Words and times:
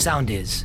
Sound 0.00 0.30
is. 0.30 0.64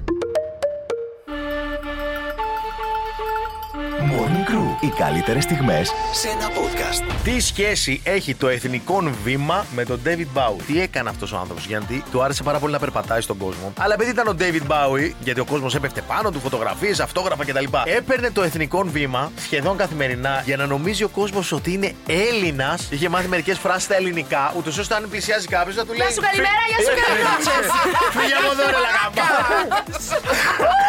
Morning 4.12 4.50
Crew. 4.50 4.84
Οι 4.84 4.88
καλύτερες 4.88 5.44
στιγμές 5.44 5.92
σε 6.12 6.28
ένα 6.28 6.48
podcast. 6.50 7.14
Τι 7.24 7.40
σχέση 7.40 8.02
έχει 8.04 8.36
το 8.36 8.48
εθνικό 8.48 9.04
βήμα 9.24 9.66
με 9.76 9.86
τον 9.86 10.02
David 10.06 10.38
Bowie; 10.38 10.62
Τι 10.68 10.82
έκανε 10.82 11.10
αυτός 11.10 11.32
ο 11.32 11.38
άνθρωπος, 11.38 11.66
γιατί 11.66 12.04
του 12.12 12.24
άρεσε 12.24 12.44
πάρα 12.44 12.60
πολύ 12.60 12.74
να 12.74 12.80
περπατάει 12.80 13.22
στον 13.22 13.38
κόσμο. 13.38 13.74
Αλλά 13.78 13.94
επειδή 13.94 14.10
ήταν 14.10 14.28
ο 14.28 14.36
David 14.40 14.68
Bowie, 14.72 15.12
γιατί 15.20 15.40
ο 15.40 15.46
κόσμος 15.46 15.76
έπεφτε 15.76 16.02
πάνω 16.02 16.32
του, 16.32 16.40
φωτογραφίες, 16.40 17.00
αυτόγραφα 17.00 17.46
κτλ. 17.46 17.64
Έπαιρνε 17.86 18.32
το 18.32 18.44
εθνικό 18.44 18.84
βήμα 18.84 19.32
σχεδόν 19.42 19.78
καθημερινά 19.78 20.42
για 20.46 20.58
να 20.58 20.66
νομίζει 20.66 21.04
ο 21.04 21.10
κόσμος 21.10 21.52
ότι 21.52 21.74
είναι 21.74 21.94
Έλληνας. 22.08 22.88
Είχε 22.92 23.10
μάθει 23.10 23.28
μερικές 23.28 23.58
φράσεις 23.58 23.84
στα 23.84 23.96
ελληνικά, 23.96 24.54
ούτως 24.58 24.78
ώστε 24.78 24.96
αν 24.96 25.10
πλησιάζει 25.10 25.48
κάποιος 25.48 25.76
να 25.76 25.86
του 25.86 25.94
λέει. 25.94 26.08
Γεια 26.08 26.16
σου, 26.16 26.22
καλημέρα, 26.22 26.62
γεια 26.68 26.78
σου, 26.78 26.84
καλημέρα. 27.02 27.38
Φύγε 28.18 28.34
από 28.34 28.52
εδώ, 28.52 28.64
ρε 28.66 28.80
λαγάμπα. 28.86 30.85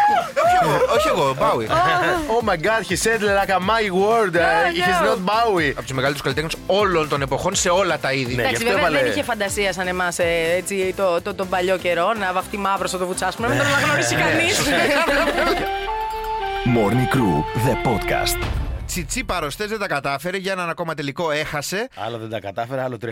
Όχι 0.95 1.07
εγώ, 1.07 1.35
Μπάουι. 1.39 1.67
Oh 2.39 2.43
my 2.49 2.57
god, 2.67 2.81
he 2.89 2.95
said 3.05 3.19
like 3.21 3.51
a 3.57 3.59
my 3.71 3.83
word. 4.03 4.33
uh, 4.35 4.41
He's 4.79 5.01
not 5.07 5.19
Bowie. 5.31 5.69
Από 5.71 5.81
τους 5.81 5.91
μεγαλύτερους 5.91 6.21
καλλιτέχνες 6.21 6.55
όλων 6.65 7.09
των 7.09 7.21
εποχών 7.21 7.55
σε 7.55 7.69
όλα 7.69 7.97
τα 7.99 8.11
είδη. 8.13 8.35
Ναι. 8.35 8.41
Εντάξει, 8.41 8.49
γι' 8.49 8.55
αυτό 8.55 8.65
βέβαια 8.65 8.79
έβαλε- 8.87 9.01
δεν 9.03 9.11
είχε 9.11 9.23
φαντασία 9.23 9.73
σαν 9.73 9.87
εμάς 9.87 10.19
έτσι 10.57 10.93
το, 10.97 11.21
το, 11.21 11.33
τον 11.33 11.49
παλιό 11.49 11.77
καιρό 11.77 12.13
να 12.19 12.33
βαφτεί 12.33 12.57
μαύρο 12.57 12.87
στο 12.87 12.97
το 12.97 13.05
βουτσάσκουμε. 13.05 13.47
Να 13.47 13.53
μην 13.53 13.63
τον 13.63 13.73
αναγνωρίσει 13.73 14.15
κανείς. 14.15 14.59
Morning 16.77 17.07
Crew, 17.13 17.35
the 17.65 17.75
podcast. 17.89 18.66
Τσιτσί 18.87 19.23
παροστές 19.23 19.69
δεν 19.69 19.79
τα 19.79 19.87
κατάφερε 19.87 20.37
για 20.37 20.51
έναν 20.51 20.69
ακόμα 20.69 20.93
τελικό 20.93 21.31
έχασε. 21.31 21.87
Άλλο 21.95 22.17
δεν 22.17 22.29
τα 22.29 22.39
κατάφερα, 22.39 22.83
άλλο 22.83 22.97
3-0. 23.01 23.07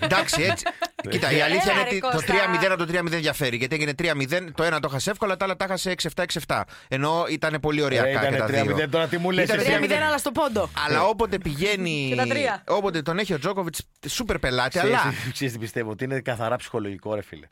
Εντάξει, 0.00 0.42
έτσι. 0.42 0.64
Κοίτα, 1.10 1.30
η 1.32 1.40
αλήθεια 1.40 1.72
Έλα, 1.72 1.80
είναι 1.80 1.82
ρε, 1.82 1.96
ότι 1.96 2.00
το 2.00 2.08
Κώστα. 2.10 2.34
3-0 2.62 2.70
από 2.72 2.86
το 2.86 2.98
3-0 2.98 3.04
διαφέρει. 3.04 3.56
Γιατί 3.56 3.74
έγινε 3.74 3.92
3-0, 3.98 4.48
το 4.54 4.62
ένα 4.62 4.80
το 4.80 4.88
έχασε 4.90 5.10
εύκολα, 5.10 5.36
τα 5.36 5.44
άλλα 5.44 5.56
τα 5.56 5.64
έχασε 5.64 5.94
6-7-6-7. 6.46 6.60
Ενώ 6.88 7.24
ήταν 7.30 7.58
πολύ 7.60 7.82
ωριακά 7.82 8.10
Ήτανε 8.10 8.28
και 8.30 8.36
τα 8.36 8.46
δύο. 8.46 8.76
3-0, 8.76 8.88
τώρα 8.90 9.06
τι 9.06 9.18
μου 9.18 9.30
λες 9.30 9.44
Ήτανε 9.44 9.62
εσύ. 9.62 9.78
3-0 9.80 9.92
αλλά 10.06 10.18
στο 10.18 10.30
πόντο. 10.32 10.68
Αλλά 10.86 11.02
όποτε 11.04 11.38
πηγαίνει. 11.38 12.06
Και 12.08 12.16
τα 12.16 12.26
τρία. 12.26 12.62
Όποτε 12.68 13.02
τον 13.02 13.18
έχει 13.18 13.34
ο 13.34 13.38
Τζόκοβιτ, 13.38 13.74
σούπερ 14.08 14.38
πελάτη. 14.38 14.78
Ξέρεις 14.78 14.96
Αλλά 15.00 15.14
τι- 15.24 15.32
Ξέρεις 15.32 15.52
τι 15.52 15.58
πιστεύω, 15.58 15.90
ότι 15.90 16.04
είναι 16.04 16.20
καθαρά 16.20 16.56
ψυχολογικό, 16.56 17.14
ρε 17.14 17.22
φίλε. 17.22 17.46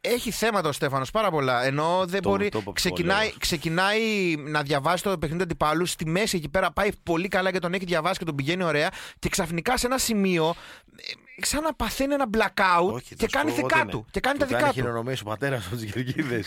Έχει 0.00 0.30
θέματα 0.30 0.68
ο 0.68 0.72
Στέφανος 0.72 1.10
πάρα 1.10 1.30
πολλά. 1.30 1.64
Ενώ 1.64 2.04
δεν 2.06 2.22
Το- 2.22 2.28
μπορεί. 2.28 2.48
το 2.48 2.58
είπε 2.58 2.72
ξεκινάει, 2.74 3.06
ψυχολόγος. 3.16 3.38
ξεκινάει 3.38 4.34
να 4.36 4.62
διαβάσει 4.62 5.02
το 5.02 5.10
παιχνίδι 5.18 5.36
του 5.36 5.42
αντιπάλου. 5.44 5.86
Στη 5.86 6.06
μέση 6.06 6.36
εκεί 6.36 6.48
πέρα 6.48 6.72
πάει 6.72 6.88
πολύ 7.02 7.28
καλά 7.28 7.50
και 7.52 7.58
τον 7.58 7.74
έχει 7.74 7.84
διαβάσει 7.84 8.18
και 8.18 8.24
τον 8.24 8.34
πηγαίνει 8.34 8.62
ωραία. 8.62 8.90
Και 9.18 9.28
ξαφνικά 9.28 9.76
σε 9.76 9.86
ένα 9.86 9.98
σημείο. 9.98 10.54
Ε, 11.42 11.44
Σαν 11.46 11.62
να 11.62 11.74
παθαίνει 11.74 12.14
ένα 12.14 12.24
blackout 12.36 13.00
και 13.16 13.26
κάνει 13.30 13.50
δικά 13.52 13.86
του. 13.90 14.06
Και 14.10 14.20
κάνει 14.20 14.38
τα 14.38 14.46
δικά 14.46 14.58
Κάνει 14.58 14.70
του. 14.72 14.78
χειρονομίες 14.80 15.20
ο 15.20 15.24
πατέρας 15.24 15.66
από 15.66 15.76
τι 15.76 15.86
Κερκίδε. 15.86 16.42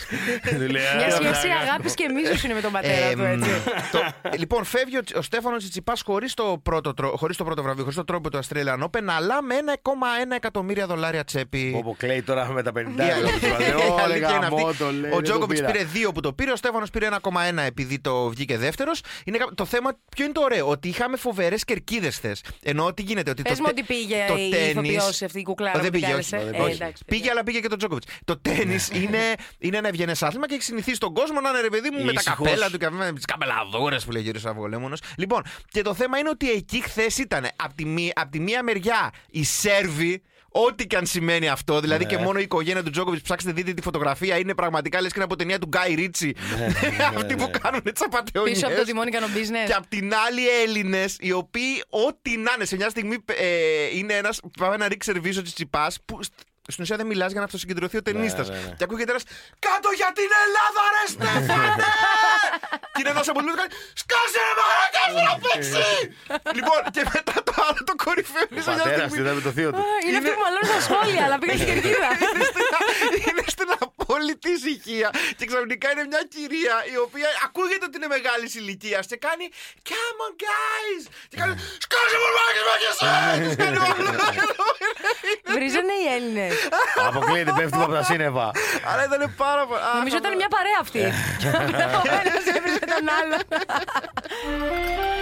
Μια 0.96 1.10
σχέση 1.10 1.48
αγάπης 1.62 1.94
και 1.94 2.08
μίσου 2.08 2.46
είναι 2.46 2.54
με 2.54 2.60
τον 2.60 2.72
πατέρα 2.72 3.12
του, 3.12 3.20
Εμ, 3.22 3.42
έτσι. 3.42 3.50
το- 3.92 4.00
λοιπόν, 4.38 4.64
φεύγει 4.64 4.96
ο, 4.96 5.00
ο 5.16 5.22
Στέφανος 5.22 5.58
Τσιτσιπάς 5.58 6.02
χωρίς 6.02 6.34
το, 6.34 6.60
πρώτο, 6.62 6.94
τρο- 6.94 7.16
χωρίς 7.18 7.36
το 7.36 7.44
πρώτο 7.44 7.62
βραβείο, 7.62 7.82
χωρίς 7.82 7.96
το 7.96 8.04
τρόπο 8.04 8.30
του 8.30 8.38
Australian 8.44 8.82
Open, 8.84 9.04
αλλά 9.16 9.42
με 9.42 9.54
1,1 9.54 10.34
εκατομμύρια 10.36 10.86
δολάρια 10.86 11.24
τσέπη. 11.24 11.74
Όπω 11.76 11.94
κλαίει 11.98 12.22
τώρα 12.22 12.52
με 12.52 12.62
τα 12.62 12.72
50 12.72 12.76
Η 12.76 13.02
ευρώ. 13.02 13.28
αλήθεια 13.28 13.76
Όλε 14.04 14.16
είναι 14.16 14.26
αυτή. 14.26 14.44
γαμό 14.54 14.72
το 14.78 14.90
λέει. 14.92 15.00
Ο 15.00 15.02
δεν 15.02 15.10
το 15.10 15.20
Τζόκοβιτ 15.22 15.56
πήρα. 15.58 15.70
πήρε 15.70 15.86
2 16.08 16.14
που 16.14 16.20
το 16.20 16.32
πήρε, 16.32 16.50
ο 16.52 16.56
Στέφανος 16.56 16.90
πήρε 16.90 17.08
1,1 17.22 17.30
επειδή 17.66 17.98
το 17.98 18.28
βγήκε 18.28 18.56
δεύτερος. 18.58 19.00
Το 19.54 19.64
θέμα, 19.64 19.90
ποιο 20.16 20.24
είναι 20.24 20.34
το 20.34 20.40
ωραίο, 20.40 20.68
ότι 20.68 20.88
είχαμε 20.88 21.16
φοβερές 21.16 21.64
κερκίδες 21.64 22.16
χθε. 22.16 22.36
Ενώ 22.62 22.94
τι 22.94 23.02
γίνεται, 23.02 23.30
ότι 23.30 23.42
Πες 23.42 23.56
το, 23.58 23.62
μου 23.62 24.79
τε- 24.82 24.90
ότι 24.90 24.90
πήγε 24.90 24.98
το 24.98 24.98
η 24.98 25.00
τένις- 25.00 25.02
ηθοποιός 25.02 25.22
αυτή 25.22 25.38
η 25.38 25.42
κουκλάρα 25.42 25.80
Δεν 25.80 25.90
που 25.90 25.90
την 25.98 26.00
πήγε, 26.00 26.14
όχι. 26.14 26.30
κάλεσε. 26.30 26.48
όχι. 26.50 26.60
Ε, 26.60 26.64
όχι. 26.64 26.72
εντάξει, 26.82 27.04
πήγε, 27.04 27.18
παιδιά. 27.18 27.32
αλλά 27.32 27.42
πήγε 27.44 27.60
και 27.60 27.68
το 27.68 27.76
Τζόκοβιτς. 27.76 28.06
Το 28.24 28.38
τέννη 28.38 28.76
είναι, 28.92 29.18
είναι 29.58 29.76
ένα 29.76 29.88
ευγενές 29.88 30.22
άθλημα 30.22 30.46
και 30.48 30.54
έχει 30.54 30.62
συνηθίσει 30.62 30.98
τον 30.98 31.14
κόσμο 31.14 31.40
να 31.40 31.48
είναι 31.48 31.60
ρε 31.60 31.68
παιδί 31.68 31.90
μου 31.90 32.04
με 32.04 32.12
τα 32.12 32.20
Ήσυχος. 32.20 32.36
καπέλα 32.46 32.70
του 32.70 32.78
και 32.78 32.90
με 32.90 33.12
τις 33.12 33.24
καπελαδόρε 33.24 33.96
που 34.04 34.10
λέει 34.10 34.22
γύρω 34.22 34.40
Αυγολέμονο. 34.46 34.96
Λοιπόν, 35.16 35.42
και 35.70 35.82
το 35.82 35.94
θέμα 35.94 36.18
είναι 36.18 36.28
ότι 36.28 36.50
εκεί 36.50 36.82
χθες 36.82 37.18
ήταν 37.18 37.48
από 37.56 37.74
τη, 37.74 37.84
μία- 37.84 38.12
απ' 38.16 38.30
τη 38.30 38.40
μία 38.40 38.62
μεριά 38.62 39.10
οι 39.30 39.44
Σέρβοι. 39.44 40.22
Ό,τι 40.52 40.86
και 40.86 40.96
αν 40.96 41.06
σημαίνει 41.06 41.48
αυτό, 41.48 41.80
δηλαδή 41.80 42.04
Ναι. 42.04 42.10
και 42.10 42.18
μόνο 42.18 42.38
η 42.38 42.42
οικογένεια 42.42 42.82
του 42.82 42.90
Τζόκοβιτς, 42.90 43.22
ψάξτε 43.22 43.52
δείτε 43.52 43.72
τη 43.72 43.82
φωτογραφία, 43.82 44.38
είναι 44.38 44.54
πραγματικά 44.54 45.00
λες 45.00 45.08
και 45.08 45.14
είναι 45.16 45.24
από 45.24 45.36
ταινία 45.36 45.58
του 45.58 45.66
Γκάι 45.66 45.94
Ρίτσι. 45.94 46.34
Αυτοί 47.16 47.34
που 47.36 47.50
κάνουν 47.60 47.82
τις 47.82 48.02
απαταιώνιες. 48.04 48.54
Πίσω 48.54 48.66
από 48.66 48.76
το 48.76 48.82
τιμόνι 48.84 49.10
κάνω 49.10 49.26
business. 49.26 49.66
Και 49.66 49.72
απ' 49.72 49.86
την 49.86 50.12
άλλη 50.26 50.48
Έλληνες, 50.62 51.16
οι 51.20 51.32
οποίοι 51.32 51.82
ό,τι 51.88 52.36
να 52.36 52.52
είναι, 52.56 52.64
σε 52.64 52.76
μια 52.76 52.88
στιγμή 52.88 53.16
ε, 53.26 53.46
είναι 53.96 54.14
ένας. 54.14 54.40
Πάμε 54.58 54.76
να 54.76 54.88
ρίξει 54.88 55.10
σερβίς 55.12 55.36
ο 55.38 55.42
Τσιτσιπάς, 55.42 55.98
που 56.04 56.22
στ- 56.22 56.32
στην 56.70 56.82
ουσία 56.84 56.96
δεν 57.00 57.06
μιλά 57.06 57.26
για 57.26 57.40
να 57.42 57.46
αυτοσυγκεντρωθεί 57.48 57.96
ο 57.96 58.02
ταινίστα. 58.02 58.42
ναι, 58.44 58.48
ναι. 58.66 58.74
Και 58.78 58.84
ακούγεται 58.86 59.10
ένα 59.14 59.20
Κάτω 59.66 59.88
για 60.00 60.10
την 60.18 60.30
Ελλάδα, 60.44 60.82
ρε 60.94 61.04
Στέφανε! 61.14 61.84
και 62.92 63.00
είναι 63.02 63.10
ένα 63.14 63.22
από 63.32 63.38
του 63.44 63.52
κάνει 63.60 63.72
Σκάσε 64.02 64.40
ρε 64.48 64.54
μαλάκα 64.60 65.02
σου 65.12 65.20
να 65.28 65.34
παίξει! 65.44 65.84
λοιπόν, 66.58 66.80
και 66.94 67.02
μετά 67.14 67.36
το 67.48 67.52
άλλο 67.66 67.80
το 67.90 67.94
κορυφαίο 68.04 68.44
είναι 68.50 68.60
Ο 68.60 68.66
σε 68.66 68.70
μια 68.74 68.82
πατέρα 68.84 69.06
στιγμή- 69.08 69.22
ήταν 69.24 69.34
με 69.38 69.42
το 69.48 69.52
θείο 69.56 69.70
του. 69.74 69.80
Α, 69.84 69.84
Είναι 70.06 70.18
αυτή 70.20 70.30
που 70.36 70.42
μαλώνει 70.46 70.68
στα 70.72 70.80
σχόλια, 70.86 71.22
αλλά 71.26 71.36
πήγα 71.40 71.54
στην 71.60 71.68
κερκίδα. 71.70 72.08
είναι 72.34 72.44
στην- 72.52 72.68
είναι 73.28 73.44
στην 73.54 73.68
απόλυτη 73.84 74.48
ησυχία. 74.58 75.08
Και 75.38 75.44
ξαφνικά 75.50 75.86
είναι 75.92 76.04
μια 76.12 76.22
κυρία 76.34 76.76
η 76.94 76.96
οποία 77.06 77.28
ακούγεται 77.46 77.84
ότι 77.88 77.96
είναι 77.98 78.10
μεγάλη 78.16 78.46
ηλικία 78.60 79.00
και 79.10 79.16
κάνει 79.26 79.44
Come 79.90 80.18
on, 80.26 80.32
guys! 80.46 81.02
Και 81.30 81.36
κάνει 81.40 81.54
Σκάσε 81.84 82.16
μου, 82.22 82.28
μάκες, 82.38 82.64
μάκες! 82.68 82.94
Της 83.46 83.56
κάνει 83.62 83.78
όλο. 83.88 84.08
Βρίζανε 85.56 85.94
οι 86.02 86.06
Έλληνε. 86.16 86.46
Αποκλείεται, 87.08 87.52
πέφτουμε 87.56 87.84
από 87.84 87.92
τα 87.92 88.02
σύννεφα. 88.02 88.50
Αλλά 88.90 89.02
ήταν 89.08 89.32
πάρα 89.36 89.66
πολύ. 89.66 89.80
Α, 89.80 89.94
Νομίζω 89.98 90.16
ήταν 90.16 90.36
μια 90.36 90.48
παρέα 90.56 90.78
αυτή. 90.80 91.00
Ο 92.00 92.02
ένας 92.22 92.44
έβριζε 92.56 92.84
τον 92.92 93.04
άλλον. 93.18 93.40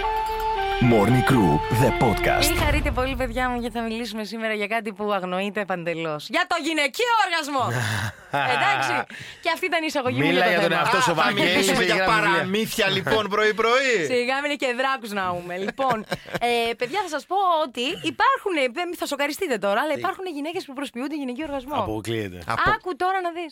Morning 0.81 1.23
Crew, 1.29 1.51
the 1.81 1.91
podcast. 2.03 2.47
Μην 2.49 2.57
χαρείτε 2.57 2.91
πολύ, 2.91 3.15
παιδιά 3.15 3.49
μου, 3.49 3.59
γιατί 3.59 3.77
θα 3.77 3.83
μιλήσουμε 3.83 4.23
σήμερα 4.23 4.53
για 4.53 4.67
κάτι 4.67 4.93
που 4.93 5.11
αγνοείται 5.13 5.65
παντελώς. 5.65 6.27
Για 6.29 6.45
το 6.47 6.55
γυναικείο 6.63 7.05
οργασμό! 7.25 7.63
Εντάξει. 8.55 8.93
Και 9.41 9.49
αυτή 9.53 9.65
ήταν 9.65 9.81
η 9.83 9.85
εισαγωγή 9.87 10.19
μου 10.21 10.27
Μίλα 10.27 10.33
για 10.33 10.43
το 10.43 10.49
για 10.49 10.59
τον 10.59 10.69
θέμα. 10.69 10.81
εαυτό 10.81 10.97
Α, 10.97 11.01
σου, 11.01 11.07
θα 11.13 11.13
Βαγγέλη, 11.23 11.49
μιλήσουμε 11.49 11.83
είχε 11.83 11.93
για 11.93 11.95
γράψει 11.95 12.15
βιβλία. 12.19 12.31
παραμύθια 12.33 12.87
λοιπόν 12.89 13.23
πρωί-πρωί. 13.33 13.95
Σιγά 14.13 14.35
μην 14.41 14.45
είναι 14.51 14.55
και 14.63 14.69
δράκους 14.81 15.11
να 15.19 15.25
ούμε. 15.39 15.57
Λοιπόν, 15.57 15.97
ε, 16.69 16.73
παιδιά, 16.79 16.99
θα 17.05 17.09
σας 17.15 17.23
πω 17.31 17.37
ότι 17.65 17.85
υπάρχουν. 18.13 18.53
ε, 18.63 18.95
Θα 18.99 19.05
σοκαριστείτε 19.05 19.57
τώρα, 19.57 19.79
αλλά 19.83 19.93
υπάρχουν 20.01 20.25
γυναίκες 20.37 20.65
που 20.65 20.73
προσποιούνται 20.79 21.15
γυναικείο 21.15 21.45
οργασμό. 21.49 21.75
Αποκλείεται. 21.75 22.39
Από- 22.53 22.69
Άκου 22.73 22.95
τώρα 22.95 23.21
να 23.25 23.31
δεις. 23.37 23.51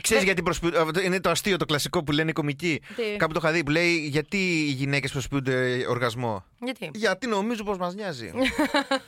Ξέρεις 0.00 0.24
γιατί 0.24 0.42
προσποιούνται. 0.42 0.78
αυτό 0.78 1.00
Είναι 1.00 1.20
το 1.20 1.30
αστείο, 1.30 1.56
το 1.56 1.64
κλασικό 1.64 2.04
που 2.04 2.12
λένε 2.12 2.30
οι 2.30 2.32
κομικοί. 2.32 2.80
Τι; 2.96 3.16
Κάπου 3.16 3.32
το 3.32 3.40
είχα 3.42 3.52
δει 3.52 3.64
που 3.64 3.70
λέει 3.70 3.96
Γιατί 3.96 4.36
οι 4.36 4.70
γυναίκες 4.70 5.12
προσποιούνται 5.12 5.86
οργασμό; 5.88 6.44
Γιατί; 6.64 6.90
Γιατί 6.94 7.26
νομίζω 7.26 7.64
πως 7.64 7.76
μας 7.78 7.94
νοιάζει. 7.94 8.32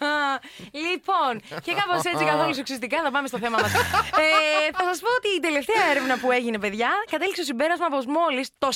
λοιπόν, 0.87 1.33
και 1.62 1.72
κάπως 1.81 2.05
έτσι 2.12 2.25
καθόλου 2.25 2.55
σεξιστικά 2.55 2.99
θα 3.03 3.11
πάμε 3.11 3.28
στο 3.28 3.39
θέμα 3.39 3.59
μας. 3.61 3.72
ε, 3.75 3.78
θα 4.78 4.84
σας 4.91 4.99
πω 5.00 5.09
ότι 5.19 5.28
η 5.37 5.41
τελευταία 5.41 5.84
έρευνα 5.91 6.19
που 6.19 6.31
έγινε, 6.31 6.59
παιδιά, 6.59 6.91
κατέληξε 7.11 7.43
στο 7.43 7.50
συμπέρασμα 7.53 7.89
πως 7.89 8.05
μόλις 8.06 8.49
το 8.59 8.69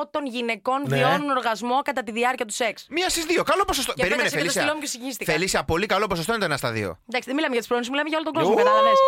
49% 0.00 0.08
των 0.10 0.26
γυναικών 0.26 0.82
Ναι. 0.86 0.96
βιώνουν 0.96 1.30
οργασμό 1.30 1.82
κατά 1.82 2.02
τη 2.02 2.10
διάρκεια 2.12 2.44
του 2.44 2.52
σεξ. 2.54 2.86
Μία 2.90 3.08
στις 3.08 3.24
δύο. 3.24 3.42
Καλό 3.42 3.64
ποσοστό. 3.64 3.92
Και 3.92 4.02
Περίμενε, 4.02 4.28
πέταξε 4.28 4.36
και 4.46 4.46
το 4.46 4.50
Φελίσια. 4.52 4.60
στυλό 4.62 4.74
μου 4.74 4.80
και 4.80 4.86
συγκινήθηκα. 4.86 5.32
Φελίσια, 5.32 5.64
πολύ 5.64 5.86
καλό 5.86 6.06
ποσοστό 6.06 6.30
είναι 6.32 6.40
το 6.40 6.46
ένα 6.46 6.56
στα 6.56 6.70
δύο. 6.70 6.88
Εντάξει, 7.08 7.26
δεν 7.30 7.34
μιλάμε 7.34 7.52
για 7.52 7.58
τις 7.62 7.68
πρόνοιες, 7.68 7.88
μιλάμε 7.90 8.08
για 8.08 8.18
όλο 8.18 8.26
τον 8.30 8.34
κόσμο, 8.38 8.52
Ου! 8.52 8.56
κατάλαβες. 8.56 8.98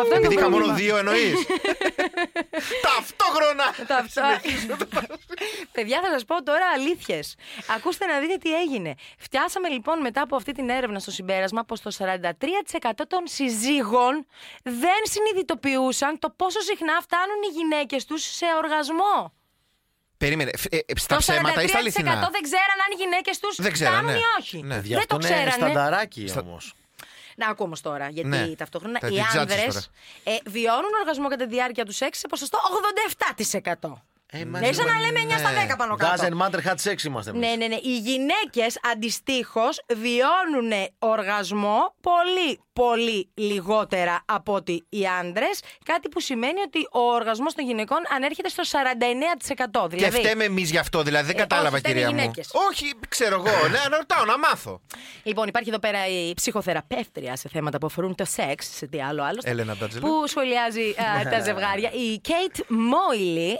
Αυτό 0.00 0.14
είναι 0.14 0.26
το 0.26 0.30
Επειδή 0.30 0.34
είχα 0.40 0.50
μόνο 0.50 0.64
πρόβλημα. 0.64 0.78
δύο 0.86 0.96
εννοείς. 0.96 1.38
Ταυτόχρονα! 2.86 3.64
Τα 3.86 3.96
αυτά. 3.96 4.40
Παιδιά, 5.76 6.00
θα 6.04 6.10
σας 6.12 6.24
πω 6.24 6.42
τώρα 6.42 6.66
αλήθειες. 6.74 7.34
Ακούστε 7.76 8.06
να 8.06 8.18
δείτε 8.18 8.36
τι 8.36 8.54
έγινε. 8.60 8.94
Φτιάσαμε 9.18 9.68
λοιπόν 9.68 10.00
μετά 10.00 10.20
από 10.22 10.36
αυτή 10.36 10.52
την 10.52 10.68
έρευνα 10.68 10.98
στο 10.98 11.10
συμπέρασμα 11.10 11.64
πως 11.64 11.80
το 11.80 11.90
43% 11.98 12.90
των 13.08 13.20
συζύγων 13.26 14.26
δεν 14.62 15.00
συνειδητοποιούσαν 15.02 16.18
το 16.18 16.30
πόσο 16.36 16.60
συχνά 16.60 17.00
φτάνουν 17.00 17.36
οι 17.50 17.52
γυναίκες 17.58 18.04
τους 18.04 18.22
σε 18.22 18.46
οργασμό. 18.62 19.32
Περίμενε. 20.18 20.50
φ- 20.56 20.74
ε, 20.74 20.78
ε, 20.86 20.98
Στα 20.98 21.16
το 21.16 21.22
43% 21.22 21.34
ψέματα 21.34 21.62
ή 21.62 21.68
στα 21.68 21.78
αληθινά; 21.78 22.28
δεν 22.32 22.42
ξέραν 22.42 22.78
αν 22.86 22.98
οι 22.98 23.02
γυναίκες 23.02 23.38
τους 23.38 23.56
Δεν 23.56 23.72
ξέραν, 23.72 23.92
φτάνουν 23.92 24.12
ναι. 24.12 24.18
ή 24.18 24.22
όχι. 24.40 24.62
Ναι. 24.62 24.80
Γι' 24.84 24.88
Δεν 24.88 24.98
αυτό 24.98 25.16
το 25.16 25.26
είναι 25.26 25.34
ξέρανε. 25.34 25.50
στανταράκι 25.50 26.32
όμως. 26.40 26.74
Να 27.36 27.46
ακούμε 27.48 27.64
όμως 27.66 27.80
τώρα, 27.80 28.08
γιατί 28.08 28.28
Ναι. 28.28 28.46
ταυτόχρονα 28.56 28.98
Τα 28.98 29.06
οι 29.08 29.10
τζάτζες 29.10 29.40
άνδρες 29.40 29.60
τώρα. 29.64 29.80
ε, 30.24 30.50
βιώνουν 30.50 30.90
οργασμό 31.00 31.28
κατά 31.28 31.44
τη 31.46 31.50
διάρκεια 31.54 31.84
του 31.84 31.92
σεξ 31.92 32.18
σε 32.18 32.28
ποσοστό 32.28 32.58
87%. 33.78 34.02
Ναι, 34.42 34.72
σαν 34.72 34.86
να 34.86 35.00
λέμε 35.00 35.20
9 35.28 35.38
στα 35.38 35.74
10 35.74 35.76
πάνω 35.78 35.96
κάτω. 35.96 36.22
Doesn't 36.22 36.42
matter, 36.42 36.66
had 36.66 36.90
sex 36.90 37.04
είμαστε 37.04 37.30
εμείς. 37.30 37.48
Ναι, 37.48 37.54
ναι, 37.56 37.66
ναι. 37.66 37.78
Οι 37.82 37.98
γυναίκες 37.98 38.78
αντιστοίχως 38.92 39.84
βιώνουν 39.94 40.72
οργασμό 40.98 41.94
πολύ 42.00 42.60
πολύ 42.74 43.28
λιγότερα 43.34 44.22
από 44.24 44.52
ότι 44.54 44.86
οι 44.88 45.06
άντρες. 45.20 45.60
Κάτι 45.84 46.08
που 46.08 46.20
σημαίνει 46.20 46.60
ότι 46.60 46.78
ο 46.92 47.00
οργασμός 47.00 47.54
των 47.54 47.64
γυναικών 47.66 47.98
ανέρχεται 48.14 48.48
στο 48.48 48.62
49%. 48.62 49.88
Και 49.90 49.96
Δηλαδή, 49.96 50.18
φταίμε 50.18 50.44
εμείς 50.44 50.70
γι' 50.70 50.78
αυτό, 50.78 51.02
δηλαδή 51.02 51.26
δεν 51.26 51.36
Ε, 51.36 51.38
κατάλαβα, 51.38 51.68
όχι, 51.68 51.78
φταίνε 51.78 51.94
κυρία 51.94 52.10
μου. 52.10 52.18
γυναίκες. 52.20 52.50
Όχι, 52.70 52.92
ξέρω 53.08 53.34
εγώ. 53.34 53.68
Ναι, 53.68 53.78
να 53.90 53.96
ρωτάω, 53.96 54.24
να 54.24 54.38
μάθω. 54.38 54.80
Λοιπόν, 55.22 55.48
υπάρχει 55.48 55.68
εδώ 55.68 55.78
πέρα 55.78 56.06
η 56.06 56.34
ψυχοθεραπεύτρια 56.34 57.36
σε 57.36 57.48
θέματα 57.48 57.78
που 57.78 57.86
αφορούν 57.86 58.14
το 58.14 58.24
σεξ, 58.24 58.66
σε 58.76 58.86
τι 58.86 59.02
άλλο 59.02 59.22
άλλο. 59.22 59.40
Έλενα 59.42 59.76
Ντάτζελε. 59.76 60.06
Που 60.06 60.26
σχολιάζει 60.26 60.88
α, 60.90 61.28
τα 61.32 61.40
ζευγάρια. 61.40 61.90
Η 61.92 62.18
Κέιτ 62.18 62.56
Μόιλι, 62.68 63.58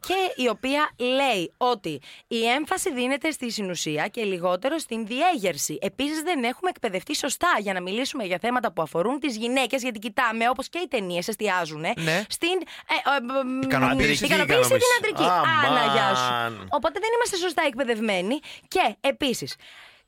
και 0.00 0.42
η 0.42 0.48
οποία 0.48 0.90
λέει 0.98 1.52
ότι 1.56 2.00
η 2.28 2.46
έμφαση 2.46 2.92
δίνεται 2.92 3.30
στη 3.30 3.50
συνουσία 3.50 4.08
και 4.08 4.22
λιγότερο 4.24 4.78
στην 4.78 5.06
διέγερση. 5.06 5.78
Επίσης, 5.80 6.20
δεν 6.22 6.44
έχουμε 6.44 6.70
εκπαιδευτεί 6.70 7.16
σωστά 7.16 7.48
για 7.60 7.72
να 7.72 7.80
μιλήσουμε 7.80 8.00
για 8.24 8.38
θέματα 8.40 8.72
που 8.72 8.82
αφορούν 8.82 9.18
τις 9.20 9.36
γυναίκες, 9.36 9.82
γιατί 9.82 9.98
κοιτάμε, 9.98 10.48
όπως 10.48 10.68
και 10.68 10.78
οι 10.78 10.88
ταινίες 10.88 11.28
εστιάζουν, 11.28 11.80
Ναι. 11.80 12.24
στην 12.28 12.56
ε, 12.88 12.94
ε, 13.16 13.20
μ, 13.44 13.62
Ικανοποίηση. 13.62 14.24
ικανοποίηση 14.24 14.26
και 14.26 14.34
την 14.34 14.42
ικανοποίηση. 14.44 14.80
αντρική. 14.98 15.22
Αμάν. 15.22 15.64
Άνα, 15.78 15.92
γεια 15.92 16.14
σου. 16.14 16.66
Οπότε 16.70 16.98
δεν 17.00 17.10
είμαστε 17.16 17.36
σωστά 17.36 17.62
εκπαιδευμένοι. 17.66 18.38
Και 18.68 18.96
επίσης, 19.00 19.56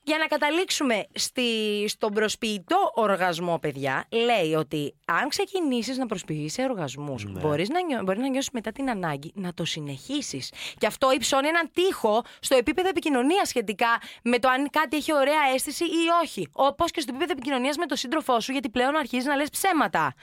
για 0.06 0.18
να 0.18 0.26
καταλήξουμε 0.26 1.06
στη, 1.14 1.42
στον 1.88 2.12
προσποιητό 2.12 2.90
οργασμό, 2.94 3.58
παιδιά, 3.58 4.06
λέει 4.10 4.54
ότι 4.54 4.94
αν 5.04 5.28
ξεκινήσεις 5.28 5.96
να 5.98 6.06
προσποιείσαι 6.06 6.62
οργασμούς, 6.62 7.24
Ναι. 7.24 7.40
μπορείς 7.40 7.68
να, 7.68 7.82
νιώ, 7.82 8.02
μπορείς 8.02 8.20
να 8.20 8.28
νιώσεις 8.28 8.50
μετά 8.52 8.72
την 8.72 8.90
ανάγκη 8.90 9.32
να 9.34 9.54
το 9.54 9.64
συνεχίσεις. 9.64 10.52
Και 10.78 10.86
αυτό 10.86 11.12
υψώνει 11.12 11.48
έναν 11.48 11.70
τείχο 11.72 12.22
στο 12.40 12.56
επίπεδο 12.56 12.88
επικοινωνίας 12.88 13.48
σχετικά 13.48 14.00
με 14.22 14.38
το 14.38 14.48
αν 14.48 14.70
κάτι 14.70 14.96
έχει 14.96 15.14
ωραία 15.14 15.40
αίσθηση 15.54 15.84
ή 15.84 16.04
όχι. 16.22 16.48
Όπως 16.52 16.90
και 16.90 17.00
στο 17.00 17.10
επίπεδο 17.10 17.32
επικοινωνίας 17.32 17.76
με 17.76 17.86
τον 17.86 17.96
σύντροφό 17.96 18.40
σου, 18.40 18.52
γιατί 18.52 18.68
πλέον 18.70 18.96
αρχίζεις 18.96 19.24
να 19.26 19.36
λες 19.36 19.48
ψέματα. 19.50 20.14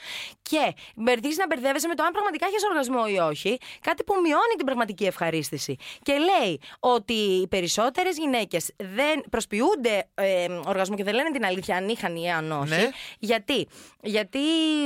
Και 0.42 0.74
μπερδίζεις 0.96 1.38
να 1.38 1.46
μπερδεύεσαι 1.48 1.88
με 1.88 1.96
το 1.96 2.04
αν 2.04 2.12
πραγματικά 2.12 2.46
έχεις 2.46 2.64
οργασμό 2.70 3.04
ή 3.08 3.18
όχι, 3.18 3.58
κάτι 3.82 4.04
που 4.04 4.14
μειώνει 4.24 4.56
την 4.58 4.66
πραγματική 4.66 5.04
ευχαρίστηση. 5.06 5.76
Και 6.04 6.14
λέει 6.14 6.60
ότι 6.80 7.14
οι 7.14 7.48
περισσότερες 7.48 8.18
γυναίκες 8.18 8.72
δεν 8.78 9.24
προσποιούνται 9.72 10.08
ε, 10.14 10.70
οργασμό 10.70 10.96
και 10.96 11.04
δεν 11.04 11.14
λένε 11.14 11.32
την 11.32 11.46
αλήθεια 11.46 11.76
αν 11.76 11.88
είχαν 11.88 12.16
ή 12.16 12.32
αν 12.32 12.52
όχι. 12.52 12.70
Ναι. 12.70 12.90
Γιατί; 13.20 13.68
Γιατί 14.02 14.40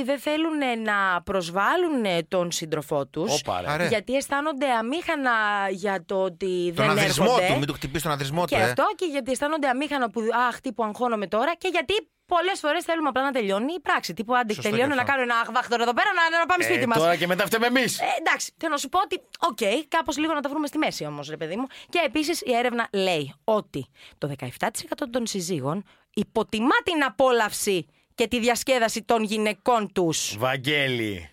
δεν 0.04 0.18
θέλουν 0.18 0.58
να 0.82 1.22
προσβάλλουν 1.22 2.04
τον 2.28 2.52
σύντροφό 2.52 3.06
τους. 3.06 3.40
Όπα, 3.40 3.60
ρε. 3.60 3.70
Άρα. 3.70 3.86
Γιατί 3.86 4.14
αισθάνονται 4.14 4.70
αμήχανα 4.70 5.30
για 5.70 6.04
το 6.06 6.22
ότι 6.22 6.72
Τον 6.76 6.86
δεν 6.86 6.90
ανδρισμό 6.90 7.24
έρχονται. 7.28 7.46
του, 7.46 7.58
μην 7.58 7.66
του 7.66 7.72
χτυπήσεις 7.72 8.02
τον 8.02 8.12
ανδρισμό 8.12 8.40
του. 8.40 8.46
Και 8.46 8.56
ε. 8.56 8.62
αυτό 8.62 8.84
και 8.94 9.04
γιατί 9.04 9.30
αισθάνονται 9.30 9.68
αμήχανα 9.68 10.10
που 10.10 10.20
αχ, 10.48 10.60
τι 10.60 10.72
που 10.72 10.84
αγχώνομαι 10.84 11.26
τώρα 11.26 11.54
και 11.58 11.68
γιατί 11.72 11.94
πολλές 12.26 12.58
φορές 12.60 12.84
θέλουμε 12.84 13.08
απλά 13.08 13.22
να 13.22 13.32
τελειώνει 13.32 13.72
η 13.72 13.80
πράξη. 13.80 14.14
Τύπου 14.14 14.36
άντε, 14.36 14.52
Σωστό 14.54 14.70
τελειώνω 14.70 14.90
και 14.90 14.96
να 14.96 15.02
αυτό. 15.02 15.12
κάνω 15.12 15.22
ένα 15.30 15.40
αχ 15.40 15.51
βαχ 15.51 15.67
τώρα 15.67 15.82
εδώ 15.82 15.92
πέρα 15.92 16.08
να, 16.30 16.38
να 16.38 16.46
πάμε 16.46 16.64
σπίτι 16.64 16.82
Ε, 16.82 16.86
μας. 16.86 16.98
τώρα 16.98 17.16
και 17.16 17.26
μετά 17.26 17.46
φταίμε 17.46 17.66
εμείς. 17.66 18.00
Ε, 18.00 18.04
εντάξει, 18.18 18.52
θέλω 18.56 18.72
να 18.72 18.78
σου 18.78 18.88
πω 18.88 18.98
ότι, 19.00 19.20
οκ, 19.38 19.58
κάπως 19.88 20.16
λίγο 20.18 20.32
να 20.34 20.40
τα 20.40 20.48
βρούμε 20.48 20.66
στη 20.66 20.78
μέση 20.78 21.04
όμως, 21.04 21.28
ρε 21.28 21.36
παιδί 21.36 21.56
μου. 21.56 21.66
Και 21.88 22.02
επίσης 22.04 22.40
η 22.40 22.54
έρευνα 22.54 22.88
λέει 22.92 23.34
ότι 23.44 23.86
το 24.18 24.28
17% 24.28 25.08
των 25.10 25.26
συζύγων 25.26 25.84
υποτιμά 26.14 26.76
την 26.84 27.04
απόλαυση 27.04 27.86
και 28.14 28.26
τη 28.28 28.38
διασκέδαση 28.40 29.02
των 29.02 29.22
γυναικών 29.22 29.92
τους. 29.92 30.36
Βαγγέλη. 30.38 31.30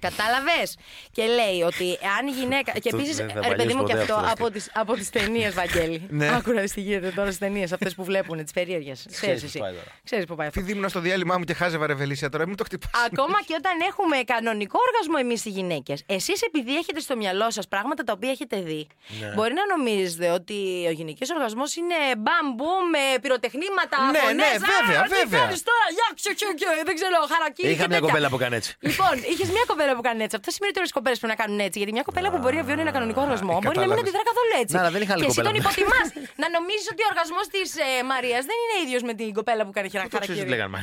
Κατάλαβες; 0.00 0.76
Και 1.12 1.24
λέει 1.24 1.62
ότι 1.62 1.98
αν 2.18 2.26
η 2.26 2.30
γυναίκα. 2.30 2.72
Και 2.72 2.80
Αυτό 2.84 2.96
επίσης, 2.96 3.16
δεν 3.16 3.30
θα 3.30 3.48
ρε 3.48 3.54
παιδί 3.54 3.74
μου, 3.74 3.84
και 3.84 3.92
παλιώσει 3.94 4.12
αυτό 4.12 4.14
ποτέ 4.14 4.30
από 4.30 4.50
τι 4.50 4.60
από 4.72 4.92
τις 4.94 5.10
ταινίες, 5.10 5.54
Βαγγέλη. 5.54 6.06
Ναι. 6.18 6.28
Άκουρα 6.36 6.62
τι 6.62 6.80
γίνεται 6.80 7.10
τώρα 7.10 7.26
στις 7.26 7.38
ταινίες, 7.38 7.72
αυτές 7.72 7.94
που 7.94 8.04
βλέπουν, 8.04 8.42
τις 8.42 8.52
περίεργες. 8.52 9.06
Ξέρεις 9.10 9.34
πώς 9.40 9.48
εσύ. 9.50 9.58
πάει 9.58 9.70
τώρα. 9.72 9.84
Ξέρεις 10.04 10.24
που 10.24 10.34
πάει 10.34 10.46
αυτό. 10.46 10.60
Επειδή 10.60 10.76
ήμουν 10.76 10.88
στο 10.88 11.00
διάλειμμα 11.00 11.38
μου 11.38 11.44
και 11.44 11.54
χάζευα 11.54 11.86
ρεβελίσια 11.86 12.28
τώρα, 12.28 12.46
μην 12.46 12.56
το 12.56 12.64
χτυπάς. 12.64 12.90
Ακόμα 13.06 13.38
και 13.46 13.54
όταν 13.58 13.72
έχουμε 13.90 14.16
κανονικό 14.32 14.78
οργασμό 14.88 15.16
εμείς 15.20 15.44
οι 15.44 15.50
γυναίκες, 15.50 16.02
εσείς 16.06 16.42
επειδή 16.42 16.76
έχετε 16.76 17.00
στο 17.00 17.16
μυαλό 17.16 17.50
σας 17.50 17.68
πράγματα 17.68 18.02
τα 18.02 18.12
οποία 18.16 18.30
έχετε 18.30 18.56
δει, 18.60 18.86
Ναι. 19.20 19.32
μπορεί 19.34 19.52
να 19.60 19.76
νομίζετε 19.76 20.30
ότι 20.30 20.54
ο 20.90 20.90
γυναικείος 20.90 21.30
οργασμός 21.30 21.76
είναι 21.76 21.98
μπαμπού 22.24 22.72
με 22.92 23.02
πυροτεχνήματα. 23.22 23.96
Ναι, 24.10 24.18
φωνές, 24.18 24.34
ναι, 24.36 24.44
«Α, 24.44 24.58
βέβαια, 24.86 25.02
τι 25.02 25.08
βέβαια». 25.20 25.40
κάνεις 25.40 25.62
τώρα, 25.68 25.86
για, 25.96 26.06
ξε, 26.18 26.30
ξε, 26.38 26.46
ξε, 26.58 26.68
δεν 26.88 26.94
ξέρω, 26.98 27.16
χαρακτήρι. 27.34 27.68
Είχα 27.72 27.82
και 27.82 27.88
μια 27.92 27.98
τέτοια. 27.98 28.06
κοπέλα 28.06 28.26
που 28.30 28.36
έκανε 28.40 28.56
έτσι. 28.60 28.70
Λοιπόν, 28.88 29.14
είχες 29.32 29.48
μια 29.56 29.64
κοπέλα 29.70 29.85
που 29.98 30.04
κάνει 30.08 30.20
έτσι. 30.26 30.36
Αυτό 30.40 30.50
σημαίνει 30.54 30.70
ότι 30.72 30.78
όλες 30.82 30.90
οι 30.92 30.96
κοπέλες 30.98 31.18
πρέπει 31.22 31.34
να 31.34 31.40
κάνουν 31.42 31.58
έτσι. 31.66 31.76
Γιατί 31.80 31.92
μια 31.96 32.04
κοπέλα 32.08 32.28
που 32.32 32.38
μπορεί 32.42 32.56
να 32.60 32.64
βιώνει 32.68 32.82
ένα 32.86 32.94
κανονικό 32.96 33.20
οργασμό 33.26 33.52
ε, 33.58 33.64
μπορεί 33.64 33.78
να 33.78 33.82
μην 33.82 33.90
κατάλαβες. 33.90 34.02
αντιδρά 34.04 34.22
καθόλου 34.30 34.52
έτσι. 34.62 34.74
Να, 34.76 34.82
να, 34.86 34.90
δεν 34.94 35.00
είχα 35.04 35.12
άλλη 35.14 35.22
και 35.24 35.30
εσύ 35.32 35.40
κοπέλα. 35.40 35.52
τον 35.52 35.60
υποτιμάς. 35.62 36.06
να 36.42 36.46
νομίζεις 36.56 36.86
ότι 36.92 37.00
ο 37.06 37.08
οργασμός 37.12 37.44
της 37.54 37.68
ε, 37.84 37.88
Μαρίας 38.10 38.42
δεν 38.50 38.56
είναι 38.62 38.76
ίδιος 38.84 39.02
με 39.08 39.12
την 39.20 39.28
κοπέλα 39.38 39.62
που 39.66 39.72
κάνει 39.76 39.88
Το 39.88 39.92
ξέρεις 39.92 40.10
τι 40.10 40.16
χαρακτήρι. 40.16 40.48
λέγανε. 40.54 40.70
μα. 40.74 40.80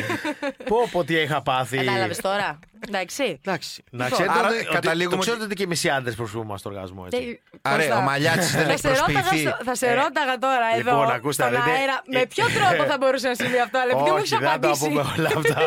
Πω 0.70 0.78
πω 0.92 0.98
τι 1.06 1.14
είχα 1.24 1.38
πάθει. 1.48 1.76
Κατάλαβες 1.82 2.20
τώρα. 2.28 2.48
Εντάξει. 2.88 3.38
Εντάξει. 3.44 3.84
Να 3.90 4.04
Λοιπόν. 4.04 4.18
ξέρετε 4.20 4.38
Άρα, 4.38 4.48
ότι- 4.48 4.56
ότι- 4.58 4.74
καταλήγουμε 4.78 5.16
το 5.16 5.22
ξέρετε 5.22 5.42
ότι- 5.44 5.52
ότι 5.52 5.60
και 5.60 5.66
εμεί 5.70 5.76
οι 5.84 5.88
άντρε 5.98 6.12
προσποιούμε 6.20 6.58
στο 6.58 6.68
οργασμό. 6.72 7.02
Έτσι. 7.06 7.20
Τι- 7.20 7.58
Άρα, 7.62 7.76
Κώστα, 7.76 7.96
ο 7.98 8.00
Μαλιάτης 8.00 8.50
δεν 8.56 8.64
θα 8.66 8.72
έχει 8.72 8.80
σε 8.80 8.88
ρώταγα 8.88 9.12
προσποιηθεί. 9.18 9.40
στο- 9.48 9.56
Θα 9.68 9.74
σε 9.74 9.86
Ε, 9.86 9.94
ρώταγα 10.02 10.34
τώρα 10.46 10.66
εδώ 10.78 10.90
λοιπόν, 10.90 11.10
ακούστε, 11.18 11.42
στον 11.42 11.48
δηλαδή, 11.54 11.70
αέρα 11.70 11.96
ε, 12.10 12.16
με 12.18 12.22
ποιο 12.32 12.44
τρόπο 12.58 12.82
θα 12.90 12.96
μπορούσε 13.00 13.26
να 13.32 13.34
συμβεί 13.42 13.60
αυτό, 13.66 13.76
αλλά 13.82 13.90
επειδή 13.96 14.10
μου 14.10 14.16
Όχι, 14.16 14.24
έχεις 14.24 14.30
δεν 14.30 14.40
θα 14.40 14.46
τα 14.46 14.54
απαντήσει. 14.54 14.84
πούμε 14.88 15.00
όλα 15.16 15.30
αυτά. 15.40 15.60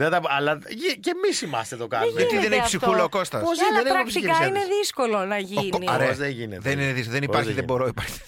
Δεν 0.00 0.08
θα- 0.12 0.20
Αλλά 0.38 0.52
και 1.04 1.10
εμείς 1.16 1.36
είμαστε 1.46 1.74
το 1.82 1.86
κάνουμε. 1.86 2.10
γίνεται. 2.10 2.22
Γιατί 2.26 2.36
δεν 2.46 2.52
έχει 2.58 2.66
αυτό. 2.66 2.76
ψυχούλα 2.78 3.02
ο 3.08 3.10
Κώστας; 3.16 3.40
Πώς 3.46 3.56
Ναι, 3.58 3.64
αλλά 3.68 3.76
δεν 3.76 3.86
έχουμε 3.86 4.02
πρακτικά 4.02 4.20
ψυχικές 4.20 4.38
είναι 4.48 4.58
ένταση. 4.64 4.78
δύσκολο 4.78 5.16
να 5.32 5.38
γίνει. 5.50 5.70
Ο- 5.88 5.92
Άρα, 5.94 6.04
Πώς 6.08 6.16
δεν 6.24 6.30
γίνεται; 6.38 6.60
Δεν, 6.68 6.74
είναι, 6.80 6.92
δύσκολο, 6.98 7.14
δεν 7.16 7.22
Πώς 7.24 7.30
υπάρχει, 7.30 7.50
δεν 7.52 7.58
δεν 7.60 7.66
μπορώ. 7.70 7.84
Υπάρχει. 7.94 8.18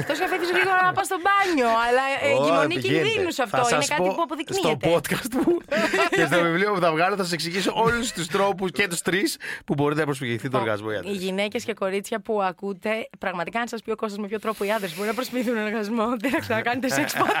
Εκτός 0.00 0.16
αν 0.22 0.28
φεύγει 0.32 0.46
γρήγορα 0.56 0.80
να 0.88 0.92
πας 0.96 1.06
στο 1.10 1.18
μπάνιο. 1.24 1.70
Αλλά 1.86 2.02
ε, 2.24 2.28
Ω, 2.38 2.44
γυμονεί 2.44 2.74
πηγαίνετε. 2.74 3.08
κινδύνου 3.08 3.32
αυτό. 3.44 3.56
Θα 3.56 3.66
Είναι 3.70 3.82
σας 3.82 3.88
κάτι 3.92 4.02
πω 4.08 4.12
που 4.16 4.22
αποδεικνύεται. 4.26 4.68
Στο 4.68 4.74
podcast 4.92 5.30
μου 5.40 5.52
και 6.16 6.24
στο 6.30 6.38
βιβλίο 6.46 6.70
που 6.74 6.80
θα 6.84 6.90
βγάλω 6.96 7.14
θα 7.20 7.22
σας 7.26 7.32
εξηγήσω 7.32 7.49
όλους 7.74 8.12
τους 8.12 8.26
τρόπους 8.26 8.70
και 8.70 8.88
τους 8.88 9.00
τρεις 9.02 9.36
που 9.64 9.74
μπορείτε 9.74 10.00
να 10.00 10.06
προσποιηθείτε 10.06 10.48
τον 10.48 10.60
οργασμό. 10.60 10.88
οι 10.90 10.94
Οι 10.94 10.96
άντρες. 10.98 11.16
γυναίκες 11.16 11.64
και 11.64 11.74
κορίτσια 11.74 12.20
που 12.20 12.42
ακούτε, 12.42 13.08
πραγματικά 13.18 13.60
αν 13.60 13.68
σας 13.68 13.82
πει 13.82 13.90
ο 13.90 13.96
Κώστας 13.96 14.18
με 14.18 14.26
ποιο 14.26 14.38
τρόπο 14.40 14.64
οι 14.64 14.72
άντρες 14.72 14.94
μπορεί 14.94 15.08
να 15.08 15.14
προσποιηθούν 15.14 15.54
τον 15.54 15.64
οργασμό, 15.64 16.16
δεν 16.18 16.30
θα 16.30 16.38
ξανακάνετε 16.38 16.88
σεξ 16.88 17.12
ποτέ. 17.14 17.34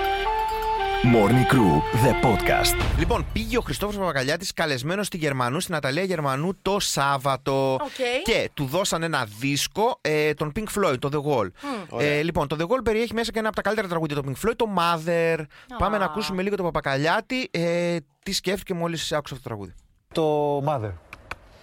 Morning 1.14 1.52
Crew, 1.52 1.74
the 2.04 2.12
podcast. 2.26 2.98
Λοιπόν, 2.98 3.26
πήγε 3.32 3.58
ο 3.58 3.60
Χριστόφορος 3.60 3.96
Παπακαλιάτης 3.96 4.52
καλεσμένος 4.52 5.06
στη 5.06 5.16
Γερμανού, 5.16 5.60
στην 5.60 5.74
Ναταλία 5.74 6.02
Γερμανού 6.02 6.52
το 6.62 6.80
Σάββατο. 6.80 7.72
Οκ. 7.72 8.22
Και 8.24 8.50
του 8.54 8.64
δώσαν 8.64 9.02
ένα 9.02 9.26
δίσκο, 9.38 9.98
ε, 10.00 10.34
τον 10.34 10.52
Pink 10.56 10.64
Floyd, 10.78 10.98
το 10.98 11.08
The 11.12 11.30
Wall. 11.30 11.48
Ε, 12.00 12.22
λοιπόν, 12.22 12.48
το 12.48 12.56
The 12.60 12.62
Wall 12.62 12.80
περιέχει 12.84 13.14
μέσα 13.14 13.32
και 13.32 13.38
ένα 13.38 13.46
από 13.48 13.56
τα 13.56 13.62
καλύτερα 13.62 13.88
τραγούδια, 13.88 14.16
το 14.16 14.22
Pink 14.26 14.46
Floyd, 14.46 14.54
το 14.56 14.66
Mother. 14.76 15.36
Πάμε 15.78 15.98
να 15.98 16.04
ακούσουμε 16.04 16.42
λίγο 16.42 16.56
το 16.56 16.62
Παπακαλιάτη. 16.62 17.48
Ε, 17.50 17.96
τι 18.22 18.32
σκέφτηκε 18.32 18.74
μόλις 18.74 19.12
άκουσε 19.12 19.34
αυτό 19.34 19.48
το 19.48 19.48
τραγούδι; 19.48 19.74
Το 20.12 20.58
Mother. 20.58 20.92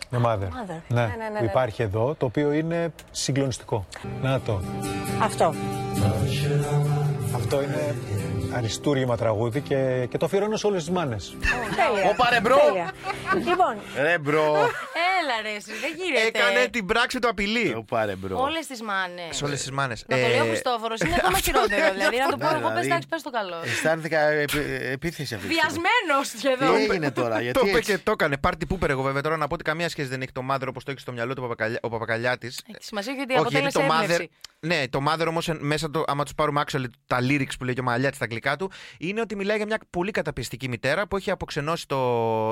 Με 0.10 0.20
Mother. 0.26 0.38
Mother. 0.38 0.82
Ναι, 0.88 1.02
Ναι, 1.02 1.02
ναι, 1.02 1.30
ναι, 1.32 1.38
που 1.38 1.44
ναι. 1.44 1.50
υπάρχει 1.50 1.82
εδώ, 1.82 2.16
το 2.18 2.26
οποίο 2.26 2.52
είναι 2.52 2.94
συγκλονιστικό. 3.12 3.86
Να 4.22 4.40
το. 4.40 4.62
Αυτό. 5.22 5.54
Αυτό 7.36 7.62
είναι 7.62 7.96
αριστούργημα 8.56 9.18
τραγούδι 9.18 9.62
και, 9.62 10.08
και 10.10 10.18
το 10.18 10.26
αφιερώνω 10.26 10.56
σε 10.58 10.68
όλες 10.68 10.84
τις 10.84 10.94
μάνες. 10.94 11.36
Τέλεια. 11.40 12.10
Όπα, 12.10 12.30
ρε, 12.32 12.40
bro. 12.42 12.58
Τέλεια. 12.58 12.92
Λοιπόν, 13.50 13.76
Ρε 14.02 14.18
bro. 14.18 14.54
έλα 15.20 15.36
ρε, 15.42 15.50
εσύ, 15.56 15.72
δεν 15.82 15.92
γίνεται. 15.98 16.28
Έκανε 16.28 16.68
την 16.68 16.86
πράξη 16.86 17.20
του 17.20 17.28
απειλή. 17.28 17.74
Όπα, 17.78 18.06
ρε, 18.06 18.16
bro. 18.16 18.42
Όλες 18.42 18.66
τις 18.68 18.82
μάνες. 18.82 19.36
Σε 19.38 19.46
όλες 19.46 19.60
τις 19.60 19.72
μάνες. 19.72 20.06
Να 20.08 20.18
το 20.18 20.28
λέει 20.28 20.40
ο 20.40 20.46
Χριστόφορος 20.46 21.00
είναι 21.00 21.16
ακόμα 21.18 21.38
χειρότερο. 21.46 21.92
Δηλαδή, 21.94 22.18
να 22.18 22.28
το 22.30 22.38
πω 22.38 22.46
Ναι, 22.46 22.52
εγώ, 22.52 22.60
πες 22.62 22.70
δηλαδή, 22.70 22.88
εντάξει, 22.88 23.08
πες 23.08 23.22
το 23.22 23.30
καλό. 23.30 23.56
Αισθάνθηκα 23.64 24.20
επί- 24.20 24.82
επίθεση 24.92 25.34
αυτή. 25.36 25.48
τη 25.48 25.54
στιγμή. 25.54 25.54
Βιασμένος 25.54 26.30
Τι 26.32 26.38
σχεδόν. 26.38 26.76
έγινε 26.76 27.12
τώρα, 27.12 27.36
Το 27.38 27.42
γιατί 27.42 27.68
είπε 27.70 27.78
έτσι. 27.78 27.92
και 27.92 27.98
το 28.04 28.12
έκανε. 28.12 28.38
Party 28.38 28.66
pooper, 28.66 28.90
εγώ 28.90 29.02
βέβαια 29.02 29.22
τώρα 29.22 29.38
να 29.38 29.48
πω 29.48 29.54
ότι 29.54 29.64
καμία 29.64 29.90
σχέση 29.90 30.08
δεν 30.08 30.22
έχει 30.22 30.32
το 30.32 30.42
Mother 30.52 30.66
όπως 30.68 30.84
το 30.84 30.92
έχει 30.92 31.00
στο 31.00 31.12
μυαλό 31.12 31.34
του 31.34 31.42
ο 31.46 31.48
Παπακαλιά- 31.48 31.80
ο 31.84 31.90
Παπακαλιάτης. 31.90 32.62
Έχει 32.68 32.84
σημασία 32.84 33.12
έχει 33.14 33.22
ότι 33.22 33.34
Όχι, 33.34 33.48
γιατί 33.50 33.68
αποτέλεσε 33.68 33.78
το 33.90 33.96
Mother. 33.96 34.04
έμπνευση. 34.04 34.30
Ναι, 34.60 34.88
το 34.88 35.00
Mother 35.10 35.26
όμως 35.28 35.50
μέσα 35.60 35.90
το, 35.92 36.04
άμα 36.08 36.24
τους 36.24 36.34
πάρουμε 36.36 36.64
actually 36.68 36.86
τα 37.08 37.18
lyrics 37.22 37.56
που 37.58 37.64
λέει 37.64 37.74
και 37.74 37.80
ο 37.80 37.84
Μαλιάτης 37.84 38.16
στα 38.16 38.26
αγγλικά 38.26 38.43
του, 38.58 38.72
είναι 38.98 39.22
ότι 39.22 39.36
μιλάει 39.36 39.58
για 39.58 39.66
μια 39.66 39.80
πολύ 39.90 40.12
καταπιεστική 40.12 40.68
μητέρα 40.70 41.08
που 41.08 41.18
έχει 41.18 41.32
αποξενώσει 41.32 41.88
το. 41.88 41.98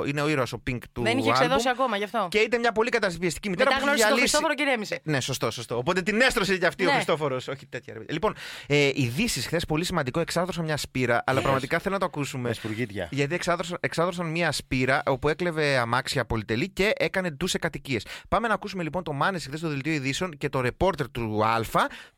Είναι 0.07 0.21
ο 0.21 0.29
ήρωας 0.29 0.53
ο 0.53 0.61
Pink 0.69 0.77
του. 0.91 1.01
Δεν 1.01 1.17
είχε 1.17 1.29
άλμπουμ. 1.29 1.43
εξεδώσει 1.43 1.69
ακόμα 1.69 1.97
γι' 1.97 2.03
αυτό. 2.03 2.27
Και 2.31 2.37
ήταν 2.39 2.59
μια 2.59 2.71
πολύ 2.71 2.89
καταπιεστική 2.89 3.49
μητέρα 3.49 3.69
Μετά 3.69 3.81
που 3.81 3.87
έχει 3.91 3.99
γνώρισε 4.01 4.07
τον 4.07 4.15
διαλύσει. 4.15 4.35
Χριστόφορο 4.37 4.53
και 4.53 4.63
ρέμισε. 4.63 4.99
Ναι, 5.03 5.19
σωστό, 5.19 5.51
σωστό. 5.51 5.77
Οπότε 5.77 6.01
την 6.01 6.21
έστρωσε 6.21 6.57
και 6.57 6.65
αυτή 6.65 6.83
ο 6.83 6.87
Ναι. 6.87 6.93
Χριστόφορος. 6.93 7.47
Όχι 7.47 7.65
τέτοια. 7.65 7.93
ρε. 7.93 7.99
Λοιπόν, 8.09 8.33
ε, 8.67 8.89
ειδήσεις 8.93 9.45
χθες 9.45 9.65
πολύ 9.65 9.85
σημαντικό. 9.85 10.19
Εξάδρωσαν 10.19 10.63
μια 10.65 10.77
σπήρα, 10.77 11.23
αλλά 11.25 11.41
πραγματικά 11.41 11.79
θέλω 11.79 11.93
να 11.93 11.99
το 11.99 12.05
ακούσουμε. 12.05 12.47
Με 12.47 12.53
σπουργίτια. 12.53 13.07
Γιατί 13.11 13.35
εξάδρωσαν, 13.35 13.77
εξάδρωσαν 13.79 14.25
μια 14.25 14.51
σπήρα 14.51 15.03
όπου 15.05 15.29
έκλεβε 15.29 15.77
αμάξια 15.77 16.25
πολυτελή 16.25 16.69
και 16.69 16.91
έκανε 16.97 17.29
ντου 17.29 17.47
σε 17.47 17.57
κατοικίες. 17.57 18.05
Πάμε 18.29 18.47
να 18.47 18.53
ακούσουμε 18.53 18.83
λοιπόν 18.83 19.03
το 19.03 19.13
Μάνε 19.13 19.39
χθες 19.39 19.59
στο 19.59 19.67
δελτίο 19.69 19.93
ειδήσεων 19.93 20.37
και 20.37 20.49
το 20.49 20.61
ρεπόρτερ 20.61 21.09
του 21.11 21.45
Α 21.45 21.59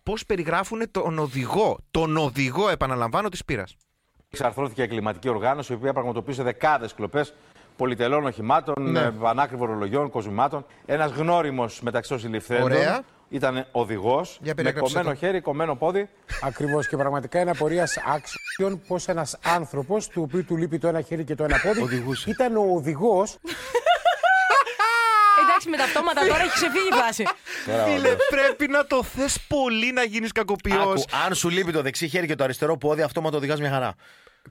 πώς 0.03 0.25
περιγράφουν 0.25 0.91
τον 0.91 1.19
οδηγό, 1.19 1.79
τον 1.91 2.17
οδηγό, 2.17 2.69
επαναλαμβάνω, 2.69 3.29
της 3.29 3.45
σπήρα. 3.67 3.87
Εξαρθρώθηκε 4.29 4.85
κλιματική 4.85 5.29
οργάνωση, 5.29 5.73
η 5.73 5.75
οποία 5.75 5.93
πραγματοποίησε 5.93 6.43
δεκάδες 6.43 6.93
κλοπές 6.93 7.33
πολυτελών 7.77 8.25
οχημάτων, 8.25 8.75
Ναι. 8.91 9.01
ναι. 9.01 9.11
πανάκριβων 9.11 9.67
ρολογιών, 9.67 10.09
κοσμημάτων. 10.09 10.65
Ένας 10.85 11.11
γνώριμος 11.11 11.81
μεταξύ 11.81 12.09
των 12.09 12.19
συλληφθέντων 12.19 12.63
Ωραία. 12.63 13.01
Ήταν 13.29 13.65
οδηγός 13.71 14.37
Για 14.41 14.47
με 14.47 14.53
περιέγραψε 14.53 14.93
κομμένο 14.93 15.13
το. 15.13 15.25
χέρι, 15.25 15.41
κομμένο 15.41 15.75
πόδι. 15.75 16.09
Ακριβώς 16.43 16.87
και 16.87 16.97
πραγματικά 16.97 17.39
είναι 17.39 17.51
απορία 17.51 17.87
άξιων 18.15 18.81
πω 18.87 18.97
ένας 19.05 19.37
άνθρωπος, 19.43 20.07
του 20.07 20.21
οποίου 20.21 20.45
του 20.45 20.57
λείπει 20.57 20.77
το 20.79 20.87
ένα 20.87 21.01
χέρι 21.01 21.23
και 21.23 21.35
το 21.35 21.43
ένα 21.43 21.57
πόδι, 21.63 21.81
Οδηγούσε. 21.81 22.29
ήταν 22.29 22.55
ο 22.57 22.61
οδηγός 22.75 23.37
Εντάξει, 25.65 25.69
με 25.69 25.77
τα 25.77 25.83
αυτόματα 25.83 26.21
τώρα 26.27 26.41
έχει 26.43 26.53
ξεφύγει 26.53 26.87
η 26.91 26.95
φάση. 27.05 27.23
Τώρα, 27.65 27.83
Φίλε, 27.83 28.09
όντως. 28.09 28.27
πρέπει 28.29 28.67
να 28.67 28.85
το 28.85 29.03
θες 29.03 29.37
πολύ 29.47 29.91
να 29.91 30.03
γίνεις 30.03 30.31
κακοποιός. 30.31 30.81
Άκου, 30.81 31.25
αν 31.25 31.35
σου 31.35 31.49
λείπει 31.49 31.71
το 31.71 31.81
δεξί 31.81 32.07
χέρι 32.07 32.27
και 32.27 32.35
το 32.35 32.43
αριστερό 32.43 32.77
πόδι, 32.77 33.01
αυτόματο 33.01 33.37
οδηγάς 33.37 33.59
μια 33.59 33.69
χαρά. 33.69 33.95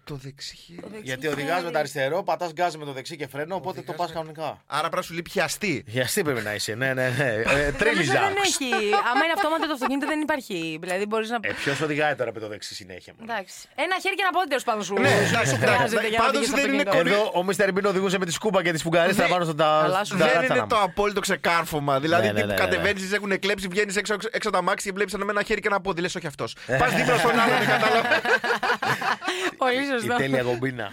Το 0.04 0.14
δεξί 0.22 0.56
χέρι. 0.56 0.80
Γιατί 1.02 1.26
οδηγάς 1.26 1.62
με 1.62 1.70
το 1.70 1.78
αριστερό, 1.78 2.22
πατάς 2.22 2.52
γκάζ 2.52 2.74
με 2.74 2.84
το 2.84 2.92
δεξί 2.92 3.16
και 3.16 3.26
φρένο, 3.28 3.54
οπότε 3.54 3.80
το 3.82 3.92
πας 3.92 4.12
κανονικά. 4.12 4.62
Άρα 4.66 4.80
πρέπει 4.80 4.96
να 4.96 5.02
σου 5.02 5.14
λείπει 5.14 5.40
αστή. 5.40 5.84
Γιαστή 5.86 6.22
πρέπει 6.22 6.40
να 6.42 6.54
είσαι, 6.54 6.74
ναι, 6.74 6.92
ναι, 6.94 7.08
ναι. 7.18 7.24
Ε, 7.24 7.42
Νομίζω 7.44 7.76
Τρίλιζα. 7.78 8.12
δεν 8.12 8.36
έχει. 8.44 8.70
Άμα 9.10 9.22
είναι 9.24 9.32
αυτόματο 9.36 9.66
το 9.66 9.72
αυτοκίνητο 9.72 10.06
δεν 10.06 10.20
υπάρχει. 10.20 10.76
Δηλαδή 10.80 11.06
μπορείς 11.06 11.28
να. 11.30 11.38
Ε, 11.40 11.52
ποιος 11.52 11.80
οδηγάει 11.80 12.14
τώρα 12.14 12.32
με 12.34 12.40
το 12.40 12.48
δεξί 12.48 12.74
συνέχεια. 12.74 13.12
μου. 13.18 13.26
Εντάξει. 13.30 13.54
Ένα 13.74 13.96
χέρι 14.02 14.14
και 14.14 14.22
ένα 14.26 14.30
πόδι 14.32 14.46
τέλος 14.48 14.64
πάντων 14.64 14.82
σου, 14.84 14.94
Ναι, 14.94 15.08
σου 15.08 15.34
εντάξει, 15.34 15.56
χρειάζεται 15.56 16.08
για 16.08 16.18
να 16.18 16.24
πάντως 16.24 16.40
οδηγείς 16.40 16.50
δεν 16.62 16.72
είναι 16.72 16.82
αυτοκίνητο. 16.82 16.96
κορυ- 16.96 17.12
Εδώ 17.12 17.30
ο 17.40 17.44
Μίστερ 17.44 17.72
Μπίν 17.72 17.84
οδηγούσε 17.84 18.18
με 18.18 18.24
τη 18.26 18.32
σκούπα 18.32 18.62
και 18.62 18.72
τη 18.72 18.78
σπουγγαρίστρα 18.78 19.26
πάνω 19.26 19.44
στο 19.44 19.54
τα. 19.54 19.66
Αλλά 19.82 20.04
σου 20.04 20.14
στα 20.16 20.16
Δεν 20.16 20.26
ράτσανα 20.26 20.46
είναι 20.54 20.60
μου. 20.62 20.66
το 20.68 20.76
απόλυτο 20.80 21.20
ξεκάρφωμα. 21.20 22.00
Δηλαδή, 22.00 22.26
Ναι, 22.26 22.32
ναι, 22.32 22.34
τύπου 22.40 22.46
ναι, 22.46 22.54
ναι, 22.54 22.60
ναι. 22.60 22.68
κατεβαίνεις, 22.70 23.12
έχουν 23.12 23.38
κλέψει, 23.38 23.68
βγαίνεις 23.68 23.96
έξω, 23.96 24.14
έξω 24.30 24.48
από 24.48 24.56
τα 24.56 24.62
μάξι 24.62 24.86
και 24.88 24.92
βλέπεις 24.94 25.14
ένα 25.14 25.24
με 25.24 25.30
ένα 25.30 25.42
χέρι 25.42 25.60
και 25.60 25.68
ένα 25.68 25.80
πόδι. 25.80 26.00
Λες, 26.00 26.14
όχι 26.14 26.26
αυτός. 26.26 26.56
Ε. 26.66 26.76
Πας 26.76 26.94
δίπλα 26.94 27.18
στον 27.18 27.38
άλλον, 27.38 27.58
δεν 27.58 27.68
κατάλαβα. 27.68 28.08
Πολύ 29.56 29.82
Η 29.82 29.86
σωστό. 29.86 30.16
τέλεια 30.16 30.42
γομπίνα. 30.42 30.90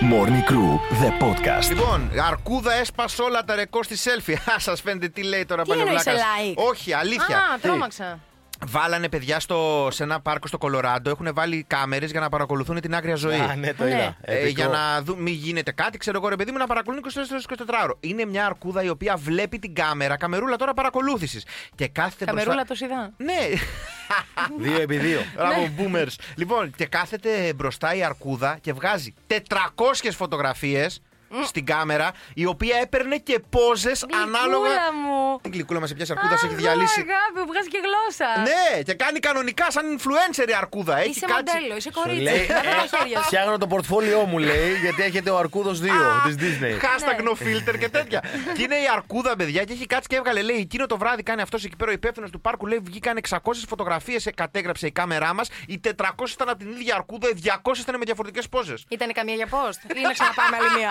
Morning 0.00 0.50
Crew, 0.50 0.78
the 1.02 1.22
podcast. 1.24 1.68
Λοιπόν, 1.68 2.10
Αρκούδα 2.28 2.72
έσπασε 2.72 3.22
όλα 3.22 3.44
τα 3.44 3.54
ρεκόρ 3.54 3.84
στη 3.84 3.96
selfie. 4.04 4.34
Α, 4.54 4.58
σας 4.58 4.80
φαίνεται 4.80 5.08
τι 5.08 5.22
λέει 5.22 5.44
τώρα 5.44 5.62
Τι 5.62 5.70
εννοείς, 5.70 6.02
παλαιβλάκας. 6.02 6.20
σε 6.20 6.52
like? 6.52 6.68
Όχι, 6.70 6.92
αλήθεια. 6.92 7.36
Α, 7.36 7.58
τρόμαξα. 7.62 8.18
Βάλανε 8.66 9.08
παιδιά 9.08 9.40
στο, 9.40 9.88
σε 9.90 10.02
ένα 10.02 10.20
πάρκο 10.20 10.46
στο 10.46 10.58
Κολοράντο. 10.58 11.10
Έχουν 11.10 11.28
βάλει 11.34 11.64
κάμερες 11.66 12.10
για 12.10 12.20
να 12.20 12.28
παρακολουθούν 12.28 12.80
την 12.80 12.94
άγρια 12.94 13.14
ζωή. 13.14 13.38
Α, 13.40 13.54
ναι, 13.56 13.74
το 13.74 13.84
Ναι. 13.84 13.90
είδα. 13.90 14.16
Ε, 14.20 14.34
Επικό. 14.38 14.48
για 14.48 14.68
να 14.68 15.02
δουν, 15.02 15.22
μην 15.22 15.34
γίνεται 15.34 15.72
κάτι, 15.72 15.98
ξέρω 15.98 16.16
εγώ 16.18 16.28
ρε 16.28 16.36
παιδί 16.36 16.50
μου, 16.50 16.58
να 16.58 16.66
παρακολουθούν 16.66 17.04
24 17.04 17.42
24 17.44 17.90
Είναι 18.00 18.24
μια 18.24 18.46
αρκούδα 18.46 18.82
η 18.82 18.88
οποία 18.88 19.16
βλέπει 19.16 19.58
την 19.58 19.74
κάμερα, 19.74 20.16
καμερούλα 20.16 20.56
τώρα 20.56 20.74
παρακολούθησης. 20.74 21.44
Και 21.74 21.88
κάθεται 21.88 22.24
Καμερούλα 22.24 22.64
μπροστά. 22.66 22.86
το 22.86 22.94
είδα. 22.94 23.12
Ναι, 23.16 23.48
Δύο 24.70 24.80
επί 24.80 24.96
δύο. 24.96 25.20
μπράβο, 25.34 25.68
boomers. 25.78 26.14
Λοιπόν, 26.34 26.70
και 26.76 26.86
κάθεται 26.86 27.52
μπροστά 27.56 27.94
η 27.94 28.02
αρκούδα 28.04 28.58
και 28.60 28.72
βγάζει 28.72 29.14
400 29.26 29.34
φωτογραφίες 30.16 31.02
στην 31.44 31.66
κάμερα, 31.66 32.10
η 32.34 32.46
οποία 32.46 32.76
έπαιρνε 32.82 33.16
και 33.16 33.38
πόζες 33.50 34.06
ανάλογα. 34.22 34.68
Γλυκούλα 34.68 34.92
μου. 35.02 35.38
Την 35.42 35.52
γλυκούλα 35.52 35.80
μας 35.80 35.88
σε 35.88 35.94
πιάσει 35.94 36.12
αρκούδα, 36.16 36.34
Α, 36.34 36.36
σε 36.38 36.46
έχει 36.46 36.54
εδώ, 36.54 36.62
διαλύσει. 36.62 37.00
Αγάπη, 37.00 37.38
μου 37.40 37.46
βγάζει 37.52 37.68
και 37.68 37.80
γλώσσα. 37.86 38.28
Ναι, 38.48 38.82
και 38.82 38.94
κάνει 38.94 39.18
κανονικά 39.18 39.66
σαν 39.70 39.84
influencer 39.98 40.48
η 40.48 40.54
αρκούδα. 40.60 40.98
Έχει 40.98 41.08
Είσαι 41.10 41.26
κάτσει. 41.26 41.54
μοντέλο, 41.54 41.76
είσαι 41.76 41.90
Σου 41.94 42.00
κορίτσι. 42.00 42.22
λέει, 42.22 42.46
Να 42.48 42.62
τα 42.62 42.68
ε, 42.70 42.96
χέρια 42.98 43.18
σου. 43.18 43.24
φτιάχνω 43.24 43.58
το 43.58 43.66
πορτφόλιό 43.66 44.20
μου, 44.24 44.38
λέει, 44.38 44.74
γιατί 44.84 45.02
έχετε 45.02 45.30
ο 45.30 45.38
Αρκούδος 45.38 45.80
2 45.80 45.84
της 46.24 46.34
Disney. 46.42 46.72
Hashtag 46.86 47.18
Ναι. 47.22 47.30
no 47.30 47.32
filter 47.44 47.78
και 47.78 47.88
τέτοια. 47.88 48.20
και 48.56 48.62
είναι 48.62 48.74
η 48.74 48.86
αρκούδα, 48.94 49.36
παιδιά, 49.36 49.64
και 49.64 49.72
έχει 49.72 49.86
κάτσει 49.86 50.08
και 50.08 50.16
έβγαλε, 50.16 50.42
λέει, 50.42 50.56
εκείνο 50.56 50.86
το 50.86 50.96
βράδυ 50.98 51.22
κάνει 51.22 51.40
αυτός 51.42 51.64
εκεί 51.64 51.76
πέρα 51.76 51.90
ο 51.90 51.94
υπεύθυνος 51.94 52.30
του 52.30 52.40
πάρκου, 52.40 52.66
λέει, 52.66 52.78
βγήκαν 52.82 53.16
600 53.28 53.38
φωτογραφίες, 53.68 54.28
κατέγραψε 54.34 54.86
η 54.86 54.90
κάμερά 54.92 55.34
μας. 55.34 55.48
Οι 55.66 55.78
400 55.78 56.32
ήταν 56.32 56.48
από 56.48 56.58
την 56.58 56.70
ίδια 56.70 56.94
αρκούδα, 56.94 57.28
οι 57.28 57.32
200 57.34 57.78
ήταν 57.80 57.96
με 57.98 58.04
διαφορετικές 58.04 58.48
πόζες. 58.48 58.84
Ήτανε 58.88 59.12
καμία 59.12 59.34
για 59.34 59.46
post. 59.50 59.96
Ή 59.96 60.00
να 60.00 60.12
ξαναπάμε 60.12 60.56
άλλη 60.56 60.78
μία. 60.78 60.90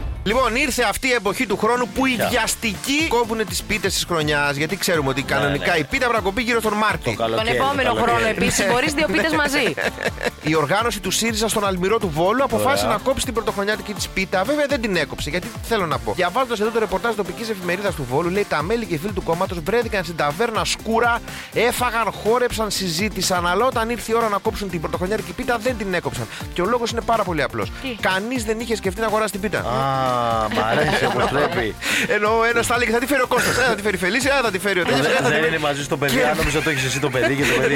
Λοιπόν, 0.23 0.55
ήρθε 0.55 0.83
αυτή 0.83 1.07
η 1.07 1.11
εποχή 1.11 1.45
του 1.45 1.57
χρόνου 1.57 1.87
που 1.87 2.05
οι 2.05 2.17
βιαστικοί 2.29 3.07
κόβουν 3.07 3.45
τις 3.47 3.63
πίτες 3.63 3.93
της 3.93 4.03
χρονιάς. 4.03 4.55
Γιατί 4.55 4.77
ξέρουμε 4.77 5.09
ότι 5.09 5.21
κανονικά 5.23 5.71
ναι. 5.71 5.77
η 5.77 5.83
πίτα 5.83 6.05
πρέπει 6.07 6.13
να 6.13 6.29
κοπεί 6.29 6.41
γύρω 6.41 6.59
στον 6.59 6.73
Μάρτι. 6.73 7.03
Το 7.03 7.09
Τον 7.09 7.15
καλοκαίρι, 7.15 7.55
επόμενο 7.55 7.89
το 7.89 7.95
καλοκαίρι. 7.95 8.19
χρόνο 8.19 8.27
επίσης 8.27 8.67
μπορείς 8.67 8.93
δύο 8.93 9.07
πίτες 9.07 9.33
μαζί. 9.33 9.73
Η 10.51 10.55
οργάνωση 10.55 10.99
του 10.99 11.11
ΣΥΡΙΖΑ 11.11 11.47
στον 11.47 11.65
Αλμυρό 11.65 11.97
του 11.99 12.09
Βόλου 12.09 12.43
αποφάσισε 12.43 12.85
Ωραία. 12.85 12.97
να 12.97 13.03
κόψει 13.03 13.25
την 13.25 13.33
πρωτοχρονιάτικη 13.33 13.93
της 13.93 14.07
πίτα. 14.07 14.43
Βέβαια 14.43 14.65
δεν 14.67 14.81
την 14.81 14.95
έκοψε. 14.95 15.29
Γιατί 15.29 15.47
τι 15.47 15.67
θέλω 15.67 15.85
να 15.85 15.97
πω. 15.99 16.13
Διαβάζοντας 16.13 16.59
εδώ 16.59 16.69
το 16.69 16.79
ρεπορτάζ 16.79 17.15
τοπικής 17.15 17.49
εφημερίδας 17.49 17.95
του 17.95 18.05
Βόλου, 18.09 18.29
λέει 18.29 18.45
τα 18.49 18.61
μέλη 18.61 18.85
και 18.85 18.93
οι 18.93 18.97
φίλοι 18.97 19.13
του 19.13 19.23
κόμματος 19.23 19.59
βρέθηκαν 19.59 20.03
στην 20.03 20.15
ταβέρνα 20.15 20.65
Σκούρα, 20.65 21.19
έφαγαν, 21.53 22.11
χόρεψαν, 22.11 22.71
συζήτησαν. 22.71 23.47
Αλλά 23.47 23.65
όταν 23.65 23.89
ήρθε 23.89 24.11
η 24.11 24.15
ώρα 24.15 24.29
να 24.29 24.37
κόψουν 24.37 24.69
την 24.69 24.81
πρωτοχρονιάτικη 24.81 25.31
πίτα 25.31 25.57
δεν 25.57 25.77
την 25.77 25.93
έκοψαν. 25.93 26.27
Και 26.53 26.61
ο 26.61 26.65
λόγος 26.65 26.91
είναι 26.91 27.01
πάρα 27.01 27.23
πολύ 27.23 27.41
απλός. 27.41 27.71
Κανείς 27.99 28.43
δεν 28.43 28.59
είχε 28.59 28.75
σκεφτεί 28.75 28.99
να 28.99 29.05
αγοράσει 29.05 29.31
την 29.31 29.41
πίτα. 29.41 29.65
Α, 30.11 30.47
μ' 30.55 30.63
αρέσει 30.71 31.05
όπως 31.05 31.25
πρέπει. 31.35 31.75
Ενώ 32.15 32.29
ένας 32.51 32.65
θα 32.67 32.75
έλεγε 32.75 32.91
θα 32.91 32.99
τη 32.99 33.05
φέρει 33.05 33.21
ο 33.21 33.27
Κώστας. 33.27 33.57
Ε, 33.57 33.61
θα 33.71 33.75
τη 33.75 33.81
φέρει 33.81 33.95
η 33.95 33.99
Φελίσια, 33.99 34.33
ε, 34.39 34.41
θα 34.47 34.51
τη 34.51 34.59
φέρει 34.59 34.79
ο 34.79 34.83
τέτοιο. 34.85 35.03
Δεν 35.03 35.31
δεν 35.31 35.43
είναι 35.43 35.57
μαζί 35.67 35.83
στο 35.83 35.97
παιδί, 35.97 36.21
αν 36.23 36.37
νομίζω 36.37 36.61
το 36.61 36.69
έχεις 36.69 36.83
εσύ 36.83 36.99
το 36.99 37.09
παιδί 37.09 37.35
και 37.35 37.43
το 37.53 37.55
παιδί 37.61 37.75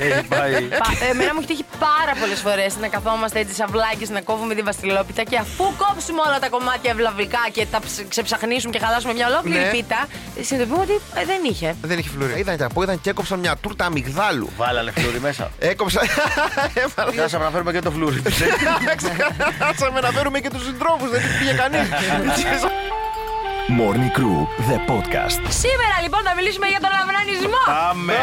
έχει 0.00 0.22
πάει. 0.34 0.52
Πα- 0.82 0.96
Εμένα 1.10 1.30
μου 1.34 1.38
έχει 1.42 1.48
τύχει 1.52 1.64
πάρα 1.78 2.12
πολλές 2.20 2.40
φορές 2.46 2.76
να 2.80 2.88
καθόμαστε 2.88 3.38
έτσι 3.38 3.54
σαυλάκι 3.54 4.04
να 4.16 4.20
κόβουμε 4.20 4.54
τη 4.54 4.62
βαστιλόπιτα 4.62 5.22
και 5.22 5.36
αφού 5.36 5.64
κόψουμε 5.82 6.20
όλα 6.26 6.38
τα 6.38 6.48
κομμάτια 6.48 6.90
ευλαβικά 6.90 7.42
και 7.52 7.66
τα 7.70 7.78
ψ- 7.80 8.08
ξεψαχνίσουμε 8.08 8.72
και 8.74 8.80
χαλάσουμε 8.84 9.12
μια 9.12 9.26
ολόκληρη 9.26 9.58
Ναι. 9.64 9.70
πίτα, 9.70 10.00
συνειδητοποιούμε 10.46 10.82
ότι 10.88 10.96
ε, 11.20 11.24
δεν 11.24 11.40
είχε. 11.50 11.68
Δεν 11.82 11.98
είχε 11.98 12.08
φλουρί. 12.14 12.34
Είδαν 12.40 12.56
και 12.56 12.64
από, 12.64 12.82
είδαν 12.82 13.00
και 13.00 13.10
έκοψαν 13.10 13.38
μια 13.38 13.56
τούρτα 13.62 13.84
αμυγδάλου. 13.84 14.48
Βάλανε 14.56 14.90
φλούρι 14.96 15.20
μέσα. 15.20 15.50
Έκοψαν. 15.58 16.02
Έβαλαν. 16.84 17.12
Φτάσαμε 17.14 17.44
να 17.44 17.50
φέρουμε 17.50 17.72
και 17.72 17.80
το 17.80 17.90
φλούρι 17.90 18.20
του. 18.20 18.30
Ξεχάσαμε 19.00 20.00
να 20.00 20.10
φέρουμε 20.10 20.40
και 20.40 20.50
τους 20.50 20.64
συντρόφους, 20.64 21.10
δεν 21.10 21.20
πήγε 21.38 21.52
κανεί. 21.70 22.87
Morning 23.76 24.10
Crew, 24.16 24.38
the 24.70 24.78
podcast. 24.90 25.40
Σήμερα 25.62 25.96
λοιπόν 26.04 26.20
θα 26.28 26.34
μιλήσουμε 26.38 26.66
για 26.74 26.80
τον 26.84 26.92
αυνανισμό. 27.02 27.62
Πάμε. 27.66 28.14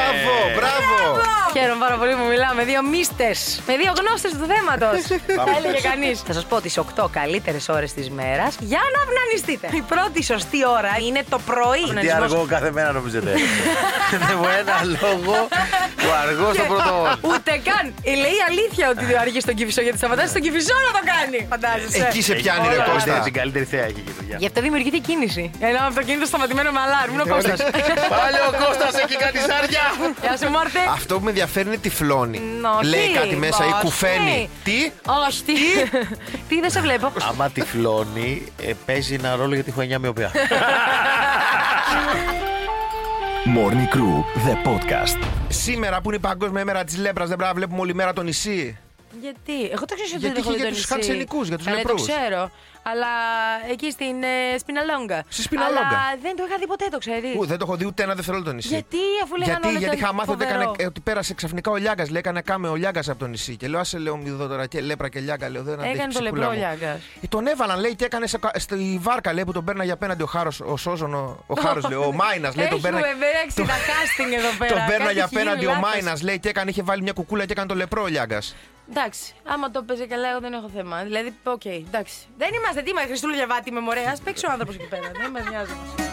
Μπράβο, 0.58 0.94
μπράβο. 1.20 1.34
Χαίρομαι 1.56 1.82
πάρα 1.86 1.96
πολύ 2.02 2.14
που 2.20 2.26
μιλάω 2.34 2.54
με 2.60 2.64
δύο 2.70 2.82
μίστε. 2.94 3.30
Με 3.70 3.74
δύο 3.82 3.92
γνώστες 4.00 4.32
του 4.40 4.46
θέματος. 4.54 5.00
Θα 5.48 5.52
έλεγε 5.58 5.80
κανείς. 5.90 6.16
Θα 6.30 6.34
σας 6.38 6.46
πω 6.52 6.56
τις 6.66 6.74
8 7.04 7.10
καλύτερες 7.20 7.64
ώρες 7.78 7.90
της 7.98 8.08
μέρας 8.20 8.52
για 8.72 8.82
να 8.94 8.98
αυνανιστείτε. 9.06 9.68
Η 9.82 9.84
πρώτη 9.94 10.20
σωστή 10.32 10.60
ώρα 10.78 10.94
είναι 11.08 11.22
το 11.34 11.40
πρωί. 11.50 11.84
Τι 11.84 11.90
Αυνανισμός 11.90 12.32
αργό 12.32 12.46
κάθε 12.56 12.70
μέρα 12.78 12.90
νομίζετε. 12.98 13.32
Δεν 14.28 14.36
μου 14.40 14.48
ένα 14.62 14.76
λόγο 15.04 15.36
που 16.02 16.08
αργός 16.24 16.54
στο 16.58 16.66
πρώτο 16.72 16.92
όρος. 17.02 17.18
Ούτε 17.32 17.52
καν. 17.68 17.86
Ε, 18.10 18.14
Λέει 18.24 18.38
αλήθεια 18.50 18.86
ότι 18.94 19.04
δεν 19.10 19.18
αργεί 19.26 19.40
στον 19.46 19.56
κυφισό 19.60 19.82
γιατί 19.86 19.98
σταματάει 20.02 20.28
στον 20.34 20.42
κυφισό 20.46 20.76
να 20.88 20.92
το 20.98 21.02
κάνει. 21.14 21.40
Φαντάζεσαι. 21.54 22.06
Εκεί 22.10 22.22
σε 22.28 22.34
πιάνει 22.42 22.68
ρε 22.72 22.76
Όλα 22.76 22.88
Κώστα. 22.90 23.14
Την 23.28 23.34
καλύτερη 23.40 23.66
θέα 23.72 23.86
έχει 23.90 24.00
εκεί, 24.04 24.14
παιδιά. 24.18 24.36
Γι' 24.42 24.48
αυτό 24.50 24.60
δημιουργείται 24.66 24.98
η 24.98 25.04
κίνηση. 25.36 25.52
Ένα 25.60 25.86
αυτοκίνητο 25.86 26.26
σταματημένο 26.26 26.72
με 26.72 26.80
αλάρμ. 26.80 27.14
Είναι 27.14 27.22
ο 27.22 27.28
Κώστας. 27.28 27.60
Πάλι 28.10 28.38
ο 28.50 28.66
Κώστας 28.66 28.94
έχει 29.04 29.16
κάνει 29.18 29.38
σάρια. 29.40 29.82
Γεια 30.22 30.38
σου, 30.38 30.50
Μόρτε. 30.50 30.80
Αυτό 30.94 31.18
που 31.18 31.24
με 31.24 31.30
ενδιαφέρει 31.30 31.68
είναι 31.68 31.78
τυφλώνει. 31.78 32.42
Όχι, 32.80 32.86
Λέει 32.90 33.14
κάτι 33.14 33.36
μέσα 33.36 33.64
ή 33.66 33.68
όχι. 33.68 33.80
κουφαίνει. 33.82 34.50
Τι; 34.64 34.92
Όχι, 35.28 35.44
τι; 35.44 35.54
Τι; 36.50 36.60
Δεν 36.60 36.72
σε 36.72 36.80
βλέπω. 36.82 37.12
Άμα 37.30 37.50
τυφλώνει, 37.50 38.46
ε, 38.62 38.72
παίζει 38.86 39.14
ένα 39.14 39.36
ρόλο 39.36 39.54
για 39.54 39.64
τη 39.64 39.72
χρονιά 39.72 40.00
μοιοπία. 40.00 40.32
Morning 43.56 43.96
Crew, 43.96 44.24
the 44.48 44.68
podcast. 44.70 45.28
Σήμερα 45.48 46.02
που 46.02 46.08
είναι 46.10 46.16
η 46.16 46.20
Παγκόσμια 46.20 46.62
ημέρα 46.62 46.84
της 46.84 46.98
Λέπρας, 46.98 47.28
δεν 47.28 47.38
πρέπει 47.38 47.54
να 47.54 47.60
βλέπουμε 47.60 47.80
όλη 47.82 47.94
μέρα 47.94 48.14
το 48.14 48.22
νησί. 48.22 48.78
Γιατί, 49.22 49.54
εγώ 49.72 49.86
το 49.86 49.94
ξέρω 49.96 50.10
ότι 50.16 50.18
Γιατί 50.18 50.26
δεν 50.28 50.36
έχω 50.38 50.50
είχε 50.50 50.52
δει 50.52 50.56
για 50.56 50.66
το 50.66 50.70
τους 50.70 50.78
νησί. 50.78 50.88
χανσενικούς, 50.88 51.48
για 51.48 51.58
τους 51.58 51.66
Καλά, 51.66 51.78
λεπρούς. 51.78 52.06
το 52.06 52.12
ξέρω. 52.12 52.52
Αλλά 52.92 53.08
εκεί 53.72 53.92
στην 53.92 54.24
ε, 54.24 54.58
Σπιναλόγκα. 54.58 55.24
Στη 55.28 55.42
Σπιναλόγκα. 55.42 55.80
Αλλά 55.80 56.18
δεν 56.22 56.36
το 56.36 56.44
είχα 56.48 56.58
δει 56.60 56.68
ποτέ, 56.68 56.86
το 56.92 56.98
ξέρεις. 56.98 57.36
Ου, 57.38 57.46
δεν 57.46 57.58
το 57.58 57.66
έχω 57.68 57.76
δει 57.76 57.86
ούτε 57.86 58.04
ένα 58.04 58.14
δευτερόλεπτο 58.14 58.54
νησί. 58.54 58.68
Γιατί, 58.68 58.98
αφού 59.24 59.36
λέγανε 59.36 59.54
γιατί, 59.54 59.68
όλα 59.68 59.80
γιατί 59.80 59.96
ήταν 59.96 60.06
είχα 60.08 60.14
μάθει 60.14 60.32
ότι, 60.32 60.44
έκανε, 60.44 60.64
φοβερό. 60.64 60.84
ε, 60.84 60.86
ότι 60.86 61.00
πέρασε 61.00 61.34
ξαφνικά 61.34 61.72
ο 61.72 61.76
Λιάγκας. 61.76 62.10
Λέει, 62.10 62.20
έκανε 62.20 62.42
κάμε 62.42 62.68
ο 62.68 62.76
Λιάγκας 62.76 63.10
από 63.10 63.20
το 63.20 63.28
νησί. 63.28 63.56
Και 63.56 63.68
λέω, 63.68 63.80
άσε 63.80 63.98
λέω 63.98 64.18
μηδό 64.18 64.48
τώρα 64.48 64.66
και 64.68 64.82
λέπρα 64.82 65.10
και 65.10 65.20
Λιάγκα. 65.20 65.50
Λέω, 65.50 65.64
δεν 65.64 65.74
αντέχεις 65.74 65.94
Έκανε 65.94 66.14
το 66.14 66.20
ψυχούλα 66.20 66.42
λεπτό 66.42 66.48
ο 66.48 66.52
μου. 66.52 66.58
Λιάγκας. 66.58 67.00
Ε, 67.22 67.28
τον 67.28 67.48
έβαλαν, 67.48 67.80
λέει, 67.80 67.96
και 67.96 68.06
έκανε 68.06 68.28
σε, 68.28 68.40
στη 68.56 69.00
βάρκα, 69.02 69.34
λέει, 69.34 69.44
που 69.44 69.52
τον 69.52 69.64
πέρναγε 69.64 69.92
απέναντι 69.92 70.24
ο 70.24 70.26
Χάρος, 70.26 70.60
ο 70.60 70.78
Σόζον, 70.78 71.14
ο, 71.14 71.44
ο 71.48 71.62
Χάρος, 71.62 71.90
λέει, 71.90 71.98
ο 71.98 72.12
Μάινας, 72.12 72.56
λέει, 72.56 72.68
τον 72.68 72.82
πέρναγε. 72.82 73.06
Έχουμε 73.06 73.26
μπέρξει 73.26 73.62
τα 73.62 73.76
casting 73.88 74.38
εδώ 74.38 74.58
πέρα. 74.58 74.74
Τον 74.74 74.86
πέρναγε 74.88 75.20
Κάτι 75.20 75.36
έχει 75.36 75.36
απέναντι 75.36 75.60
γίνει 75.60 75.72
ο 75.72 75.76
λάθος. 75.76 75.90
Μάινας, 75.94 76.22
λέει, 76.22 76.40
και 76.40 76.50
έκανε, 76.50 76.70
είχε 76.70 76.82
βάλει 76.82 77.02
μια 77.02 77.14
κουκούλα 77.14 77.46
και 77.46 77.52
έκανε 77.52 77.68
το 77.68 77.76
λεπρό 77.76 78.02
ο 78.02 78.08
Λιάγκας. 78.08 78.56
Εντάξει, 78.90 79.34
άμα 79.44 79.72
το 79.72 79.84
παίζει 79.84 80.08
καλά, 80.08 80.30
εγώ 80.30 80.40
δεν 80.40 80.54
έχω 80.54 80.70
θέμα. 80.76 81.04
Δηλαδή, 81.04 81.34
οκ, 81.44 81.66
εντάξει. 81.66 82.16
Δεν 82.38 82.50
είμαστε, 82.54 82.75
τι 82.82 82.90
είμαστε, 82.90 83.08
Χριστούλου 83.08 83.34
Διαβάτη 83.34 83.72
με 83.72 83.80
μωρέ. 83.80 84.02
Α 84.02 84.16
παίξει 84.24 84.46
ο 84.46 84.52
άνθρωπος 84.52 84.76
εκεί 84.76 84.88
πέρα. 84.88 85.12
Δεν 85.22 85.32
με 85.32 85.46
νοιάζει. 85.50 86.05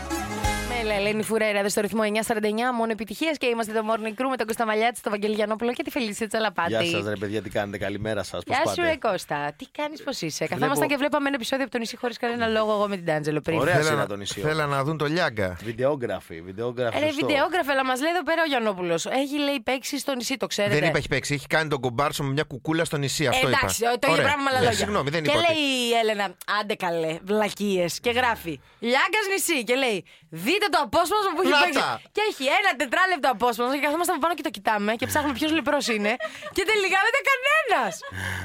Με 0.85 0.89
Έλα, 0.89 0.95
Ελένη 1.01 1.23
Φουρέρα, 1.23 1.59
εδώ 1.59 1.69
στο 1.69 1.81
ρυθμό 1.81 2.01
949, 2.27 2.41
μόνο 2.75 2.91
επιτυχίες 2.93 3.39
και 3.39 3.47
είμαστε 3.47 3.73
το 3.73 3.81
Morning 3.91 4.09
Crew 4.21 4.27
με 4.31 4.37
τον 4.37 4.47
Κώστα 4.47 4.67
Μαλιάτης, 4.67 5.01
τον 5.01 5.13
Βαγγελιανόπουλο 5.13 5.73
και 5.73 5.83
τη 5.83 5.91
Φελίσια 5.91 6.29
Τσαλαπάτη. 6.29 6.69
Γεια 6.71 6.85
σας, 6.85 7.05
ρε 7.09 7.17
παιδιά, 7.17 7.43
τι 7.43 7.51
κάνετε, 7.51 7.79
καλημέρα 7.79 8.23
σας. 8.23 8.43
Γεια 8.47 8.63
σου, 8.75 8.83
ρε 8.83 8.97
Κώστα. 8.97 9.53
Τι 9.57 9.67
κάνεις, 9.73 10.03
πώς 10.03 10.21
είσαι; 10.21 10.47
Καθόμασταν 10.47 10.89
και 10.89 10.97
βλέπαμε 10.97 11.27
ένα 11.27 11.37
επεισόδιο 11.37 11.65
από 11.65 11.73
το 11.73 11.79
νησί 11.79 11.97
χωρίς 11.97 12.19
κανένα 12.19 12.47
λόγο 12.47 12.73
εγώ 12.73 12.89
με 12.89 12.97
την 12.97 13.05
Τάντζελο 13.07 13.41
πριν. 13.41 13.59
Ωραία 13.59 13.75
Θέλα 13.75 13.85
σειρά 13.85 13.97
να- 13.97 14.07
το 14.07 14.17
νησί. 14.17 14.41
Θέλα 14.41 14.67
να 14.67 14.85
δουν 14.85 14.97
το 14.99 15.05
Λιάγκα. 15.07 15.57
Βιντεόγραφη, 15.63 16.41
βιντεόγραφη. 16.41 16.99
Ρε, 16.99 17.07
σωστό. 17.07 17.27
βιντεόγραφε, 17.27 17.71
αλλά 17.73 17.85
μας 17.85 18.01
λέει 18.01 18.11
εδώ 18.11 18.23
πέρα 18.23 18.43
ο 18.43 18.47
Γιαννόπουλος. 18.49 19.07
Έχει 19.07 19.39
λέει 19.39 19.61
παίξει 19.65 19.99
στο 19.99 20.15
νησί, 20.15 20.37
το 20.37 20.47
ξέρετε. 20.47 20.79
Δεν 20.79 20.89
είπα 20.89 20.99
έχει 20.99 21.09
παίξει. 21.09 21.35
Έχει 21.35 21.47
κάνει 21.47 21.69
τον 21.69 21.81
κομπάρσο 21.81 22.23
με 22.23 22.31
μια 22.33 22.43
κουκούλα 22.43 22.85
στο 22.85 22.97
νησί. 22.97 23.27
Αυτό 23.27 23.49
είπα. 23.49 23.59
Εντάξει, 23.59 23.81
το 23.81 23.89
ίδιο 23.97 24.11
Ωραία. 24.13 24.25
πράγμα 24.25 24.43
με 24.43 24.49
άλλα 24.51 24.59
Ναι, 24.59 24.65
λόγια. 24.65 24.79
Συγγνώμη, 24.79 25.11
δεν 25.11 25.23
και 25.23 25.31
είπα. 25.31 25.39
ότι- 25.39 25.53
λέει 25.53 25.63
η 25.89 25.93
Έλενα, 26.03 26.35
άντε 26.61 26.75
καλέ, 26.75 27.19
βλακίες. 27.23 28.01
Και 28.01 28.11
γράφει 28.11 28.61
Λιάγκας 28.79 29.25
νησί. 29.33 29.65
Και 29.65 29.75
λέει, 29.75 30.05
δείτε 30.29 30.67
το 30.75 30.79
απόσπασμα 30.87 31.31
που 31.35 31.41
έχει 31.45 31.55
Να 31.57 31.61
παίξει. 31.65 31.79
τα. 31.83 31.91
Και 32.17 32.23
έχει 32.31 32.45
ένα 32.61 32.71
τετράλεπτο 32.81 33.29
απόσπασμα. 33.37 33.73
Και 33.77 33.85
καθόμαστε 33.87 34.13
από 34.15 34.21
πάνω 34.25 34.35
και 34.39 34.45
το 34.49 34.53
κοιτάμε 34.57 34.91
και 35.01 35.07
ψάχνουμε 35.11 35.35
ποιος 35.39 35.51
λεπτό 35.59 35.79
είναι. 35.97 36.13
και 36.57 36.63
τελικά 36.71 36.99
δεν 37.05 37.11
ήταν 37.13 37.25
κανένας. 37.33 37.93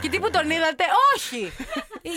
και 0.02 0.08
τι 0.12 0.18
που 0.22 0.30
τον 0.36 0.46
είδατε, 0.56 0.86
όχι. 1.14 1.42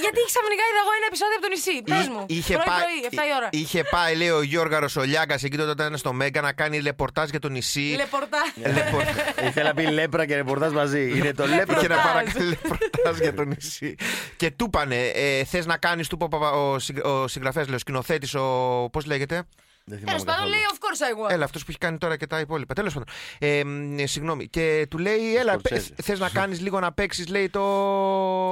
Γιατί 0.04 0.20
ξαφνικά 0.30 0.62
είδα 0.70 0.80
εγώ 0.84 0.92
ένα 1.00 1.06
επεισόδιο 1.12 1.36
από 1.38 1.44
το 1.46 1.50
νησί. 1.54 1.76
Πες 1.92 2.06
μου. 2.14 2.22
Είχε 2.36 2.54
πρωί, 2.58 2.66
πάει, 2.70 2.82
πρωί, 2.84 2.98
7 3.10 3.22
η 3.30 3.32
ώρα. 3.38 3.48
είχε 3.62 3.80
πάει, 3.94 4.12
λέει 4.20 4.32
ο 4.40 4.42
Γιώργαρος 4.52 4.92
ο 5.00 5.02
Λιάγκα 5.10 5.34
εκεί 5.46 5.56
τότε 5.60 5.70
όταν 5.76 5.86
ήταν 5.86 5.98
στο 6.04 6.12
Μέγκα 6.12 6.40
να 6.48 6.52
κάνει 6.60 6.76
λεπορτάζ 6.88 7.28
για 7.34 7.38
το 7.44 7.48
νησί. 7.56 7.86
Λεπορτά. 8.02 8.42
Λεπορ- 8.76 9.08
Ήθελα 9.48 9.68
να 9.68 9.74
πει 9.74 9.82
λέπρα 9.98 10.26
και 10.26 10.34
ρεπορτάζ 10.36 10.72
μαζί. 10.72 11.02
Είναι 11.16 11.32
το 11.40 11.46
λέπρα. 11.46 11.76
Είχε 11.78 11.88
να 11.88 11.94
Ρεπορτάζ. 11.96 12.12
παρακαλεί 12.12 12.46
λεπορτάζ 12.48 13.18
για 13.18 13.34
το 13.34 13.42
νησί. 13.44 13.94
Και 14.36 14.50
του 14.50 14.64
είπανε, 14.64 14.96
ε, 15.14 15.44
θες 15.44 15.66
να 15.66 15.76
κάνεις, 15.76 16.08
του 16.08 16.14
είπε 16.14 16.24
ο, 16.24 16.28
Παπα- 16.28 16.52
ο, 16.52 16.78
συγγ- 16.78 17.04
ο 17.06 17.28
συγγραφέας, 17.28 17.66
λέει, 17.66 17.74
ο 17.76 17.78
σκηνοθέτης, 17.78 18.34
ο. 18.34 18.88
Πώς 18.92 19.04
λέγεται; 19.06 19.42
Δεν 19.90 20.04
Τέλος 20.04 20.22
θυμάμαι 20.22 20.24
πάντων 20.24 20.34
καθόλου. 20.34 20.50
λέει, 20.50 20.60
of 20.72 20.76
course 20.84 21.26
I 21.26 21.28
want. 21.28 21.32
Έλα, 21.34 21.44
αυτός 21.44 21.60
που 21.64 21.66
έχει 21.70 21.78
κάνει 21.78 21.98
τώρα 21.98 22.16
και 22.16 22.26
τα 22.26 22.40
υπόλοιπα. 22.40 22.74
Τέλος 22.74 22.92
πάντων. 22.94 23.08
Ε, 23.38 23.64
μ, 23.64 23.98
ε, 23.98 24.06
συγγνώμη. 24.06 24.48
Και 24.48 24.86
του 24.90 24.98
λέει, 24.98 25.36
Έλα, 25.36 25.52
Σκορσέζε. 25.52 25.94
θες 26.02 26.18
να 26.18 26.28
κάνεις 26.40 26.60
λίγο 26.60 26.80
να 26.80 26.92
παίξεις, 26.92 27.28
λέει 27.28 27.48
το. 27.48 27.60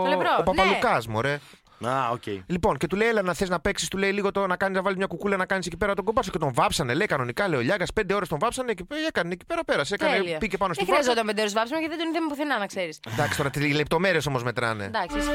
Το 0.02 0.08
λεπρό, 0.08 0.28
Ο 0.38 0.42
Παπαλουκά, 0.42 0.92
ναι. 1.06 1.12
μωρέ. 1.12 1.38
Α, 1.86 2.10
οκ. 2.10 2.22
Λοιπόν, 2.46 2.76
και 2.76 2.86
του 2.86 2.96
λέει, 2.96 3.08
Έλα, 3.08 3.22
να 3.22 3.34
θες 3.34 3.48
να 3.48 3.60
παίξεις, 3.60 3.88
του 3.88 3.96
λέει 3.98 4.12
λίγο 4.12 4.30
το 4.30 4.46
να 4.46 4.56
κάνεις 4.56 4.76
να 4.76 4.82
βάλεις 4.82 4.98
μια 4.98 5.06
κουκούλα 5.06 5.36
να 5.36 5.46
κάνεις 5.46 5.66
εκεί 5.66 5.76
πέρα 5.76 5.94
τον 5.94 6.04
κομπάσο. 6.04 6.30
Και 6.30 6.38
τον 6.38 6.50
βάψανε, 6.54 6.94
λέει 6.94 7.06
κανονικά, 7.06 7.48
λέει 7.48 7.58
ο 7.58 7.62
Λιάγκας. 7.62 7.92
Πέντε 7.92 8.14
ώρες 8.14 8.28
τον 8.28 8.38
βάψανε 8.38 8.72
και 8.72 8.84
έκανε 9.08 9.32
εκεί 9.32 9.44
πέρα, 9.46 9.64
πέρασε. 9.64 9.94
Έκανε, 9.94 10.16
Τέλεια. 10.16 10.38
πήγε 10.38 10.56
πάνω 10.56 10.72
στη 10.74 10.84
Δεν 10.84 10.92
βάρκα. 10.94 11.02
χρειαζόταν 11.10 11.26
πέντε 11.26 11.40
ώρες 11.40 11.52
βάψιμο 11.52 11.78
γιατί 11.78 11.94
δεν 11.94 12.04
τον 12.04 12.14
είδαμε 12.14 12.28
πουθενά, 12.28 12.58
να 12.58 12.66
ξέρεις. 12.66 13.00
Εντάξει, 13.12 13.36
τώρα 13.36 13.50
τι 13.50 13.72
λεπτομέρειες 13.72 14.26
όμως 14.26 14.42
μετράνε. 14.42 14.84
Εντάξει, 14.84 15.18
ισχύει. 15.18 15.32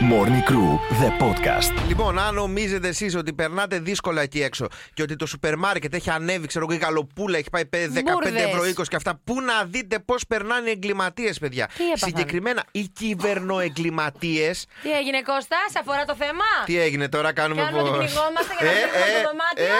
Morning 0.00 0.42
Crew, 0.50 0.78
the 1.02 1.10
podcast. 1.22 1.86
Λοιπόν, 1.88 2.18
αν 2.18 2.34
νομίζετε 2.34 2.88
εσείς 2.88 3.14
ότι 3.14 3.32
περνάτε 3.32 3.78
δύσκολα 3.78 4.22
εκεί 4.22 4.42
έξω 4.42 4.66
και 4.94 5.02
ότι 5.02 5.16
το 5.16 5.26
σούπερ 5.26 5.56
μάρκετ 5.56 5.94
έχει 5.94 6.10
ανέβει, 6.10 6.46
ξέρω 6.46 6.66
εγώ, 6.68 6.74
η 6.74 6.78
γαλοπούλα 6.82 7.38
έχει 7.38 7.50
πάει 7.50 7.66
πέ- 7.66 7.90
15 7.90 8.02
Μπουρδες. 8.12 8.42
ευρώ 8.42 8.62
20 8.64 8.88
και 8.88 8.96
αυτά, 8.96 9.20
πού 9.24 9.40
να 9.40 9.64
δείτε 9.64 9.98
πώς 9.98 10.26
περνάνε 10.28 10.68
οι 10.68 10.72
εγκληματίες, 10.72 11.38
παιδιά. 11.38 11.66
Τι 11.76 11.84
έπαθαν; 11.86 12.08
Συγκεκριμένα 12.08 12.62
οι 12.70 12.88
κυβερνοεγκληματίες. 12.88 14.66
Τι 14.82 14.92
έγινε, 14.92 15.22
Κώστα, 15.22 15.58
σε 15.70 15.78
αφορά 15.78 16.04
το 16.04 16.14
θέμα; 16.14 16.44
Τι 16.64 16.78
έγινε 16.80 17.08
τώρα, 17.08 17.32
κάνουμε 17.32 17.62
Κάνουμε 17.62 17.82
ότι 17.82 17.90
πώς; 17.90 17.98
πνιγόμαστε 18.12 18.54
και 18.58 18.64
να 18.64 18.70
φύγουμε 18.70 19.04
από 19.04 19.22
το 19.22 19.28
δωμάτιο. 19.30 19.74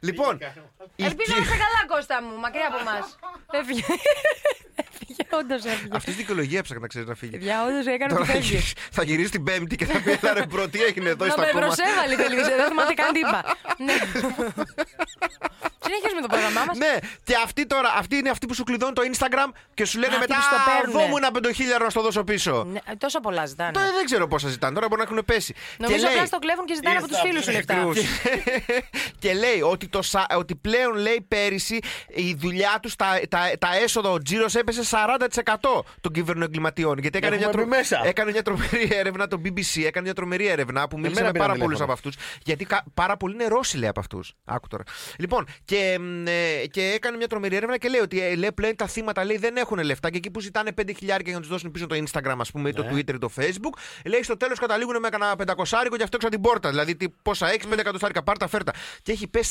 Λοιπόν, 0.00 0.34
οι 0.96 1.04
Ελπίζω 1.04 1.32
κυ- 1.32 1.38
να 1.38 1.44
είσαι 1.44 1.56
καλά, 1.64 1.80
Κώστα 1.88 2.22
μου, 2.22 2.38
μακριά 2.40 2.66
από 2.70 2.78
εμάς. 2.80 3.18
Έφυγε. 3.60 3.82
Έφυγε, 4.86 5.22
όντως 5.40 5.64
έφυγε. 5.64 5.88
Αυτή 5.96 6.10
τη 6.10 6.16
δικαιολογία 6.16 6.58
έψαχνα 6.58 6.80
να 6.82 6.88
ξέρεις 6.88 7.08
να 7.08 7.14
φύγει. 7.14 7.30
Παιδιά, 7.32 7.64
όντως 7.64 7.86
έκανε 7.86 8.08
Τώρα 8.12 8.20
ότι 8.22 8.26
θα 8.30 8.32
φεύγει. 8.36 8.48
γυρίσει- 8.50 8.78
θα 8.90 9.02
γυρίσει 9.02 9.30
την 9.30 9.44
Πέμπτη 9.54 9.76
και 9.76 9.84
θα 9.86 10.00
πει: 10.00 10.10
Έλα 10.22 10.32
ρε, 10.34 10.46
bro, 10.46 10.68
τι 10.68 10.82
έγινε 10.82 11.08
εδώ, 11.08 11.24
Να 11.24 11.26
είστε 11.26 11.40
με 11.40 11.46
ακόμα. 11.46 11.64
προσέβαλε 11.66 12.12
η 12.14 12.16
τηλεόραση, 12.16 12.54
δεν 12.56 12.66
θυμάται 12.68 12.94
καν 12.94 13.12
τι 13.12 13.18
είπα. 13.18 13.40
Ναι. 13.86 13.94
Συνεχίζουμε 15.86 16.20
το 16.20 16.26
πρόγραμμά 16.28 16.62
μας. 16.66 16.76
Ναι, 16.78 16.94
και 17.24 17.34
αυτή 17.44 17.66
τώρα, 17.66 17.94
αυτή 17.98 18.16
είναι 18.16 18.30
αυτή 18.30 18.46
που 18.46 18.54
σου 18.54 18.64
κλειδώνει 18.64 18.92
το 18.92 19.02
Instagram 19.12 19.48
και 19.74 19.84
σου 19.84 19.98
λένε 19.98 20.14
Α, 20.14 20.18
μετά 20.18 20.34
αυτοί 20.36 20.48
που 20.48 20.54
στο 20.62 20.70
παίρνουνε. 20.70 21.02
δώ 21.02 21.08
μου 21.10 21.16
ένα 21.16 21.30
πεντοχίλιαρο 21.30 21.84
να 21.84 21.90
στο 21.90 22.02
δώσω 22.02 22.24
πίσω. 22.24 22.64
Ναι, 22.72 22.80
Τόσο 22.98 23.20
πολλά 23.20 23.46
ζητάνε. 23.46 23.70
Τώρα 23.72 23.86
δεν 23.96 24.04
ξέρω 24.04 24.28
πόσα 24.28 24.48
ζητάνε, 24.48 24.74
τώρα 24.74 24.86
μπορεί 24.88 25.00
να 25.02 25.06
έχουν 25.10 25.24
πέσει. 25.24 25.54
Νομίζω 25.78 25.98
και, 25.98 26.04
λέει, 26.06 26.14
απλά 26.14 26.26
στο 26.26 26.38
κλέβουν 26.38 26.64
και 26.66 26.74
ζητάνε 26.74 26.96
από 26.98 27.08
τους 27.08 27.20
φίλους 27.20 27.44
σου 27.44 27.50
λεφτά. 27.50 27.74
και 29.22 29.32
λέει 29.34 29.60
ότι, 29.60 29.88
το, 29.88 30.02
σα- 30.02 30.26
ότι 30.36 30.54
πλέον 30.54 30.94
λέει 30.96 31.24
πέρυσι 31.28 31.78
η 32.08 32.34
δουλειά 32.38 32.78
τους, 32.82 32.96
τα, 32.96 33.20
τα, 33.28 33.50
τα 33.58 33.76
έσοδα, 33.82 34.10
ο 34.10 34.18
τζίρος 34.22 34.54
έπεσε 34.54 34.82
40% 34.90 35.54
των 36.00 36.12
κυβερνοεγκληματιών. 36.12 36.98
Γιατί 36.98 37.18
έκανε 37.18 37.36
μια, 37.36 37.46
Έχουμε 37.48 37.62
μπει 37.62 37.68
μέσα. 37.68 38.00
έκανε 38.04 38.30
μια 38.30 38.42
τρομερή 38.42 38.88
έρευνα 38.92 39.26
το 39.28 39.36
BBC, 39.44 39.82
έκανε 39.84 40.04
μια 40.04 40.14
τρομερή 40.14 40.46
έρευνα 40.46 40.88
που 40.88 40.98
μίλησε 40.98 41.22
με 41.22 41.30
πήραν 41.30 41.46
πάρα 41.46 41.58
πολλούς 41.58 41.78
τηλέφωνο. 41.78 41.84
από 41.84 41.92
αυτούς. 41.92 42.16
Γιατί 42.44 42.64
κα- 42.64 42.84
πάρα 42.94 43.16
πολλοί 43.16 43.34
είναι 43.34 43.46
Ρώσοι, 43.46 43.76
λέει 43.76 43.88
από 43.88 44.00
αυτούς. 44.00 44.34
Άκου 44.44 44.68
τώρα. 44.68 44.82
Λοιπόν, 45.18 45.46
και, 45.64 45.96
μ, 46.00 46.26
ε, 46.26 46.66
και 46.70 46.82
έκανε 46.94 47.16
μια 47.16 47.26
τρομερή 47.28 47.56
έρευνα 47.56 47.76
και 47.78 47.88
λέει 47.88 48.00
ότι 48.00 48.20
ε, 48.22 48.34
λέει, 48.34 48.52
πλέον 48.52 48.76
τα 48.76 48.86
θύματα 48.86 49.24
λέει, 49.24 49.36
δεν 49.36 49.56
έχουν 49.56 49.78
λεφτά 49.78 50.10
και 50.10 50.16
εκεί 50.16 50.30
που 50.30 50.40
ζητάνε 50.40 50.70
5 50.80 50.90
χιλιάρια 50.96 51.24
για 51.26 51.34
να 51.34 51.40
τους 51.40 51.48
δώσουν 51.48 51.70
πίσω 51.70 51.86
το 51.86 51.94
Instagram, 52.04 52.36
ας 52.38 52.50
πούμε, 52.50 52.68
ή 52.68 52.72
το 52.72 52.82
Ναι. 52.82 52.90
Twitter 52.92 53.14
ή 53.14 53.18
το 53.18 53.30
Facebook, 53.36 53.78
λέει 54.04 54.22
στο 54.22 54.36
τέλος 54.36 54.58
καταλήγουν 54.58 54.98
με 55.00 55.08
κανένα 55.08 55.36
πεντακοσάρικο 55.36 55.96
και 55.96 56.02
αυτό 56.02 56.16
έξω 56.16 56.28
από 56.28 56.36
την 56.36 56.44
πόρτα. 56.50 56.68
Δηλαδή, 56.68 56.96
τι, 56.96 57.08
πόσα 57.22 57.48
έχει, 57.48 57.60
5 57.70 57.78
εκατοστάρικα, 57.78 58.22
πάρτα, 58.22 58.46
φέρτα. 58.48 58.72
Και 59.02 59.12
έχει 59.12 59.28
πέσει 59.28 59.50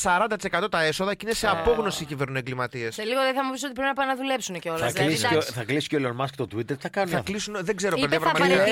40% 0.62 0.70
τα 0.70 0.82
έσοδα 0.82 1.14
και 1.14 1.24
είναι 1.26 1.34
σε 1.34 1.48
απόγνωση 1.48 2.02
οι 2.02 2.06
κυβερνοεγκληματίε. 2.06 2.90
Σε 2.90 3.02
λίγο 3.02 3.20
δεν 3.20 3.34
θα 3.34 3.44
μου 3.44 3.52
πεις 3.52 3.62
ότι 3.64 3.72
πρέπει 3.72 3.88
να 3.88 3.94
πάνε 3.94 4.10
να 4.12 4.16
δουλέψουν 4.16 4.58
κιόλας. 4.58 4.92
Θα 4.92 5.02
κλείσει 5.04 5.26
και 5.26 5.36
ο- 5.36 5.42
θα 5.42 5.64
κλείσει 5.64 5.88
και 5.88 5.96
ο 5.96 6.00
Elon 6.18 6.24
Much 6.24 6.28
το 6.36 6.46
Twitter, 6.54 6.64
τι 6.66 6.74
θα 6.80 6.88
κάνουν. 6.88 7.10
Θα 7.10 7.18
αυτοί; 7.18 7.30
κλείσουν, 7.30 7.56
δεν 7.60 7.76
ξέρω, 7.76 7.96
Είπε 7.98 8.08
παιδιά, 8.08 8.26
θα 8.26 8.32
πραγματικά. 8.32 8.64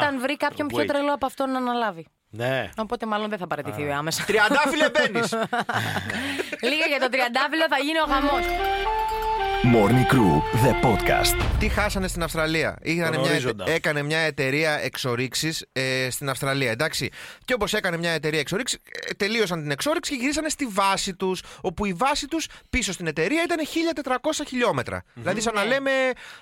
Παραιτηθεί. 0.00 0.06
θα 0.06 0.06
παραιτηθεί 0.06 0.06
γίνουνε. 0.06 0.06
μόνο 0.06 0.06
Α, 0.06 0.06
όταν 0.08 0.20
βρει 0.20 0.36
κάποιον 0.36 0.66
πιο 0.68 0.78
wait. 0.78 0.86
τρελό 0.86 1.12
από 1.12 1.26
αυτόν 1.26 1.50
να 1.50 1.58
αναλάβει. 1.58 2.06
Ναι. 2.30 2.68
Οπότε 2.76 3.06
μάλλον 3.06 3.28
δεν 3.28 3.38
θα 3.38 3.46
παραιτηθεί 3.46 3.90
άμεσα. 3.92 4.24
Τριαντάφυλλε 4.24 4.90
μπαίνεις. 4.90 5.32
Λίγα 6.70 6.86
για 6.88 7.00
το 7.00 7.08
τριαντάφυλλο 7.08 7.64
θα 7.70 7.78
γίνει 7.78 7.98
ο 7.98 8.06
χαμό. 8.12 8.36
Morning 9.62 10.06
Crew, 10.12 10.40
the 10.64 10.72
podcast. 10.86 11.36
Τι 11.58 11.68
χάσανε 11.68 12.08
στην 12.08 12.22
Αυστραλία; 12.22 12.78
Είχαν 12.82 13.12
Τον 13.12 13.20
μια, 13.20 13.30
ορίζοντα. 13.30 13.70
έκανε 13.70 14.02
μια 14.02 14.18
εταιρεία 14.18 14.78
εξορίξη 14.82 15.56
ε, 15.72 16.08
στην 16.10 16.28
Αυστραλία. 16.28 16.70
Εντάξει. 16.70 17.10
Και 17.44 17.54
όπως 17.54 17.74
έκανε 17.74 17.96
μια 17.96 18.10
εταιρεία 18.10 18.40
εξορίξη, 18.40 18.78
ε, 19.08 19.12
τελείωσαν 19.14 19.62
την 19.62 19.70
εξόριξη 19.70 20.12
και 20.12 20.18
γυρίσανε 20.20 20.48
στη 20.48 20.66
βάση 20.66 21.14
τους. 21.14 21.42
Όπου 21.60 21.84
η 21.86 21.92
βάση 21.92 22.26
τους 22.26 22.46
πίσω 22.70 22.92
στην 22.92 23.06
εταιρεία 23.06 23.42
ήταν 23.42 23.58
1400 24.20 24.44
χιλιόμετρα. 24.46 25.02
Δηλαδή, 25.14 25.40
σαν 25.40 25.54
να 25.54 25.64
λέμε 25.64 25.90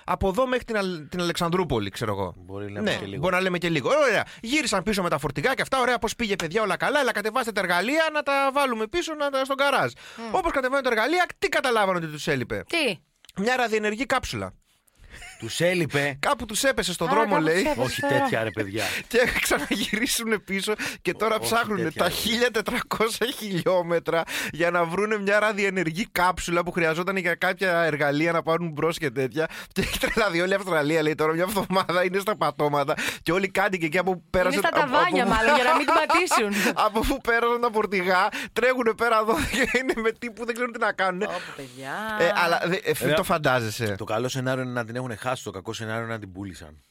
από 0.03 0.27
εδώ 0.27 0.47
μέχρι 0.47 0.65
την, 0.65 0.77
Αλ- 0.77 1.09
την 1.09 1.21
Αλεξανδρούπολη, 1.21 1.89
ξέρω 1.89 2.11
εγώ. 2.11 2.33
Μπορεί 2.37 2.65
να 2.65 2.71
λέμε 2.71 2.91
ναι, 2.91 2.97
και 2.97 3.05
λίγο. 3.05 3.21
Μπορεί 3.21 3.35
να 3.35 3.41
λέμε 3.41 3.57
και 3.57 3.69
λίγο. 3.69 3.89
Ωραία. 3.89 4.23
Γύρισαν 4.41 4.83
πίσω 4.83 5.01
με 5.03 5.09
τα 5.09 5.17
φορτηγά 5.17 5.53
και 5.53 5.61
αυτά. 5.61 5.79
Ωραία, 5.79 5.97
πώς 5.99 6.15
πήγε, 6.15 6.35
παιδιά, 6.35 6.61
όλα 6.61 6.77
καλά. 6.77 6.99
Αλλά 6.99 7.11
κατεβάστε 7.11 7.51
τα 7.51 7.61
εργαλεία 7.61 8.09
να 8.13 8.23
τα 8.23 8.49
βάλουμε 8.53 8.87
πίσω 8.87 9.13
να 9.13 9.29
τα, 9.29 9.43
στον 9.45 9.57
καράζ. 9.57 9.91
Όπως 10.31 10.51
κατεβαίνουν 10.51 10.83
τα 10.83 10.89
εργαλεία, 10.89 11.25
τι 11.39 11.49
καταλάβανε 11.49 11.97
ότι 11.97 12.07
τους 12.07 12.27
έλειπε; 12.27 12.63
Τι; 12.67 12.97
Μια 13.37 13.55
ραδιενεργή 13.55 14.05
κάψουλα. 14.05 14.53
Τους 15.39 15.59
έλειπε. 15.59 16.17
Κάπου 16.19 16.45
τους 16.45 16.63
έπεσε 16.63 16.93
στον 16.93 17.07
Α, 17.07 17.11
δρόμο, 17.11 17.29
κάπου 17.33 17.43
τους 17.45 17.53
λέει. 17.53 17.61
έπεσε. 17.61 17.79
Όχι 17.81 18.01
τέτοια 18.01 18.43
ρε 18.43 18.49
παιδιά. 18.51 18.83
Και 19.07 19.19
ξαναγυρίσουν 19.41 20.43
πίσω 20.45 20.73
και 21.01 21.13
τώρα 21.13 21.35
όχι 21.35 21.43
ψάχνουν 21.53 21.77
τέτοια, 21.77 22.03
τα 22.63 22.71
1400 22.97 23.05
χιλιόμετρα 23.37 24.23
για 24.51 24.71
να 24.71 24.83
βρουν 24.85 25.21
μια 25.21 25.39
ραδιενεργή 25.39 26.07
κάψουλα 26.11 26.63
που 26.63 26.71
χρειαζόταν 26.71 27.17
για 27.17 27.35
κάποια 27.35 27.77
εργαλεία 27.81 28.31
να 28.31 28.41
πάρουν 28.43 28.69
μπρος 28.69 28.97
και 28.97 29.09
τέτοια. 29.11 29.47
Και 29.71 29.81
έχει 29.85 29.99
τρελαθεί 29.99 30.41
όλη 30.41 30.51
η 30.51 30.55
Αυστραλία, 30.55 31.01
λέει 31.01 31.15
τώρα 31.15 31.33
μια 31.33 31.45
εβδομάδα 31.47 32.03
είναι 32.05 32.19
στα 32.19 32.37
πατώματα. 32.37 32.93
Και 33.23 33.31
όλοι 33.31 33.45
οι 33.45 33.49
κάτοικοι 33.49 33.85
εκεί 33.85 33.97
από 33.97 34.11
που 34.11 34.17
Είναι 34.17 34.27
πέρασαν. 34.29 34.59
στα 34.59 34.69
από- 34.69 34.79
από 34.79 34.91
ταβάνια 34.91 35.23
που- 35.23 35.29
μάλλον 35.29 35.55
για 35.55 35.63
να 35.63 35.75
μην 35.75 35.85
την 35.85 35.95
πατήσουν. 35.99 36.73
από 36.85 36.99
που 36.99 37.17
πέρασαν 37.21 37.61
τα 37.61 37.69
φορτηγά, 37.73 38.27
τρέχουν 38.53 38.93
πέρα 38.97 39.17
εδώ 39.19 39.33
και 39.51 39.77
είναι 39.77 39.93
με 40.01 40.11
τύπου 40.11 40.45
δεν 40.45 40.53
ξέρουν 40.55 40.71
τι 40.73 40.79
να 40.79 40.91
κάνουν. 40.91 41.21
Όπο, 41.21 41.31
παιδιά. 41.55 41.93
Ε, 42.19 42.31
αλλά 42.43 42.61
δε- 42.65 42.75
ε, 42.83 42.91
Ρε, 43.05 43.13
το 43.13 43.23
φαντάζεσαι. 43.23 43.95
Το 43.97 44.03
καλό 44.03 44.27
σενάριο 44.29 44.63
είναι 44.63 44.71
να 44.71 44.85
την 44.85 44.95
έχουν 44.95 45.17
χάσει, 45.17 45.27
το 45.35 45.51
κακό 45.51 45.73
σενάριο 45.73 46.03
είναι 46.03 46.13
να 46.13 46.19
την 46.19 46.31
πούλησαν. 46.31 46.81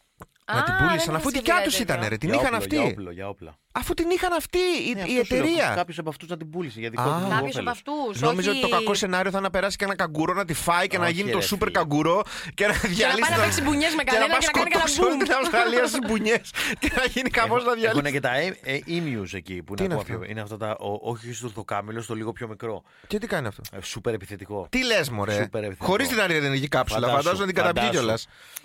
Να 0.53 0.63
την 0.63 0.75
Α, 0.75 0.77
πούλησαν 0.77 1.07
δεν 1.07 1.15
αφού 1.15 1.29
είχα 1.29 1.39
δικιά 1.39 1.55
σκεφτεί 1.55 1.65
τους 1.69 1.73
κάτι 1.79 1.83
ήταν, 1.83 1.97
τέτοιο. 1.97 2.09
ρε. 2.11 2.17
Την 2.19 2.29
Για 2.29 2.39
είχαν 2.41 2.55
όπλο, 2.55 2.67
Για 2.69 2.81
αυτοί. 2.81 2.93
όπλο, 2.93 3.11
για 3.11 3.29
όπλα. 3.29 3.59
Αφού 3.79 3.95
την 3.95 4.11
είχαν 4.11 4.33
αυτοί 4.33 4.59
η, 4.59 4.95
Ναι, 4.95 5.03
η 5.13 5.19
εταιρεία. 5.19 5.73
Κάποιος 5.77 5.99
από 5.99 6.09
αυτούς 6.09 6.29
να 6.29 6.37
την 6.37 6.51
πούλησε 6.51 6.81
για 6.81 6.91
δικό 6.91 7.03
Α. 7.03 7.05
του 7.07 7.29
Κάποιος 7.29 7.37
από 7.39 7.47
όφελος. 7.47 7.73
αυτούς. 7.73 8.21
Νόμιζα 8.21 8.51
ότι 8.51 8.61
το 8.61 8.69
κακό 8.69 8.95
σενάριο 8.95 9.31
θα 9.31 9.37
είναι 9.39 9.47
να 9.47 9.53
περάσει 9.53 9.77
και 9.77 9.85
ένα 9.85 9.97
καγκούρο 9.97 10.33
να 10.35 10.45
τη 10.45 10.55
φάει 10.55 10.87
και 10.87 10.99
να 10.99 11.05
Όχι, 11.05 11.13
γίνει 11.13 11.31
το 11.31 11.39
ρε, 11.39 11.45
σούπερ 11.45 11.69
φίλε. 11.69 11.79
καγκούρο 11.79 12.23
και 12.55 12.67
να 12.67 12.73
διαλύσει. 12.73 13.21
πάει 13.21 13.31
να 13.31 13.37
τα- 13.37 13.43
παίξει 13.43 13.63
μπουνιές 13.63 13.95
με 13.95 14.03
και 14.03 14.11
κανένα 14.11 14.31
πάει 14.31 14.39
και 14.41 14.47
να 14.47 14.53
κάνει 14.53 14.71
κανένα 14.71 14.91
σκοτώσει 14.91 15.01
όλη 15.09 15.17
μπουμ. 15.17 15.25
την 15.25 15.33
Αυστραλία 15.41 15.87
στις 15.87 15.99
μπουνιές 16.07 16.51
και 16.79 16.91
να 16.97 17.05
γίνει 17.15 17.31
καμό 17.31 17.55
να 17.57 17.63
διαλύσει. 17.63 17.87
Έχουν 17.99 18.13
και 18.13 18.21
τα 18.21 18.35
ε- 18.37 18.59
ε, 18.63 18.79
emails 18.97 19.33
εκεί 19.33 19.63
που 19.63 19.75
Τι 19.75 19.83
είναι 19.85 19.93
είναι 19.95 20.01
ακόμα 20.01 20.01
αυτό; 20.03 20.19
πιο. 20.19 20.31
Είναι 20.31 20.41
αυτά 20.41 20.57
τα. 20.57 20.71
ο- 20.81 20.99
Όχι 21.11 21.33
στο 21.33 21.47
ορθοκάμιλο, 21.47 22.01
στο 22.03 22.15
λίγο 22.15 22.33
πιο 22.33 22.49
μικρό. 22.49 22.83
Και 23.07 23.19
τι 23.19 23.27
κάνει 23.27 23.47
αυτό; 23.47 23.63
Ε, 23.73 23.83
Σούπερ 23.83 24.15
επιθετικό. 24.15 24.67
Τι 24.71 24.85
λες, 24.85 25.09
Μωρέ; 25.11 25.33
Σούπερ 25.33 25.61
επιθετικό. 25.63 25.87
Χωρίς 25.87 26.09
την 26.09 26.21
αριανεργή 26.21 26.69
κάψουλα. 26.69 27.01
Φαντάσου, 27.07 27.17
Φαντάζομαι 27.23 27.47
να 27.47 27.53
την 27.53 27.63
καταπιεί 27.63 27.83
φαντάσου. 27.83 28.05
κιόλα. 28.05 28.19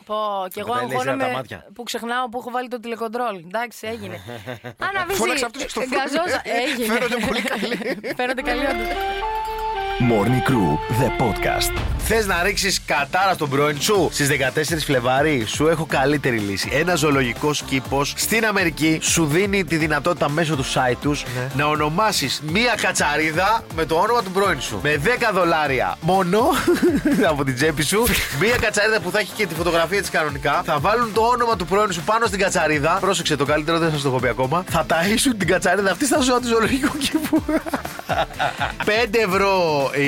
Πω, 0.05 0.15
και 0.53 0.59
εγώ 0.59 0.73
Τα 0.73 0.79
λέιζερ 0.79 0.97
από 0.97 1.05
τα 1.05 1.11
αγχώνομαι 1.11 1.33
μάτια. 1.37 1.65
που 1.75 1.83
ξεχνάω 1.83 2.29
που 2.29 2.37
έχω 2.39 2.51
βάλει 2.51 2.67
το 2.67 2.79
τηλεκοντρόλ. 2.79 3.35
Εντάξει, 3.45 3.87
έγινε. 3.87 4.17
Αναβήσει. 4.87 5.02
Φώναξε 5.09 5.45
αυτούς 5.45 5.63
στο 5.71 5.81
φούρνο. 5.81 5.95
Γκαζόζα. 5.95 6.41
Έγινε. 6.65 6.93
Φαίνονται 6.93 7.17
πολύ 7.27 7.41
καλοί. 7.41 7.77
Φαίνονται 8.15 8.41
καλοί 8.41 8.65
όντως. 8.71 8.87
Morning 10.11 10.41
Crew, 10.49 10.69
the 11.01 11.09
podcast. 11.23 11.73
Θες 12.05 12.25
να 12.25 12.43
ρίξεις 12.43 12.81
κατάρα 12.85 13.33
στον 13.33 13.49
πρώην 13.49 13.81
σου; 13.81 14.09
Στις 14.11 14.27
14 14.27 14.77
Φλεβάρι 14.85 15.43
σου 15.47 15.67
έχω 15.67 15.85
καλύτερη 15.85 16.37
λύση. 16.37 16.69
Ένα 16.73 16.95
ζωολογικό 16.95 17.51
κήπο 17.65 18.05
στην 18.05 18.45
Αμερική 18.45 18.99
σου 19.01 19.25
δίνει 19.25 19.63
τη 19.65 19.75
δυνατότητα 19.75 20.29
μέσω 20.29 20.55
του 20.55 20.65
site 20.65 20.95
τους 21.01 21.23
Ναι. 21.35 21.47
να 21.55 21.65
ονομάσεις 21.65 22.41
μία 22.51 22.75
κατσαρίδα 22.81 23.63
με 23.75 23.85
το 23.85 23.95
όνομα 23.95 24.23
του 24.23 24.31
πρώην 24.31 24.61
σου. 24.61 24.79
Με 24.83 24.99
10 25.03 25.07
δολάρια 25.33 25.97
μόνο 26.01 26.39
από 27.31 27.43
την 27.43 27.55
τσέπη 27.55 27.83
σου. 27.83 28.03
μία 28.39 28.55
κατσαρίδα 28.61 28.99
που 28.99 29.11
θα 29.11 29.19
έχει 29.19 29.31
και 29.35 29.47
τη 29.47 29.53
φωτογραφία 29.53 29.99
της 30.01 30.09
κανονικά. 30.09 30.61
Θα 30.65 30.79
βάλουν 30.79 31.13
το 31.13 31.21
όνομα 31.21 31.55
του 31.55 31.65
πρώην 31.65 31.91
σου 31.91 32.01
πάνω 32.01 32.25
στην 32.25 32.39
κατσαρίδα. 32.39 32.97
Πρόσεξε, 33.01 33.35
το 33.35 33.45
καλύτερο 33.45 33.77
δεν 33.79 33.89
θα 33.91 33.95
σου 33.97 34.01
το 34.03 34.07
έχω 34.09 34.19
πει 34.19 34.27
ακόμα. 34.27 34.63
Θα 34.69 34.85
ταΐσουν 34.89 35.35
την 35.37 35.47
κατσαρίδα 35.47 35.91
αυτή 35.91 36.05
στα 36.05 36.19
ζώα 36.21 36.39
του 36.39 36.47
ζωολογικού 36.47 36.97
κήπου. 36.97 37.43
5 38.85 38.89
ευρώ 39.27 39.53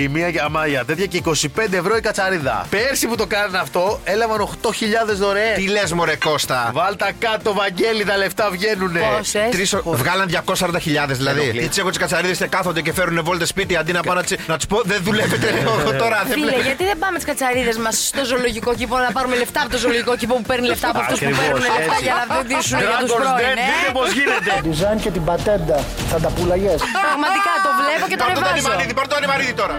η 0.04 0.08
μία 0.08 0.28
για- 0.30 0.44
άμα 0.44 0.68
για 0.68 0.86
τέτοια 0.86 1.06
και 1.06 1.22
25 1.26 1.32
ευρώ 1.72 1.95
η 1.98 2.02
κατσαρίδα. 2.02 2.66
Πέρσι 2.70 3.08
που 3.08 3.16
το 3.16 3.26
κάνανε 3.26 3.58
αυτό, 3.58 4.00
έλαβαν 4.04 4.42
8.000 4.62 5.16
δωρεές. 5.16 5.56
Τι 5.58 5.68
λες, 5.68 5.94
Μωρέ 5.94 6.16
Κώστα; 6.16 6.70
Βάλτα 6.74 7.12
κάτω, 7.20 7.54
Βαγγέλη, 7.54 8.04
τα 8.06 8.18
λεφτά 8.18 8.50
βγαίνουνε. 8.52 9.00
Πόσες; 9.18 9.50
Τρεις, 9.52 9.76
βγάλαν 9.84 10.28
240.000 10.30 11.16
δηλαδή. 11.16 11.40
Ενοχλεί. 11.42 11.68
Τι 11.68 11.80
έχω 11.80 11.90
τις 11.90 11.98
κατσαρίδες 11.98 12.38
και 12.38 12.48
κάθονται 12.48 12.82
και 12.82 12.94
φέρουν 12.94 13.24
βόλτες 13.24 13.48
σπίτι 13.50 13.76
αντί 13.76 13.92
να 13.92 14.02
πάω 14.02 14.16
να, 14.16 14.24
τσι- 14.24 14.40
να 14.48 14.58
του 14.58 14.66
πω 14.68 14.82
δεν 14.84 15.00
δουλεύετε 15.04 15.48
εγώ 15.60 15.76
τώρα. 16.04 16.22
Δεν 16.28 16.34
Φίλε, 16.34 16.46
βλέπω. 16.46 16.62
γιατί 16.62 16.84
δεν 16.84 16.98
πάμε 16.98 17.16
τις 17.18 17.26
κατσαρίδες 17.26 17.78
μας 17.78 18.08
στο 18.08 18.26
ζωολογικό 18.26 18.76
κήπο 18.76 18.98
να 18.98 19.12
πάρουμε 19.12 19.36
λεφτά 19.36 19.60
από 19.62 19.70
το 19.70 19.78
ζωολογικό 19.78 20.16
κήπο 20.16 20.34
που 20.36 20.42
παίρνει 20.42 20.68
λεφτά 20.68 20.88
από 20.90 21.00
αυτούς 21.00 21.20
που 21.20 21.26
Ακριβώς, 21.26 21.44
παίρνουν 21.46 21.62
λεφτά 21.62 21.84
έτσι. 21.94 22.04
για 22.08 22.16
να 22.20 22.26
δοτήσουν 22.36 22.78
για 22.80 22.98
τους 23.02 23.12
Dragon's 23.12 23.22
Den, 23.22 23.36
πρώην. 23.38 23.56
δείτε 23.68 23.88
ε; 23.90 23.96
πώς 23.98 24.08
γίνεται. 24.18 24.52
Design 24.70 24.98
και 25.06 25.12
την 25.16 25.24
πατέντα. 25.30 25.78
Θα 26.12 26.18
τα 26.24 26.30
πουλαγές. 26.36 26.80
Πραγματικά 27.08 27.52
το 27.66 27.70
βλέπω 27.82 28.06
και 28.12 28.18
το 28.20 28.24
Πάρ' 28.24 28.34
το 28.38 28.40
ανεβάζω. 28.40 28.56
ανημαρίδι, 28.56 28.94
πάρ' 29.00 29.08
το 29.12 29.16
ανημαρίδι 29.20 29.54
τώρα. 29.62 29.76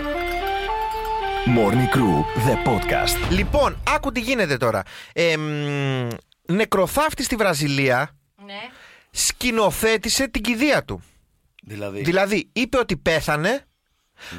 Morning 1.46 1.88
Crew, 1.94 2.24
the 2.46 2.68
podcast. 2.68 3.30
Λοιπόν, 3.30 3.82
άκου 3.94 4.12
τι 4.12 4.20
γίνεται 4.20 4.56
τώρα. 4.56 4.82
Ε, 5.12 5.37
μ, 5.37 6.09
νεκροθάφτη 6.52 7.22
στη 7.22 7.37
Βραζιλία 7.37 8.11
Ναι. 8.44 8.61
σκηνοθέτησε 9.11 10.28
την 10.28 10.42
κηδεία 10.42 10.85
του. 10.85 11.02
Δηλαδή. 11.62 12.02
Δηλαδή, 12.02 12.48
είπε 12.52 12.78
ότι 12.78 12.96
πέθανε 12.96 13.64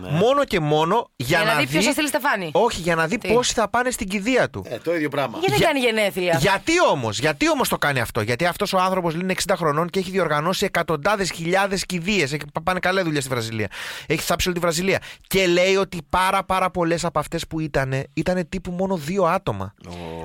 μόνο 0.10 0.44
και 0.46 0.60
μόνο 0.60 1.10
για, 1.16 1.28
Για 1.28 1.46
να 1.46 1.54
να 1.54 1.60
δει 1.60 1.66
δει. 1.66 1.72
ποιο 1.72 1.82
θα 1.82 1.92
στείλει 1.92 2.08
στεφάνι. 2.08 2.50
Όχι, 2.54 2.82
για 2.82 2.96
να 2.96 3.08
δει 3.08 3.18
Τι; 3.18 3.34
πόσοι 3.34 3.54
θα 3.54 3.70
πάνε 3.70 3.92
στην 3.92 4.08
κηδεία 4.08 4.50
του. 4.50 4.66
Ε, 4.68 4.78
το 4.78 4.96
ίδιο 4.96 5.10
πράγμα. 5.10 5.38
Γιατί 5.40 5.50
δεν 5.50 5.58
Για- 5.58 5.68
κάνει 5.68 5.80
γενέθλια; 5.80 6.38
Γιατί 6.42 6.72
όμως, 6.92 7.20
γιατί 7.20 7.50
όμως 7.50 7.70
το 7.70 7.78
κάνει 7.78 8.00
αυτό, 8.00 8.22
Γιατί 8.22 8.46
αυτός 8.46 8.74
ο 8.74 8.78
άνθρωπος 8.80 9.14
είναι 9.14 9.32
60 9.32 9.54
χρονών 9.58 9.90
και 9.90 10.00
έχει 10.00 10.12
διοργανώσει 10.12 10.66
εκατοντάδες 10.66 11.32
χιλιάδες 11.32 11.86
κηδείες. 11.86 12.36
Πάνε 12.64 12.80
καλά 12.80 13.04
δουλειά 13.04 13.22
στη 13.22 13.30
Βραζιλία. 13.30 13.68
Έχει 14.08 14.22
θάψει 14.22 14.48
όλη 14.48 14.58
τη 14.58 14.64
Βραζιλία. 14.64 15.02
Και 15.28 15.48
λέει 15.48 15.76
ότι 15.76 16.00
πάρα 16.10 16.44
πάρα 16.44 16.70
πολλές 16.72 17.06
από 17.06 17.20
αυτές 17.20 17.48
που 17.48 17.60
ήταν, 17.60 18.04
ήταν 18.14 18.50
τύπου 18.50 18.72
μόνο 18.72 18.96
δύο 18.96 19.24
άτομα. 19.24 19.74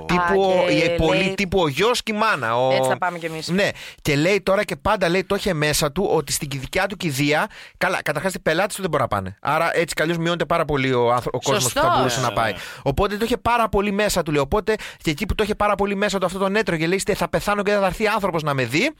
Τύπου, 0.05 0.43
Α, 0.43 0.61
ο- 0.63 0.65
και 0.67 0.73
η- 0.73 0.95
πολύ 0.97 1.17
λέει- 1.23 1.33
τύπου 1.35 1.59
ο 1.59 1.67
γιος 1.67 2.03
και 2.03 2.11
η 2.13 2.17
μάνα. 2.17 2.57
Ο... 2.57 2.71
Έτσι 2.73 2.89
θα 2.89 2.97
πάμε 2.97 3.17
κι 3.17 3.25
εμείς. 3.25 3.47
Ναι. 3.47 3.69
Και 4.01 4.15
λέει 4.15 4.41
τώρα 4.41 4.63
και 4.63 4.75
πάντα 4.75 5.09
λέει 5.09 5.23
το 5.23 5.35
είχε 5.35 5.53
μέσα 5.53 5.91
του 5.91 6.09
ότι 6.13 6.31
στην 6.31 6.47
δικιά 6.51 6.85
του 6.87 6.97
κηδεία. 6.97 7.47
Καλά, 7.77 8.01
καταρχάς 8.01 8.33
οι 8.33 8.39
πελάτες 8.39 8.75
του 8.75 8.81
δεν 8.81 8.89
μπορούν 8.89 9.07
να 9.11 9.15
πάνε. 9.15 9.37
Άρα 9.45 9.77
έτσι 9.77 9.95
κι 9.95 10.01
αλλιώς 10.01 10.17
μειώνεται 10.17 10.45
πάρα 10.45 10.65
πολύ 10.65 10.93
ο, 10.93 11.11
άνθρω- 11.13 11.35
ο 11.35 11.39
κόσμος 11.39 11.63
που 11.63 11.69
θα 11.69 11.79
Σωστός. 11.81 11.97
μπορούσε 11.97 12.21
να 12.21 12.31
πάει. 12.33 12.53
Οπότε 12.83 13.17
το 13.17 13.25
είχε 13.25 13.37
πάρα 13.37 13.69
πολύ 13.69 13.91
μέσα 13.91 14.23
του, 14.23 14.31
λέει. 14.31 14.41
Οπότε 14.41 14.75
και 15.01 15.09
εκεί 15.09 15.25
που 15.25 15.35
το 15.35 15.43
είχε 15.43 15.55
πάρα 15.55 15.75
πολύ 15.75 15.95
μέσα 15.95 16.17
του 16.19 16.25
αυτό 16.25 16.39
τον 16.39 16.55
έτρωγε, 16.55 16.87
λέει, 16.87 16.97
«Στε, 16.99 17.13
θα 17.13 17.29
πεθάνω 17.29 17.63
και 17.63 17.71
δεν 17.71 17.79
θα 17.79 17.85
έρθει 17.85 18.07
άνθρωπος 18.07 18.43
να 18.43 18.53
με 18.53 18.65
δει. 18.65 18.91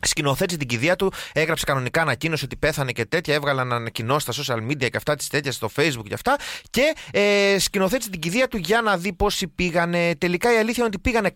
Σκηνοθέτησε 0.00 0.58
την 0.58 0.68
κηδεία 0.68 0.96
του, 0.96 1.12
έγραψε 1.32 1.64
κανονικά 1.64 2.00
ανακοίνωση 2.02 2.44
ότι 2.44 2.56
πέθανε 2.56 2.92
και 2.92 3.04
τέτοια. 3.04 3.34
Έβγαλαν 3.34 3.72
ανακοινώσει 3.72 4.32
στα 4.32 4.54
social 4.54 4.58
media 4.70 4.90
και 4.90 4.96
αυτά 4.96 5.14
τη 5.14 5.28
τέτοια 5.28 5.52
στο 5.52 5.70
facebook 5.76 6.04
και 6.08 6.14
αυτά. 6.14 6.36
Και 6.70 6.94
ε, 7.12 7.58
σκηνοθέτησε 7.58 8.10
την 8.10 8.20
κηδεία 8.20 8.48
του 8.48 8.56
για 8.56 8.80
να 8.80 8.96
δει 8.96 9.12
πόσοι 9.12 9.48
πήγανε. 9.48 10.14
Τελικά 10.18 10.48
η 10.54 10.56
αλήθεια 10.56 10.74
είναι 10.76 10.86
ότι 10.86 10.98
πήγανε 10.98 11.30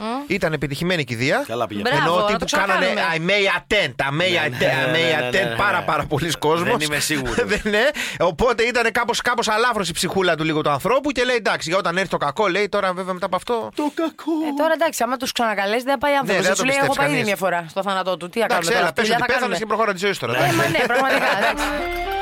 κάμποση. 0.00 0.24
Ήταν 0.26 0.52
επιτυχημένη 0.52 1.00
η 1.00 1.04
κηδεία. 1.04 1.44
Καλά 1.46 1.66
πήγε. 1.66 1.80
Μπράβο, 1.80 1.98
Ενώ 2.02 2.14
να 2.16 2.22
ότι 2.22 2.32
το 2.36 2.44
που 2.44 2.56
κάνανε 2.56 2.86
ξανακάνουμε. 2.86 3.26
I 3.26 3.30
may 3.30 3.44
attend, 3.58 3.94
I 4.08 4.10
may 4.20 4.32
attend, 4.46 4.86
I 4.86 4.90
ναι, 4.90 4.92
may 4.92 5.20
ναι, 5.20 5.28
attend 5.28 5.32
ναι, 5.44 5.50
ναι, 5.50 5.54
πάρα 5.56 5.78
ναι. 5.78 5.84
πάρα 5.84 6.04
πολλοί 6.04 6.30
κόσμος. 6.38 6.70
Δεν 6.70 6.80
είμαι 6.80 6.98
σίγουρος. 7.10 7.34
Δεν 7.44 7.60
είναι. 7.64 7.90
Οπότε 8.18 8.62
ήταν 8.62 8.92
κάπως, 8.92 9.20
κάπως 9.20 9.48
αλάφρος 9.48 9.88
η 9.88 9.92
ψυχούλα 9.92 10.34
του 10.36 10.44
λίγο 10.44 10.60
του 10.60 10.70
ανθρώπου 10.70 11.10
και 11.10 11.24
λέει 11.24 11.36
εντάξει, 11.36 11.68
για 11.68 11.78
όταν 11.78 11.96
έρθει 11.96 12.08
το 12.10 12.16
κακό, 12.16 12.46
λέει 12.48 12.68
τώρα 12.68 12.92
βέβαια 12.92 13.12
μετά 13.14 13.26
από 13.26 13.36
αυτό. 13.36 13.68
Το 13.74 13.90
κακό. 13.94 14.32
Ε, 14.48 14.52
τώρα 14.58 14.72
εντάξει, 14.72 15.02
άμα 15.02 15.16
τους 15.16 15.32
ξανακαλέσει 15.32 15.82
δεν 15.84 15.92
θα 15.92 15.98
πάει 15.98 16.12
άνθρωπο. 16.14 16.32
Ναι, 16.32 16.38
δεν 16.38 16.42
δεν 16.46 16.50
θα 16.50 16.56
σου 16.56 16.62
το 16.62 16.66
λέει: 16.68 16.76
Έχω 16.76 16.86
πιστέψει 16.86 16.98
πάει 16.98 17.20
ήδη 17.20 17.30
κανείς. 17.30 17.40
μια 17.40 17.60
φορά 17.60 17.66
στο 17.68 17.82
θάνατό 17.82 18.16
του. 18.16 18.28
Τι 18.28 18.38
να 18.38 18.44
Εντάξει, 18.44 18.70
κάνουμε 18.70 18.80
έλα, 18.80 18.92
τώρα. 18.92 18.92
πες 18.92 19.04
δουλειά 19.04 19.16
ότι 19.20 19.26
θα 19.26 19.32
πέθανες 19.32 19.40
κάνουμε. 19.40 19.58
και 19.58 19.66
προχώρα 19.66 19.92
της 19.92 20.00
ζωής 20.00 20.16
σου 20.16 20.26
τώρα. 20.26 20.44
Ε, 20.44 20.52
μα 20.52 20.64
ναι, 20.68 20.78
πραγματικά. 20.86 21.26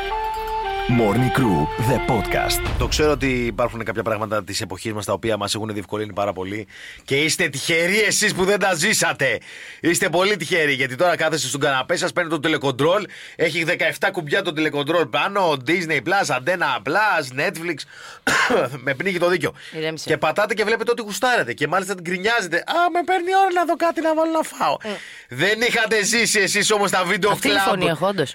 εντάξει. 0.88 1.00
Morning 1.00 1.38
Crew, 1.38 1.66
the 1.90 2.10
podcast. 2.10 2.70
Το 2.78 2.86
ξέρω 2.86 3.10
ότι 3.10 3.26
υπάρχουν 3.46 3.84
κάποια 3.84 4.02
πράγματα 4.02 4.44
της 4.44 4.60
εποχής 4.60 4.92
μας 4.92 5.04
τα 5.04 5.12
οποία 5.12 5.36
μας 5.36 5.54
έχουν 5.54 5.72
διευκολύνει 5.72 6.12
πάρα 6.12 6.32
πολύ 6.32 6.66
και 7.04 7.16
είστε 7.22 7.48
τυχεροί 7.48 8.00
εσείς 8.00 8.34
που 8.34 8.44
δεν 8.44 8.58
τα 8.58 8.74
ζήσατε. 8.74 9.38
Είστε 9.80 10.08
πολύ 10.08 10.36
τυχεροί 10.36 10.72
γιατί 10.72 10.96
τώρα 10.96 11.16
κάθεστε 11.16 11.48
στον 11.48 11.60
καναπέ 11.60 11.96
σας, 11.96 12.12
παίρνετε 12.12 12.34
το 12.36 12.40
τηλεκοντρόλ. 12.40 13.06
Έχει 13.36 13.64
17 13.98 14.08
κουμπιά 14.12 14.42
το 14.42 14.52
τηλεκοντρόλ 14.52 15.06
πάνω. 15.06 15.56
Disney 15.66 16.00
Plus, 16.08 16.36
Antenna 16.36 16.82
Plus, 16.88 17.40
Netflix. 17.40 17.76
με 18.84 18.94
πνίγει 18.94 19.18
το 19.18 19.28
δίκιο. 19.28 19.54
Ηρέμησε. 19.76 20.08
Και 20.08 20.16
πατάτε 20.16 20.54
και 20.54 20.64
βλέπετε 20.64 20.90
ό,τι 20.90 21.02
γουστάρετε. 21.02 21.52
Και 21.52 21.68
μάλιστα 21.68 21.94
την 21.94 22.02
γκρινιάζετε. 22.02 22.56
Α, 22.56 22.90
με 22.92 23.00
παίρνει 23.06 23.36
ώρα 23.36 23.52
να 23.54 23.64
δω 23.64 23.76
κάτι 23.76 24.00
να 24.00 24.14
βάλω 24.14 24.30
να 24.30 24.42
φάω. 24.42 24.76
Δεν 25.28 25.60
είχατε 25.60 26.04
ζήσει 26.04 26.40
εσείς 26.40 26.70
όμως 26.70 26.90
τα 26.90 27.04
βίντεο 27.04 27.30
Ε. 27.30 27.32
Αυτή 27.32 27.48
η 27.48 27.52
club. 27.54 27.68
φωνή 27.68 27.86
έχω, 27.86 28.06
όντως. 28.06 28.34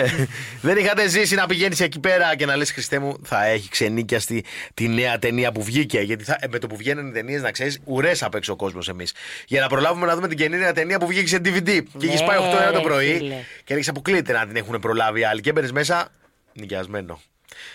Δεν 0.66 0.76
είχατε 0.76 1.08
ζήσει 1.08 1.34
να 1.34 1.46
πηγαίνει 1.46 1.71
εκεί 1.80 2.00
πέρα 2.00 2.36
και 2.36 2.46
να 2.46 2.56
λες 2.56 2.72
Χριστέ 2.72 2.98
μου, 2.98 3.16
θα 3.22 3.44
έχει 3.44 3.68
ξενίκιαστη 3.68 4.44
τη 4.74 4.88
νέα 4.88 5.18
ταινία 5.18 5.52
που 5.52 5.62
βγήκε. 5.62 6.00
Γιατί 6.00 6.24
θα, 6.24 6.36
ε, 6.40 6.46
με 6.48 6.58
το 6.58 6.66
που 6.66 6.76
βγαίνουν 6.76 7.08
οι 7.08 7.12
ταινίες, 7.12 7.42
να 7.42 7.50
ξέρεις, 7.50 7.78
ουρές 7.84 8.22
απ' 8.22 8.34
έξω 8.34 8.52
ο 8.52 8.56
κόσμος 8.56 8.88
εμείς. 8.88 9.14
Για 9.46 9.60
να 9.60 9.66
προλάβουμε 9.68 10.06
να 10.06 10.14
δούμε 10.14 10.28
την 10.28 10.36
καινούργια 10.36 10.72
ταινία 10.72 10.98
που 10.98 11.06
βγήκε 11.06 11.26
σε 11.26 11.36
DVD. 11.36 11.82
Και 11.98 12.06
έχεις 12.06 12.24
πάει 12.24 12.38
8 12.38 12.40
ώρα 12.40 12.72
το 12.72 12.78
ρε, 12.78 12.84
πρωί 12.84 13.16
φίλε. 13.16 13.44
και 13.64 13.74
έχεις 13.74 13.88
αποκλείεται 13.88 14.32
να 14.32 14.46
την 14.46 14.56
έχουν 14.56 14.78
προλάβει 14.80 15.20
οι 15.20 15.24
άλλοι. 15.24 15.40
Και 15.40 15.52
μπαίνει 15.52 15.72
μέσα 15.72 16.08
νοικιασμένο. 16.52 17.20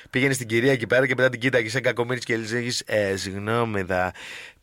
Πήγαινες 0.09 0.35
στην 0.35 0.47
κυρία 0.47 0.71
εκεί 0.71 0.87
πέρα 0.87 1.07
και 1.07 1.13
μετά 1.17 1.29
την 1.29 1.39
κοίταγες 1.39 1.71
σε 1.71 1.79
κακομίρι 1.79 2.19
και 2.19 2.37
λέγει 2.37 2.77
Ε, 2.85 3.15
συγγνώμη, 3.15 3.83
θα... 3.83 4.13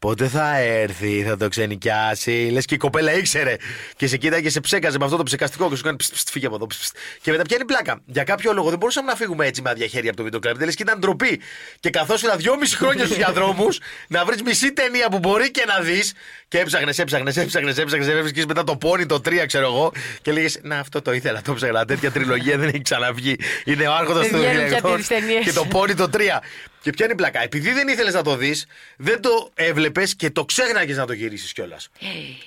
πότε 0.04 0.28
θα 0.28 0.58
έρθει, 0.58 1.22
θα 1.22 1.36
το 1.36 1.48
ξενικιάσει. 1.48 2.48
Λες 2.52 2.64
και 2.64 2.74
η 2.74 2.76
κοπέλα 2.76 3.12
ήξερε. 3.14 3.56
Και 3.96 4.06
σε 4.06 4.16
κοίταγε 4.16 4.42
και 4.42 4.50
σε 4.50 4.60
ψέκαζε 4.60 4.98
με 4.98 5.04
αυτό 5.04 5.16
το 5.16 5.22
ψεκαστικό 5.22 5.68
και 5.68 5.76
σου 5.76 5.82
κάνει 5.82 5.96
ψ, 5.96 6.10
ψ, 6.10 6.22
φύγε 6.30 6.46
από 6.46 6.54
εδώ. 6.54 6.66
ψ, 6.66 6.76
ψ. 6.76 6.90
Και 7.22 7.30
μετά 7.30 7.42
πιάνει 7.42 7.64
πλάκα. 7.64 8.00
Για 8.04 8.24
κάποιο 8.24 8.52
λόγο 8.52 8.68
δεν 8.68 8.78
μπορούσαμε 8.78 9.10
να 9.10 9.16
φύγουμε 9.16 9.46
έτσι 9.46 9.62
με 9.62 9.70
άδεια 9.70 9.86
χέρια 9.86 10.08
από 10.08 10.16
το 10.16 10.22
βίντεο 10.22 10.40
κλαμπ. 10.40 10.60
Λες 10.60 10.74
και 10.74 10.82
ήταν 10.82 10.98
ντροπή. 10.98 11.40
Και 11.80 11.90
καθώς 11.90 12.22
ήσουν 12.22 12.36
δυόμιση 12.36 12.76
χρόνια 12.76 13.04
στους 13.04 13.16
διαδρόμους 13.16 13.80
να 14.14 14.24
βρεις 14.24 14.42
μισή 14.42 14.72
ταινία 14.72 15.08
που 15.08 15.18
μπορεί 15.18 15.50
και 15.50 15.64
να 15.66 15.80
δεις. 15.84 16.12
Και 16.48 16.58
έψαχνες, 16.58 16.98
έψαχνες, 16.98 17.36
έψαχνες, 17.36 17.78
έψαχνες, 17.78 18.08
έβρισκε 18.08 18.44
μετά 18.48 18.64
το 18.64 18.76
πόνι 18.76 19.06
το 19.06 19.20
3, 19.24 19.44
ξέρω 19.46 19.66
εγώ. 19.66 19.92
Και 20.22 20.32
λέγε 20.32 20.48
Να, 20.62 20.78
αυτό 20.78 21.02
το 21.02 21.12
ήθελα, 21.12 21.42
το 21.42 21.54
ψάχνα. 21.54 21.84
Τέτοια 21.84 22.10
τριλογία 22.10 22.58
δεν 22.58 22.68
έχει 22.68 22.82
ξαναβγεί. 22.82 23.36
Είναι 23.64 23.88
ο 23.88 23.94
άρχοντας 23.94 24.22
Δεν 24.22 24.32
του 24.32 24.38
βγαίνουν 24.38 24.56
πια 24.56 24.66
διαλεκτών 24.66 24.90
τέτοιες 24.90 25.06
ταινίες. 25.06 25.44
Και 25.44 25.52
το 25.52 25.64
πόνι 25.64 25.94
το 25.94 26.10
3. 26.12 26.18
Και 26.84 26.90
πιάνει 26.90 27.14
πλάκα. 27.14 27.42
Επειδή 27.42 27.72
δεν 27.72 27.88
ήθελες 27.88 28.14
να 28.14 28.22
το 28.22 28.36
δεις, 28.36 28.66
δεν 28.96 29.20
το 29.20 29.50
έβλεπες 29.54 30.14
και 30.14 30.30
το 30.30 30.44
ξέχναγες 30.44 30.96
να 30.96 31.06
το 31.06 31.12
γυρίσεις 31.12 31.52
κιόλας. 31.52 31.88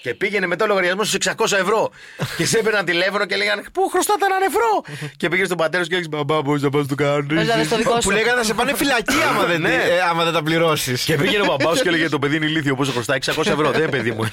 και 0.02 0.14
πήγαινε 0.14 0.48
μετά 0.48 0.64
ο 0.66 0.68
λογαριασμός 0.68 1.08
στους 1.08 1.26
600 1.38 1.58
ευρώ. 1.58 1.92
και 2.38 2.46
σε 2.46 2.58
έπαιρναν 2.58 2.86
τηλέφωνο 2.86 3.26
και 3.26 3.36
λέγανε 3.36 3.64
Πού 3.74 3.90
χρωστάτε 3.90 4.26
έναν 4.26 4.42
ευρώ; 4.42 4.84
και 5.18 5.28
πήγε 5.30 5.46
στον 5.46 5.58
πατέρα 5.58 5.84
σου 5.84 5.90
και 5.90 5.96
έλεγες 5.96 6.18
Μπαμπά, 6.18 6.42
μπορείς 6.42 6.62
να 6.62 6.70
πας 6.70 6.88
του 6.88 6.96
κάνει. 6.96 7.26
Πες 7.26 7.48
να 7.48 7.56
δεις 7.56 7.70
το 7.70 7.78
δικό 7.78 7.94
Που 7.94 8.02
σου. 8.02 8.10
λέγανε 8.12 8.38
θα 8.38 8.44
σε 8.44 8.54
πάνε 8.54 8.76
φυλακή 8.76 9.16
άμα 9.30 9.46
δεν, 9.46 9.62
Ναι. 9.62 9.74
ε, 9.74 10.00
άμα 10.10 10.24
δεν 10.24 10.34
τα 10.34 10.44
πληρώσεις. 10.44 11.04
Και 11.04 11.16
πήγαινε 11.16 11.42
ο 11.44 11.46
μπαμπάς 11.46 11.78
σου 11.78 11.84
και 11.84 11.90
έλεγε 11.90 12.10
Το 12.10 12.20
παιδί 12.20 12.36
είναι 12.36 12.46
ηλίθιο, 12.46 12.76
πόσο 12.76 12.92
χρωστάει 12.92 13.18
600 13.26 13.38
ευρώ. 13.52 13.72
δεν 13.72 13.82
είναι 13.82 13.90
παιδί 13.90 14.12
μου. 14.12 14.30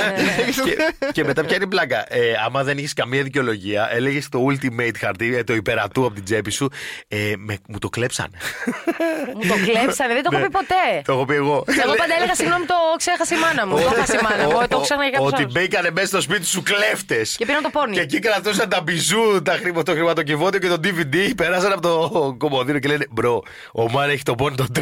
και, 0.64 0.76
και 1.12 1.24
μετά 1.24 1.44
πιάνει 1.44 1.66
πλάκα. 1.66 2.04
Ε, 2.14 2.32
άμα 2.46 2.64
δεν 2.64 2.78
είχες 2.78 2.92
καμία 2.92 3.22
δικαιολογία, 3.22 3.88
έλεγες 3.92 4.28
το 4.28 4.46
ultimate 4.50 4.96
χαρτί, 4.98 5.36
ε, 5.36 5.44
το 5.44 5.54
υπερατού 5.54 6.04
από 6.04 6.14
την 6.14 6.24
τσέπη 6.24 6.50
σου. 6.50 6.70
Ε, 7.08 7.32
με, 7.38 7.58
μου 7.68 7.78
το 7.78 7.88
κλέψανε. 7.88 8.36
Μου 9.42 9.48
το 9.52 9.54
κλέψανε, 9.66 10.12
δεν 10.14 10.22
το 10.22 10.30
έχω 10.32 10.42
πει 10.44 10.50
ποτέ. 10.50 10.84
Ναι. 10.94 11.02
το 11.02 11.12
έχω 11.12 11.24
πει 11.24 11.34
εγώ. 11.34 11.64
Εγώ 11.84 11.94
πάντα 11.94 12.14
έλεγα 12.18 12.34
συγγνώμη, 12.34 12.64
το 12.64 12.74
ξέχασε 12.96 13.34
η 13.34 13.38
μάνα 13.38 13.66
μου. 13.66 13.74
Το 13.76 13.90
έχασε 13.96 14.16
η 14.16 14.22
μάνα 14.22 14.44
μου. 14.44 14.66
Το 14.68 14.80
ξέχασε 14.80 15.10
κάποιο 15.10 15.26
Ότι 15.26 15.42
άλλο. 15.42 15.50
μπήκανε 15.52 15.90
μέσα 15.90 16.06
στο 16.06 16.20
σπίτι 16.20 16.46
σου 16.46 16.62
κλέφτες. 16.62 17.36
Και 17.38 17.46
πήραν 17.46 17.62
το 17.62 17.70
πόνι. 17.70 17.92
Και 17.94 18.00
εκεί 18.00 18.18
κρατούσαν 18.18 18.68
τα 18.68 18.80
μπιζού, 18.80 19.42
τα 19.42 19.52
χρημα, 19.52 19.82
το 19.82 19.92
χρηματοκιβώτιο 19.92 20.60
και 20.60 20.68
το 20.68 20.78
DVD. 20.84 21.16
Περάσαν 21.36 21.72
από 21.72 21.80
το 21.80 22.34
κομμωδίνο 22.38 22.78
και 22.78 22.88
λένε 22.88 23.06
Μπρο, 23.10 23.42
ο 23.72 23.90
Μάν 23.90 24.10
έχει 24.10 24.22
το 24.22 24.34
πόνι 24.34 24.56
το 24.56 24.66
3. 24.78 24.80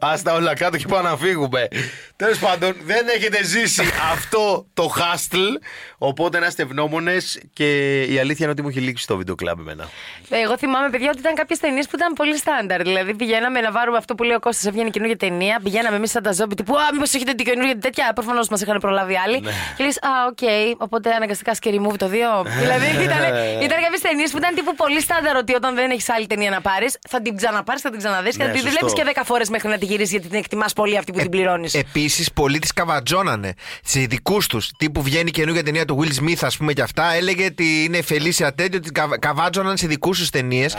Άστα 0.00 0.34
όλα 0.34 0.54
κάτω 0.54 0.76
και 0.76 0.86
πάμε 0.88 1.08
να 1.08 1.16
φύγουμε. 1.16 1.68
Τέλος 2.16 2.38
πάντων, 2.38 2.76
δεν 2.84 3.08
έχετε 3.08 3.44
ζήσει 3.44 3.82
αυτό 4.12 4.66
το 4.74 4.92
hustle. 4.96 5.60
Οπότε 5.98 6.38
να 6.38 6.46
είστε 6.46 6.62
ευγνώμονες 6.62 7.40
και 7.52 8.00
η 8.02 8.18
αλήθεια 8.18 8.38
είναι 8.40 8.50
ότι 8.50 8.62
μου 8.62 8.68
έχει 8.68 8.80
λήξει 8.80 9.06
το 9.06 9.16
βίντεο 9.16 9.34
κλαμπ 9.34 9.58
εμένα. 9.58 9.88
Εγώ 10.30 10.58
θυμάμαι, 10.58 10.90
παιδιά, 10.90 11.10
ότι 11.10 11.18
ήταν 11.18 11.34
κάποιες 11.34 11.58
ταινίες 11.58 11.86
που 11.86 11.96
ήταν 11.96 12.12
πολύ 12.12 12.36
στάνταρ. 12.36 12.82
Δηλαδή 12.82 13.14
πηγαίναμε 13.14 13.60
να 13.60 13.70
βάλουμε 13.70 13.81
πάρουμε 13.82 13.98
αυτό 14.02 14.14
που 14.14 14.22
λέει 14.28 14.36
ο 14.36 14.40
Κώστας 14.46 14.64
έβγαινε 14.70 14.90
καινούργια 14.90 15.16
ταινία. 15.16 15.60
Πηγαίναμε 15.64 15.96
εμείς 15.96 16.10
σαν 16.10 16.22
τα 16.22 16.32
ζόμπι 16.32 16.54
τύπου 16.54 16.74
Α, 16.76 16.84
μήπως 16.92 17.14
έχετε 17.14 17.32
την 17.32 17.44
καινούργια 17.46 17.78
τέτοια; 17.78 18.12
Προφανώς 18.14 18.48
μας 18.48 18.60
είχαν 18.60 18.78
προλάβει 18.78 19.14
άλλοι. 19.24 19.40
Ναι. 19.40 19.50
Και 19.76 19.84
λες, 19.84 19.96
Α, 19.96 20.10
οκ, 20.30 20.42
οπότε 20.86 21.10
αναγκαστικά 21.18 21.52
scary 21.60 21.78
movie 21.84 21.96
το 22.04 22.08
2. 22.08 22.44
δηλαδή 22.60 22.86
ήταν, 23.06 23.22
ήταν 23.66 23.78
κάποιες 23.84 24.00
ταινίες 24.06 24.30
που 24.30 24.38
ήταν 24.38 24.54
τύπου 24.54 24.74
πολύ 24.74 25.00
στάνταρ 25.00 25.36
ότι 25.36 25.54
όταν 25.54 25.74
δεν 25.74 25.90
έχεις 25.90 26.08
άλλη 26.10 26.26
ταινία 26.26 26.50
να 26.50 26.60
πάρεις, 26.60 26.98
θα 27.08 27.22
την 27.22 27.36
ξαναπάρεις, 27.36 27.82
θα 27.82 27.90
την 27.90 27.98
ξαναδείς 27.98 28.36
και 28.36 28.42
Ναι, 28.42 28.48
θα 28.48 28.54
τη 28.54 28.60
σωστό. 28.60 28.78
βλέπει 28.78 28.92
και 28.98 29.20
10 29.20 29.22
φορές 29.24 29.48
μέχρι 29.48 29.68
να 29.68 29.78
τη 29.78 29.84
γυρίσεις 29.84 30.10
γιατί 30.10 30.28
την 30.28 30.38
εκτιμάς 30.38 30.72
πολύ 30.72 30.96
αυτή 30.98 31.12
που 31.12 31.18
την 31.18 31.30
πληρώνεις. 31.30 31.74
Επίσης, 31.74 32.32
πολλοί 32.32 32.58
τη 32.58 32.68
καβατζώνανε 32.72 33.54
σε 33.84 34.00
δικού 34.00 34.38
τους. 34.48 34.70
Τύπου 34.78 35.02
βγαίνει 35.02 35.30
καινούργια 35.30 35.62
ταινία 35.62 35.84
του 35.84 35.94
Will 36.02 36.12
Smith, 36.22 36.40
ας 36.40 36.56
πούμε, 36.56 36.72
και 36.72 36.82
αυτά. 36.82 37.12
Έλεγε 37.12 37.44
ότι 37.44 37.84
είναι 37.84 38.02
Φελίσια 38.02 38.54
τέτοιο, 38.54 38.78
ότι 38.78 38.90
καβ- 38.90 39.18
καβάτζωναν 39.18 39.76
σε 39.76 39.86
δικού 39.86 40.10
τους 40.10 40.30
ταινίες. 40.30 40.76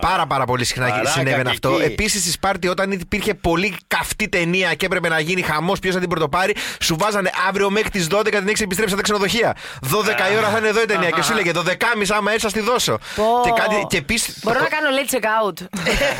Πάρα 0.00 0.26
πάρα 0.26 0.44
πολύ 0.44 0.64
συχνά 0.64 0.88
Παράκα 0.88 1.08
συνέβαινε 1.08 1.42
και 1.42 1.48
αυτό. 1.48 1.70
εκεί. 1.70 1.82
Επίσης, 1.92 2.20
στη 2.20 2.30
Σπάρτη, 2.44 2.68
όταν 2.68 2.90
υπήρχε 2.92 3.34
πολύ 3.34 3.76
καυτή 3.86 4.28
ταινία 4.28 4.74
και 4.74 4.86
έπρεπε 4.86 5.08
να 5.08 5.20
γίνει 5.20 5.42
χαμός, 5.42 5.78
ποιος 5.78 5.94
θα 5.94 6.00
την 6.00 6.08
πρωτοπάρει, 6.08 6.56
σου 6.80 6.96
βάζανε 6.98 7.30
αύριο 7.48 7.70
μέχρι 7.70 7.90
τις 7.90 8.06
12 8.10 8.24
την 8.24 8.48
έχει 8.48 8.62
επιστρέψει 8.62 8.94
στα 8.94 9.02
ξενοδοχεία. 9.02 9.56
12 9.82 10.32
η 10.32 10.36
ώρα 10.36 10.48
θα 10.48 10.58
είναι 10.58 10.68
εδώ 10.68 10.82
η 10.82 10.84
ταινία. 10.84 11.10
Και 11.10 11.22
σου 11.22 11.32
έλεγε 11.32 11.50
12.30 11.54 11.62
άμα 12.08 12.30
έτσι 12.30 12.44
θα 12.44 12.48
στη 12.48 12.60
δώσω. 12.60 12.98
Πω. 13.14 13.24
Και, 13.44 13.50
κάτι, 13.56 13.86
και 13.88 13.96
επίση. 13.96 14.34
Μπορώ 14.42 14.60
να 14.60 14.66
κάνω 14.66 14.88
late 14.96 15.14
check 15.14 15.24
out. 15.24 15.66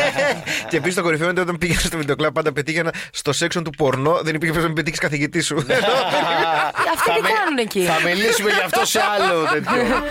και 0.71 0.77
επίσης 0.77 0.95
το 0.95 1.03
κορυφαίο 1.03 1.29
είναι 1.31 1.41
ότι 1.41 1.49
όταν 1.49 1.59
πήγαινα 1.59 1.81
στο 1.81 1.97
βιντεοκλάμπ, 1.97 2.33
πάντα 2.33 2.53
πετύχαινα 2.53 2.93
στο 3.13 3.33
section 3.41 3.63
του 3.65 3.71
πορνό. 3.71 4.21
Δεν 4.23 4.35
υπήρχε 4.35 4.59
να 4.59 4.65
μην 4.65 4.75
πετύχεις 4.75 4.99
καθηγητή 4.99 5.41
σου. 5.41 5.57
Αυτοί 6.95 7.11
τι 7.15 7.21
κάνουν 7.21 7.59
εκεί; 7.59 7.85
Θα 7.85 8.09
μιλήσουμε 8.09 8.51
γι' 8.51 8.65
αυτό 8.65 8.85
σε 8.85 9.01
άλλο 9.15 9.45
τέτοιο. 9.53 10.03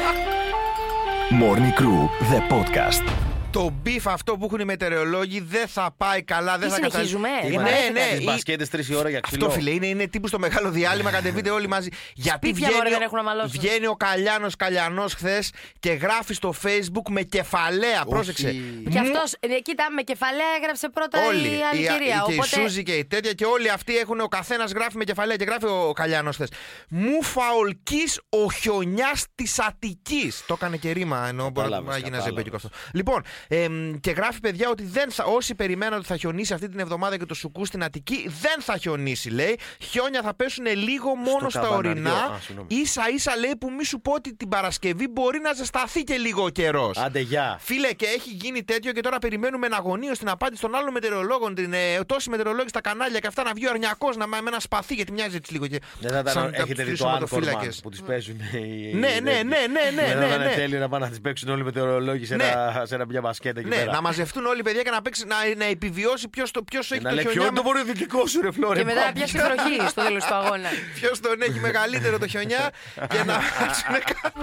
Morning 1.41 1.73
Crew, 1.79 1.99
the 2.31 2.41
podcast. 2.53 3.32
Το 3.53 3.69
beef 3.81 4.07
αυτό 4.07 4.37
που 4.37 4.45
έχουν 4.45 4.59
οι 4.59 4.63
μετεωρολόγοι 4.65 5.39
δεν 5.39 5.67
θα 5.67 5.93
πάει 5.97 6.23
καλά. 6.23 6.57
Δεν 6.57 6.67
Τι 6.67 6.73
θα 6.73 6.79
κατα- 6.79 6.89
συνεχίζουμε, 6.91 7.29
Ε, 7.43 7.47
τι 7.47 7.55
Ναι, 7.55 7.63
βαρέθηκα. 7.63 7.91
ναι. 7.91 8.07
Τις 8.11 8.19
ή- 8.19 8.23
μπασκέτες 8.23 8.69
τρεις 8.69 8.89
η 8.89 8.95
ώρα 8.95 9.09
για 9.09 9.19
ξύλο. 9.19 9.45
Αυτό 9.45 9.59
φίλε 9.59 9.69
είναι, 9.69 9.87
είναι 9.87 10.07
τύπου 10.07 10.27
στο 10.27 10.39
μεγάλο 10.39 10.69
διάλειμμα. 10.69 11.11
Κατεβείτε 11.11 11.49
όλοι 11.49 11.67
μαζί. 11.67 11.89
Γιατί 12.13 12.47
Σπίτια, 12.47 12.67
βγαίνει, 12.67 12.73
μωρέ, 12.75 12.89
ο- 12.89 12.91
δεν 12.91 13.01
έχουν 13.01 13.17
να 13.17 13.23
μαλώσουν. 13.23 13.51
βγαίνει 13.59 13.87
ο 13.87 13.95
Καλιάνος 13.95 14.55
Καλιανός 14.55 15.13
χθες 15.13 15.51
και 15.79 15.91
γράφει 15.91 16.33
στο 16.33 16.53
Facebook 16.63 17.09
με 17.09 17.21
κεφαλαία. 17.21 18.03
Πρόσεξε. 18.09 18.51
Και 18.51 18.99
Μου- 18.99 18.99
αυτός, 18.99 19.33
κοίτα, 19.61 19.85
με 19.95 20.01
κεφαλαία 20.01 20.45
έγραψε 20.61 20.89
πρώτα 20.89 21.25
Όλοι. 21.27 21.47
η 21.47 21.61
άλλη 21.71 21.81
η- 21.83 21.87
κυρία. 21.87 22.23
και 22.25 22.31
Οπότε. 22.33 22.59
η 22.61 22.61
Σούζη 22.61 22.83
και 22.83 22.93
η 22.93 23.05
τέτοια 23.05 23.33
και 23.33 23.45
όλοι 23.45 23.69
αυτοί 23.69 23.97
έχουν 23.97 24.19
ο 24.19 24.27
καθένας 24.27 24.71
γράφει 24.71 24.97
με 24.97 25.03
κεφαλαία 25.03 25.35
και 25.35 25.43
γράφει 25.43 25.65
ο 25.65 25.91
Καλιάνος 25.95 26.35
χθες. 26.35 26.49
Μου 26.89 27.23
φαολκή 27.23 28.03
ο 28.29 28.51
χιονιάς 28.51 29.25
της 29.35 29.59
Αττικής. 29.59 30.43
Το 30.47 30.53
έκανε 30.53 30.77
και 30.77 30.91
ρήμα 30.91 31.27
ενώ 31.27 31.43
μπορεί 31.49 31.53
να 31.55 31.63
Κατάλαβες, 31.63 31.95
γίνει 31.95 32.07
ένα 32.07 32.17
κατάλαβες. 32.17 32.23
ζεμπέκικο 32.43 32.55
αυτό. 32.55 32.69
Λοιπόν, 32.93 33.23
εμ, 33.47 33.93
και 33.99 34.11
γράφει 34.11 34.39
παιδιά 34.39 34.69
ότι 34.69 34.83
δεν 34.83 35.11
θα, 35.11 35.23
όσοι 35.23 35.55
περιμέναν 35.55 35.97
ότι 35.99 36.07
θα 36.07 36.17
χιονίσει 36.17 36.53
αυτή 36.53 36.69
την 36.69 36.79
εβδομάδα 36.79 37.17
και 37.17 37.25
το 37.25 37.33
σουκού 37.33 37.65
στην 37.65 37.83
Αττική, 37.83 38.29
δεν 38.41 38.61
θα 38.61 38.77
χιονίσει 38.77 39.29
λέει. 39.29 39.59
Χιόνια 39.79 40.21
θα 40.21 40.33
πέσουν 40.35 40.65
λίγο 40.65 41.15
μόνο 41.15 41.49
στα 41.49 41.59
καμπαναριό. 41.59 41.89
ορεινά. 41.91 42.11
Α, 42.13 42.39
συγγνώμη. 42.41 42.85
σα 42.85 43.09
ίσα 43.09 43.35
λέει 43.37 43.55
που 43.59 43.71
μη 43.77 43.83
σου 43.85 44.01
πω 44.01 44.11
ότι 44.13 44.35
την 44.35 44.49
Παρασκευή 44.49 45.07
μπορεί 45.07 45.39
να 45.39 45.53
ζεσταθεί 45.53 46.03
και 46.03 46.15
λίγο 46.17 46.43
ο 46.43 46.49
καιρός. 46.49 46.97
Άντε, 46.97 47.19
γεια. 47.19 47.57
Φίλε, 47.61 47.91
και 47.93 48.05
έχει 48.05 48.29
γίνει 48.29 48.63
τέτοιο 48.63 48.91
και 48.91 49.01
τώρα 49.01 49.17
περιμένουμε 49.19 49.65
εναγωνίω 49.65 50.11
την 50.11 50.29
απάντηση 50.29 50.61
των 50.61 50.75
άλλων 50.75 50.91
μετεωρολόγων. 50.91 51.55
Την, 51.55 51.73
ε, 51.73 52.03
τόσοι 52.05 52.29
μετεωρολόγοι 52.29 52.67
στα 52.69 52.81
κανάλια 52.81 53.19
και 53.19 53.27
αυτά 53.27 53.43
να 53.43 53.53
βγει 53.53 53.65
ο 53.67 53.69
αρνιακός 53.69 54.17
να 54.17 54.27
με 54.27 54.37
ένα 54.47 54.59
σπαθί 54.59 54.93
γιατί 54.93 55.11
μοιάζει 55.11 55.35
έτσι 55.35 55.51
λίγο. 55.53 55.67
Και 55.67 55.79
Δεν 55.99 56.11
θα 56.11 56.19
ήταν, 56.19 56.33
σαν 56.33 56.51
τα 56.51 56.61
έχετε 56.61 56.83
δει 56.83 56.89
τους 56.89 56.99
το 56.99 57.05
Anchorman 57.05 57.09
σωματοφύλακες. 57.29 57.79
που 57.83 57.89
τις 57.89 58.01
παίζουν 58.01 58.35
οι... 58.53 58.93
Ναι, 58.93 59.07
ναι, 59.07 59.31
ναι, 59.31 59.31
ναι, 59.41 59.57
ναι, 59.95 60.05
Δεν 60.07 60.17
ναι, 60.19 60.25
θα 60.27 60.35
ήταν 60.35 60.41
ναι. 60.47 60.53
τέλειο 60.53 60.79
να 60.79 60.89
πάνε 60.89 61.03
να 61.05 61.09
τις 61.11 61.21
παίξουν 61.21 61.49
όλοι 61.49 61.61
οι 61.61 61.63
μετεωρολόγοι 61.63 62.25
σε, 62.25 62.35
Ναι. 62.35 62.43
ένα, 62.43 62.83
σε 62.85 62.95
ένα 62.95 63.05
μια 63.05 63.21
μπασκέτα 63.33 63.59
εκεί 63.59 63.69
Ναι, 63.69 63.75
πέρα. 63.75 63.91
να 63.91 64.01
μαζευτούν 64.01 64.45
όλοι 64.45 64.59
οι 64.59 64.63
παιδιά 64.63 64.81
και 64.81 64.89
να, 64.89 65.01
παίξει, 65.01 65.25
να, 65.25 65.35
να 65.57 65.65
επιβιώσει 65.65 66.27
ποιος 66.29 66.91
έχει 66.91 67.01
να 67.01 67.09
το 67.09 67.15
λέει 67.15 67.23
ποιο 67.23 67.31
χιονιά. 67.33 67.47
είναι 67.49 67.57
το 67.57 67.63
βορειοδυτικό 67.63 68.27
σου 68.27 68.41
ρε 68.41 68.51
Φλόρε. 68.51 68.79
Και 68.79 68.85
μετά 68.85 69.05
να 69.05 69.11
πιάσει 69.11 69.37
βροχή 69.37 69.89
στο 69.89 70.01
τέλος 70.03 70.23
του 70.25 70.33
αγώνα. 70.33 70.69
Ποιος 70.99 71.19
τον 71.19 71.41
έχει 71.41 71.59
μεγαλύτερο 71.59 72.17
το 72.19 72.27
χιονιά 72.27 72.69
και 73.09 73.23
να 73.23 73.33
βάζουν 73.59 74.03
κάτω. 74.21 74.39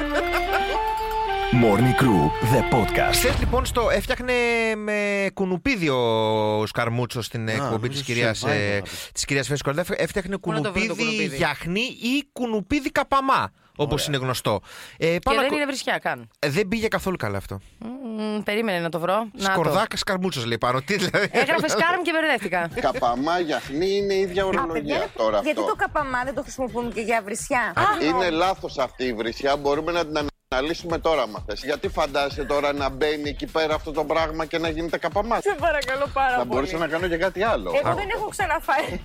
Morning 1.63 1.95
Crew, 2.03 2.23
the 2.55 2.75
podcast. 2.75 3.13
Χθες 3.13 3.39
λοιπόν 3.39 3.65
στο 3.65 3.91
έφτιαχνε 3.91 4.33
με 4.77 5.31
κουνουπίδι 5.35 5.89
ο 5.89 6.67
Σκαρμούτσος 6.67 7.25
στην 7.27 7.49
εκπομπή 7.49 7.71
νομίζω 7.71 7.87
της 7.89 7.97
στο 8.01 8.13
κυρίας 8.13 8.45
Survivor. 8.47 8.83
της 9.15 9.25
κυρίας 9.25 9.47
Φέσκο. 9.47 9.73
Έφτιαχνε 9.97 10.39
Πού 10.39 10.53
να 10.53 10.61
το 10.61 10.73
βρω 10.73 10.81
το 10.81 10.87
κουνουπίδι 10.87 11.05
κουνουπίδι; 11.05 11.37
γιαχνί 11.37 11.81
ή 11.81 12.29
κουνουπίδι 12.33 12.91
καπαμά, 12.91 13.53
όπως 13.83 14.07
είναι 14.07 14.17
γνωστό. 14.17 14.61
Ε, 14.99 15.07
Και 15.07 15.19
πάνω 15.19 15.37
δεν 15.37 15.47
ακου- 15.47 15.57
είναι 15.57 15.67
βρισιά 15.67 15.99
καν. 15.99 16.29
Ε, 16.39 16.49
δεν 16.49 16.69
πήγε 16.69 16.89
καθόλου 16.89 17.17
καλά 17.17 17.37
αυτό. 17.37 17.61
Μμμ, 17.79 18.43
Περίμενε 18.43 18.79
να 18.81 18.89
το 18.89 18.99
βρω. 19.01 19.15
Να 19.33 19.47
το. 19.47 19.53
Σκορδάκας 19.53 20.01
Σκαρμούτσο 20.01 20.47
λέει 20.47 20.59
πάνω. 20.59 20.81
Τι 20.83 20.97
δηλαδή. 20.97 21.29
Έγραφες 21.33 21.71
σκάρμ 21.71 22.03
και 22.03 22.13
μπερδεύτηκα. 22.13 22.71
Καπαμά, 22.81 23.39
γιαχνί 23.41 23.97
είναι 23.97 24.15
η 24.15 24.21
ίδια 24.21 24.45
ορολογία 24.47 25.07
τώρα 25.17 25.39
αυτό. 25.39 25.51
Γιατί 25.51 25.69
το 25.69 25.75
καπαμά 25.77 26.25
δεν 26.25 26.35
το 26.35 26.43
χρησιμοποιούν 26.43 26.93
και 26.93 27.01
για 27.01 27.23
βρισιά; 27.25 27.73
Είναι 28.03 28.31
λάθος 28.31 28.79
αυτή 28.79 29.05
η 29.05 29.13
βρισιά, 29.13 29.57
μπορούμε 29.57 29.93
να 29.93 30.07
την 30.07 30.17
αναλύσουμε 30.57 30.99
τώρα 30.99 31.27
μα 31.27 31.43
θες. 31.47 31.63
Γιατί 31.65 31.89
φαντάζεσαι 31.89 32.45
τώρα 32.45 32.73
να 32.73 32.89
μπαίνει 32.89 33.29
εκεί 33.29 33.47
πέρα 33.47 33.75
αυτό 33.75 33.93
το 33.93 34.05
πράγμα 34.05 34.45
και 34.47 34.59
να 34.59 34.69
γίνεται 34.69 34.99
καπαμά. 34.99 35.41
Σε 35.41 35.57
παρακαλώ 35.61 36.07
πάρα 36.13 36.31
Θα 36.31 36.37
πολύ. 36.37 36.49
μπορούσα 36.49 36.77
να 36.79 36.87
κάνω 36.87 37.09
και 37.09 37.17
κάτι 37.17 37.43
άλλο. 37.43 37.73
Εγώ 37.85 37.95
δεν 37.95 38.09
έχω 38.15 38.29
ξαναφάει. 38.29 39.01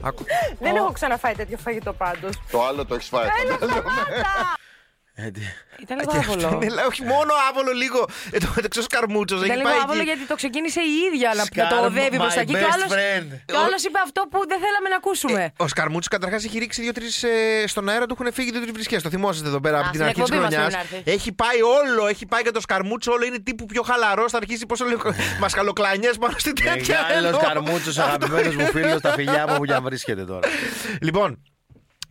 Άκου. 0.00 0.24
δεν 0.58 0.76
έχω 0.76 0.92
ξαναφάει 0.92 1.34
τέτοιο 1.34 1.56
φαγητό 1.58 1.92
πάντως. 1.92 2.40
Το 2.50 2.64
άλλο 2.64 2.84
το 2.86 2.94
έχεις 2.94 3.08
φάει. 3.08 3.28
φαντάζομαι. 3.50 3.90
Ε, 5.16 5.30
τι- 5.30 5.40
Ήταν 5.82 5.96
λίγο 5.98 6.10
Και 6.12 6.16
αυτό 6.18 6.32
άβολο. 6.32 6.48
είναι, 6.62 6.74
λέει, 6.74 6.84
όχι 6.84 7.02
μόνο 7.12 7.32
άβολο 7.48 7.72
λίγο. 7.82 8.00
Ε, 8.30 8.38
το 8.38 8.48
μεταξύ 8.56 8.78
ο 8.78 8.82
Σκαρμούτσος 8.82 9.38
Ήταν 9.38 9.50
έχει 9.50 9.58
λίγο 9.58 9.70
πάει 9.70 9.80
άβολο 9.82 10.00
εκεί. 10.00 10.08
γιατί 10.10 10.24
το 10.32 10.34
ξεκίνησε 10.40 10.80
η 10.80 10.94
ίδια 11.06 11.28
να, 11.28 11.34
να 11.34 11.40
το 11.42 11.48
Σκάρμ, 11.52 11.84
οδεύει 11.84 12.16
προς 12.16 12.32
my 12.32 12.34
τα 12.34 12.40
εκεί. 12.40 12.52
Και 12.52 12.58
best 12.58 12.70
ο 12.70 12.74
άλλος- 12.76 12.92
friend. 12.96 13.28
και 13.48 13.54
ο 13.58 13.60
άλλος 13.66 13.82
είπε 13.86 13.98
αυτό 14.06 14.20
που 14.30 14.38
δεν 14.50 14.58
θέλαμε 14.64 14.88
να 14.94 14.96
ακούσουμε. 15.02 15.52
Ο 15.64 15.66
Σκαρμούτσος 15.68 16.08
καταρχάς 16.16 16.44
έχει 16.44 16.58
ρίξει 16.58 16.80
δύο-τρεις. 16.82 17.24
στον 17.72 17.88
αέρα 17.88 18.04
του 18.06 18.16
έχουν 18.18 18.32
φύγει 18.32 18.50
δύο-τρεις 18.50 18.72
βρισκές. 18.72 19.02
Το 19.02 19.10
θυμόσαστε 19.14 19.48
εδώ 19.48 19.60
πέρα 19.60 19.76
Α, 19.76 19.80
από 19.80 19.90
την 19.90 20.00
στην 20.00 20.08
αρχή 20.10 20.20
της 20.22 20.30
εκπομπή 20.30 20.42
μας 20.44 20.54
χρονιάς. 20.54 20.72
πρέπει 20.74 20.92
να 20.92 20.98
έρθει. 20.98 21.10
Έχει 21.16 21.30
πάει 21.42 21.60
όλο, 21.78 22.02
έχει 22.12 22.24
πάει 22.26 22.42
για 22.46 22.52
το 22.56 22.60
Σκαρμούτσο, 22.60 23.12
όλο 23.12 23.24
είναι 23.24 23.38
τύπου 23.48 23.64
πιο 23.66 23.82
χαλαρός. 23.82 24.30
Θα 24.32 24.38
αρχίσει 24.42 24.66
πόσο 24.66 24.84
λίγο 24.84 25.02
μασκαλοκλανιέ 25.42 26.10
πάνω 26.20 26.34
στην 26.38 26.54
τέτοια. 26.54 26.98
Μεγάλο 27.08 27.26
εννοώ. 27.26 27.40
καρμούτσο, 27.40 28.02
αγαπημένος 28.02 28.54
μου 28.56 28.66
φίλος, 28.66 29.00
τα 29.00 29.10
φιλιά 29.12 29.42
μου 29.48 29.56
που 29.56 29.64
και 29.64 29.74
αν 29.74 29.82
βρίσκεται 29.82 30.24
τώρα. 30.24 30.48
Λοιπόν, 31.00 31.28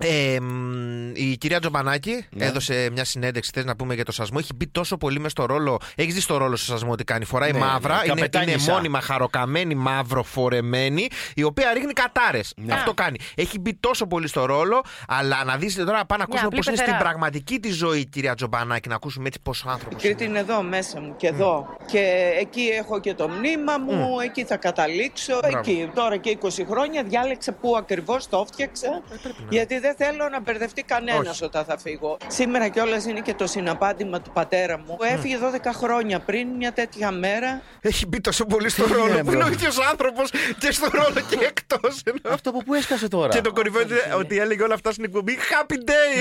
ε, 0.03 0.39
μ, 0.39 1.11
η 1.15 1.35
κυρία 1.37 1.59
Τζομπανάκη 1.59 2.25
Ναι. 2.29 2.45
έδωσε 2.45 2.89
μια 2.91 3.03
συνέντευξη, 3.05 3.51
θες 3.53 3.65
να 3.65 3.75
πούμε 3.75 3.93
για 3.93 4.05
το 4.05 4.11
σασμό. 4.11 4.37
Έχει 4.41 4.53
μπει 4.55 4.67
τόσο 4.67 4.97
πολύ 4.97 5.19
μες 5.19 5.31
στο 5.31 5.45
ρόλο. 5.45 5.77
Έχεις 5.95 6.13
δει 6.13 6.19
στο 6.19 6.37
ρόλο 6.37 6.55
στο 6.55 6.65
σασμό 6.71 6.91
ότι 6.91 7.03
κάνει. 7.03 7.25
Φοράει 7.25 7.51
Ναι, 7.51 7.59
μαύρα, 7.59 7.93
ναι, 7.95 8.01
είναι, 8.03 8.11
είναι 8.11 8.21
καπετάνισσα. 8.27 8.73
μόνιμα 8.73 9.01
χαροκαμένη, 9.01 9.75
μαύρο 9.75 10.23
φορεμένη, 10.23 11.07
η 11.35 11.43
οποία 11.43 11.73
ρίχνει 11.73 11.93
κατάρες. 11.93 12.53
Ναι. 12.57 12.73
Αυτό 12.73 12.93
κάνει. 12.93 13.17
Έχει 13.35 13.59
μπει 13.59 13.73
τόσο 13.79 14.07
πολύ 14.07 14.27
στο 14.27 14.45
ρόλο, 14.45 14.81
αλλά 15.07 15.43
να 15.43 15.57
δεις 15.57 15.75
τώρα 15.75 16.05
πάμε 16.05 16.17
να 16.17 16.23
ακούσουμε 16.23 16.45
απλή 16.47 16.57
πώς 16.57 16.67
είναι 16.67 16.75
στην 16.75 16.87
πεθερά. 16.91 17.09
πραγματική 17.09 17.59
τη 17.59 17.71
ζωή 17.71 17.99
η 17.99 18.05
κυρία 18.05 18.35
Τζομπανάκη, 18.35 18.89
να 18.89 18.95
ακούσουμε 18.95 19.27
έτσι 19.27 19.39
πόσο 19.43 19.69
άνθρωπος. 19.69 20.03
Η 20.03 20.05
Κρήτη 20.07 20.23
είναι 20.23 20.39
εδώ 20.39 20.61
μέσα 20.61 21.01
μου 21.01 21.15
και 21.17 21.27
εδώ. 21.27 21.77
Και 21.85 22.31
εκεί 22.39 22.61
έχω 22.61 22.99
και 22.99 23.13
το 23.13 23.27
μνήμα 23.29 23.77
μου, 23.77 24.19
εκεί 24.19 24.43
θα 24.43 24.57
καταλήξω. 24.57 25.39
Εκεί. 25.43 25.89
Τώρα 25.93 26.17
και 26.17 26.37
20 26.41 26.47
χρόνια 26.69 27.03
διάλεξα 27.03 27.51
πού 27.51 27.77
ακριβώς 27.77 28.27
το 28.29 28.45
έφτιαξα. 28.49 29.01
γιατί 29.49 29.79
δεν 29.79 29.92
θέλω 29.97 30.29
να 30.29 30.39
μπερδευτεί 30.41 30.83
κανένας 30.83 31.27
Όχι. 31.29 31.43
όταν 31.43 31.65
θα 31.65 31.77
φύγω. 31.77 32.17
Σήμερα 32.27 32.67
κιόλας 32.67 33.05
είναι 33.05 33.19
και 33.19 33.33
το 33.33 33.47
συναπάντημα 33.47 34.21
του 34.21 34.31
πατέρα 34.31 34.77
μου 34.77 34.95
που 34.97 35.03
έφυγε 35.03 35.37
12 35.41 35.69
χρόνια 35.73 36.19
πριν 36.19 36.47
μια 36.47 36.71
τέτοια 36.73 37.11
μέρα. 37.11 37.61
Έχει 37.81 38.05
μπει 38.07 38.21
τόσο 38.21 38.45
πολύ 38.45 38.69
στο 38.69 38.83
Τι 38.83 38.91
ρόλο 38.93 39.11
είναι, 39.13 39.23
που 39.23 39.31
είναι 39.31 39.43
ο 39.43 39.45
bro. 39.45 39.53
ίδιος 39.53 39.79
άνθρωπος 39.89 40.29
και 40.57 40.71
στο 40.71 40.87
ρόλο 40.91 41.15
και 41.29 41.37
εκτός. 41.45 42.01
Αυτό 42.29 42.49
από 42.49 42.59
πού 42.63 42.73
έσκασε 42.73 43.07
τώρα; 43.07 43.29
Και 43.29 43.41
το 43.41 43.53
κορυφαίο 43.53 43.81
είναι 43.81 43.95
ότι 44.17 44.37
έλεγε 44.39 44.63
όλα 44.63 44.73
αυτά 44.73 44.91
στην 44.91 45.03
εκπομπή 45.03 45.37
Happy 45.51 45.73
Day! 45.73 46.13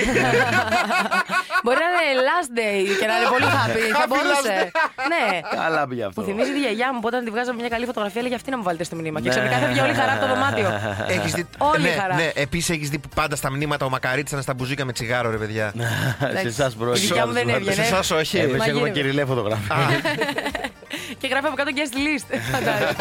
Μπορεί 1.63 1.77
να 1.97 2.01
είναι 2.03 2.21
last 2.29 2.49
day 2.59 2.99
και 2.99 3.05
να 3.05 3.15
είναι 3.17 3.27
πολύ 3.29 3.45
happy. 3.45 3.83
Θα 3.93 4.03
Happy 4.03 4.07
μπορούσε. 4.07 4.71
last 4.73 5.07
Ναι. 5.11 5.39
Καλά 5.55 5.87
πήγε 5.87 6.03
αυτό. 6.03 6.21
Μου 6.21 6.27
θυμίζει 6.27 6.51
τη 6.51 6.59
γιαγιά 6.59 6.93
μου 6.93 6.99
που 6.99 7.07
όταν 7.07 7.23
τη 7.25 7.29
βγάζαμε 7.29 7.59
μια 7.59 7.69
καλή 7.69 7.85
φωτογραφία 7.85 8.19
έλεγε 8.21 8.35
αυτή 8.35 8.49
να 8.49 8.57
μου 8.57 8.63
βάλετε 8.63 8.83
στο 8.83 8.95
μνήμα. 8.95 9.21
Και 9.21 9.29
ξαφνικά 9.29 9.57
θα 9.59 9.67
βγει 9.67 9.79
όλη 9.79 9.91
η 9.91 9.95
χαρά 9.95 10.11
από 10.11 10.21
το 10.21 10.27
δωμάτιο. 10.33 10.67
Έχεις 11.07 11.33
δει... 11.33 11.47
Όλη 11.57 11.81
η 11.87 11.89
ναι, 11.89 11.95
χαρά. 12.01 12.15
ναι. 12.15 12.31
Επίσης 12.35 12.69
έχεις 12.69 12.89
δει 12.89 12.97
που 12.99 13.09
πάντα 13.15 13.35
στα 13.35 13.51
μνήματα 13.53 13.85
ο 13.85 13.89
Μακαρίτη 13.89 14.29
ήταν 14.29 14.41
στα 14.41 14.53
μπουζίκα 14.53 14.85
με 14.85 14.91
τσιγάρο, 14.91 15.29
ρε 15.29 15.37
παιδιά. 15.37 15.73
Σε 16.41 16.47
εσάς 16.47 16.75
μπρος. 16.75 17.03
Η 17.03 17.05
δικιά 17.05 17.27
μου 17.27 17.33
δεν 17.33 17.49
έβγαινε. 17.49 17.73
Σε 17.73 17.81
εσάς 17.81 18.11
όχι. 18.11 18.37
Εμείς 18.37 18.49
Μαγείρευε. 18.57 18.71
έχουμε 18.79 18.89
κυριλέ 18.89 19.25
φωτογραφία. 19.25 19.75
Και 21.19 21.27
γράφει 21.27 21.45
από 21.45 21.55
κάτω 21.55 21.71
guest 21.75 21.95
list. 21.95 22.37
Φαντάζομαι. 22.51 22.95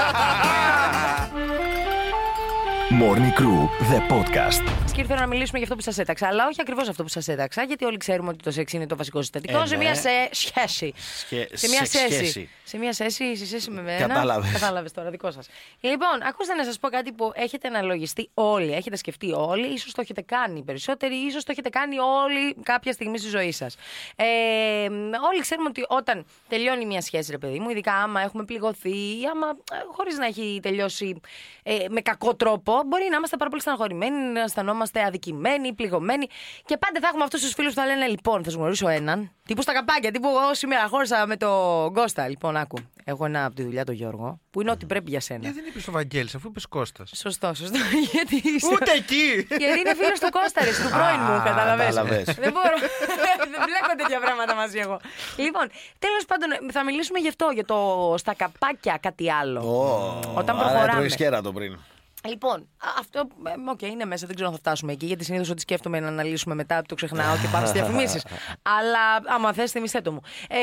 Morning 3.01 3.33
Crew, 3.39 3.61
the 3.91 4.01
podcast. 4.15 4.65
Και 4.95 5.01
ήρθα 5.01 5.15
να 5.15 5.27
μιλήσουμε 5.27 5.59
για 5.59 5.63
αυτό 5.67 5.77
που 5.77 5.83
σας 5.83 5.99
έταξα. 5.99 6.27
Αλλά 6.27 6.47
όχι 6.47 6.61
ακριβώς 6.61 6.89
αυτό 6.89 7.03
που 7.03 7.09
σας 7.09 7.29
έταξα, 7.29 7.63
γιατί 7.63 7.85
όλοι 7.85 7.97
ξέρουμε 7.97 8.29
ότι 8.29 8.43
το 8.43 8.51
σεξ 8.51 8.73
είναι 8.73 8.87
το 8.87 8.97
βασικό 8.97 9.21
συστατικό 9.23 9.61
Ε, 9.61 9.67
σε 9.67 9.77
ναι. 9.77 9.83
μια 9.85 9.95
σε... 9.95 10.09
σχέση. 10.31 10.93
Σχε- 11.19 11.57
Σε 11.57 11.69
μια 11.69 11.85
σε- 11.85 11.99
σχέση. 11.99 12.15
σχέση. 12.15 12.49
Σε 12.65 12.79
μια 12.79 12.93
σχέση, 12.93 13.37
σε 13.37 13.47
σχέση 13.47 13.71
με 13.71 13.83
μένα. 13.83 14.07
Κατάλαβες. 14.07 14.53
Κατάλαβες 14.53 14.93
τώρα, 14.93 15.11
δικό 15.11 15.31
σας. 15.31 15.49
Λοιπόν, 15.81 16.23
ακούστε 16.29 16.55
να 16.55 16.65
σας 16.65 16.79
πω 16.79 16.89
κάτι 16.89 17.13
που 17.13 17.33
έχετε 17.35 17.69
αναλογιστεί 17.69 18.31
όλοι, 18.35 18.73
έχετε 18.73 18.97
σκεφτεί 18.97 19.33
όλοι, 19.33 19.67
ίσως 19.67 19.93
το 19.93 20.01
έχετε 20.01 20.21
κάνει 20.23 20.59
οι 20.59 20.63
περισσότεροι, 20.63 21.15
ίσως 21.15 21.45
το 21.45 21.53
έχετε 21.53 21.69
κάνει 21.69 21.99
όλοι 21.99 22.55
κάποια 22.63 22.93
στιγμή 22.93 23.19
στη 23.19 23.29
ζωή 23.29 23.53
σας. 23.53 23.77
Ε, 24.17 24.25
όλοι 25.31 25.41
ξέρουμε 25.41 25.69
ότι 25.69 25.85
όταν 25.89 26.25
τελειώνει 26.49 26.87
μια 26.87 27.01
σχέση, 27.01 27.31
ρε 27.31 27.39
παιδί 27.39 27.59
μου, 27.59 27.71
ειδικά 27.71 27.93
άμα 27.95 28.21
έχουμε 28.21 28.45
πληγωθεί 28.45 28.91
ή 28.97 29.23
άμα 29.31 29.47
χωρίς 29.93 30.19
να 30.19 30.27
έχει 30.27 30.59
τελειώσει 30.63 31.21
ε, 31.63 31.77
με 31.89 32.01
κακό 32.01 32.35
τρόπο, 32.35 32.83
μπορεί 32.87 33.07
να 33.11 33.17
είμαστε 33.17 33.37
πάρα 33.37 33.51
πολύ 33.51 33.63
στεναχωρημένοι, 33.63 34.17
να 34.33 34.41
αισθανόμαστε 34.41 34.81
αδικημένοι, 35.07 35.73
πληγωμένοι. 35.73 36.27
Και 36.65 36.77
πάντα 36.77 37.01
θα 37.01 37.07
έχουμε 37.09 37.25
αυτούς 37.25 37.41
τους 37.41 37.53
φίλους 37.53 37.75
που 37.75 37.81
θα 37.81 37.87
λένε: 37.87 38.07
Λοιπόν, 38.07 38.45
θα 38.45 38.51
σου 38.51 38.57
γνωρίσω 38.59 38.89
έναν. 38.89 39.31
Τύπου 39.47 39.63
στα 39.63 39.73
καπάκια, 39.73 40.11
τύπου 40.11 40.29
εγώ 40.29 40.55
σήμερα 40.55 40.89
χώρισα 40.89 41.27
με 41.27 41.37
τον 41.37 41.93
Κώστα. 41.95 42.29
Λοιπόν, 42.29 42.57
άκου. 42.57 42.79
Έχω 43.05 43.25
ένα 43.25 43.45
από 43.45 43.55
τη 43.55 43.63
δουλειά 43.63 43.85
τον 43.85 43.95
Γιώργο, 43.95 44.41
που 44.51 44.61
είναι 44.61 44.71
ό,τι 44.71 44.87
πρέπει 44.87 45.11
για 45.11 45.21
σένα. 45.21 45.41
Γιατί 45.43 45.57
δεν 45.61 45.69
είπε 45.69 45.81
στο 45.81 45.93
Βαγγέλης, 45.93 46.35
αφού 46.35 46.49
είπες 46.49 46.67
Κώστας. 46.67 47.11
Σωστό, 47.15 47.55
σωστό. 47.55 47.79
Γιατί 48.13 48.37
είσαι... 48.37 48.67
Ούτε 48.73 48.91
εκεί! 48.93 49.47
Γιατί 49.59 49.79
είναι 49.79 49.95
φίλος 49.95 50.19
του 50.21 50.31
Κώστα, 50.31 50.65
ρε, 50.65 50.71
του 50.71 50.89
πρώην 50.91 51.21
μου, 51.27 51.33
Α, 51.33 51.43
καταλαβες. 51.45 51.87
κατάλαβες. 51.87 52.25
Δεν 52.25 52.53
μπορώ. 52.53 52.77
Δεν 53.53 53.61
μπλέκω 53.65 53.93
τέτοια 53.97 54.21
πράγματα 54.21 54.55
μαζί 54.55 54.79
εγώ. 54.79 55.01
Λοιπόν, 55.37 55.67
τέλος 55.99 56.25
πάντων, 56.27 56.49
θα 56.73 56.85
μιλήσουμε 56.85 57.19
γι' 57.19 57.29
αυτό, 57.29 57.51
για 57.55 57.65
το 57.65 58.15
στα 58.19 58.35
καπάκια 58.35 58.99
κάτι 59.03 59.31
άλλο. 59.33 59.61
Όταν 60.35 60.57
Άρα 60.57 60.65
προχωράμε. 60.65 60.91
έτρωγες 60.91 61.15
κέρατο 61.17 61.53
πριν. 61.53 61.79
Λοιπόν, 62.29 62.61
α, 62.61 62.89
αυτό 62.99 63.29
ε, 63.47 63.71
οκ, 63.71 63.83
είναι 63.83 64.05
μέσα, 64.05 64.27
δεν 64.27 64.35
ξέρω 64.35 64.51
αν 64.51 64.55
θα 64.55 64.61
φτάσουμε 64.61 64.93
εκεί, 64.93 65.07
γιατί 65.07 65.25
συνήθως 65.25 65.51
ό,τι 65.51 65.61
σκέφτομαι 65.61 66.01
να 66.01 66.09
αναλύσουμε 66.09 66.55
μετά 66.55 66.83
το 66.83 66.95
ξεχνάω 66.95 67.37
και 67.37 67.49
πάμε 67.53 67.67
στις 67.67 67.81
διαφημίσεις. 67.81 68.25
Αλλά 68.79 69.35
άμα 69.35 69.53
θες, 69.53 69.71
θυμηθέ 69.71 70.01
το 70.01 70.13
μου. 70.13 70.21
Ε, 70.49 70.59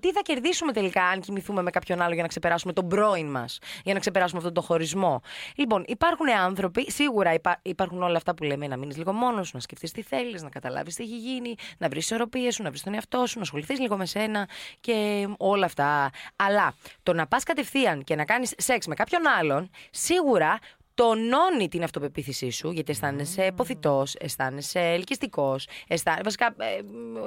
τι 0.00 0.12
θα 0.12 0.20
κερδίσουμε 0.22 0.72
τελικά 0.72 1.04
αν 1.04 1.20
κοιμηθούμε 1.20 1.62
με 1.62 1.70
κάποιον 1.70 2.00
άλλο 2.02 2.12
για 2.12 2.22
να 2.22 2.28
ξεπεράσουμε 2.28 2.72
τον 2.72 2.88
πρώην 2.88 3.30
μας, 3.30 3.58
για 3.84 3.94
να 3.94 4.00
ξεπεράσουμε 4.00 4.38
αυτόν 4.38 4.54
τον 4.54 4.62
χωρισμό; 4.62 5.20
Λοιπόν, 5.56 5.84
υπάρχουν 5.86 6.30
άνθρωποι, 6.30 6.90
σίγουρα 6.90 7.32
υπά- 7.32 7.60
υπάρχουν 7.62 8.02
όλα 8.02 8.16
αυτά 8.16 8.34
που 8.34 8.44
λέμε, 8.44 8.66
να 8.66 8.76
μείνεις 8.76 8.96
λίγο 8.96 9.12
μόνος 9.12 9.46
σου, 9.46 9.52
να 9.54 9.60
σκεφτείς 9.60 9.92
τι 9.92 10.02
θέλεις, 10.02 10.42
να 10.42 10.48
καταλάβεις 10.48 10.94
τι 10.94 11.02
έχει 11.02 11.16
γίνει, 11.16 11.54
να 11.78 11.88
βρεις 11.88 12.04
ισορροπίες 12.04 12.54
σου, 12.54 12.62
να 12.62 12.68
βρεις 12.68 12.82
τον 12.82 12.94
εαυτό 12.94 13.26
σου, 13.26 13.36
να 13.36 13.42
ασχοληθείς 13.42 13.78
λίγο 13.80 13.96
με 13.96 14.06
σένα 14.06 14.48
και 14.80 15.28
όλα 15.38 15.64
αυτά. 15.64 16.10
Αλλά 16.36 16.74
το 17.02 17.12
να 17.12 17.26
πας 17.26 17.42
κατευθείαν 17.42 18.04
και 18.04 18.14
να 18.16 18.24
κάνεις 18.24 18.52
σεξ 18.56 18.86
με 18.86 18.94
κάποιον 18.94 19.22
άλλον, 19.38 19.70
σίγουρα 19.90 20.58
τονώνει 21.02 21.68
την 21.68 21.82
αυτοπεποίθησή 21.82 22.50
σου, 22.50 22.70
γιατί 22.70 22.90
αισθάνεσαι 22.90 23.52
ποθητό, 23.56 24.04
αισθάνεσαι 24.18 24.78
ελκυστικός. 24.80 25.66
Βασικά 26.24 26.46
ε, 26.46 26.64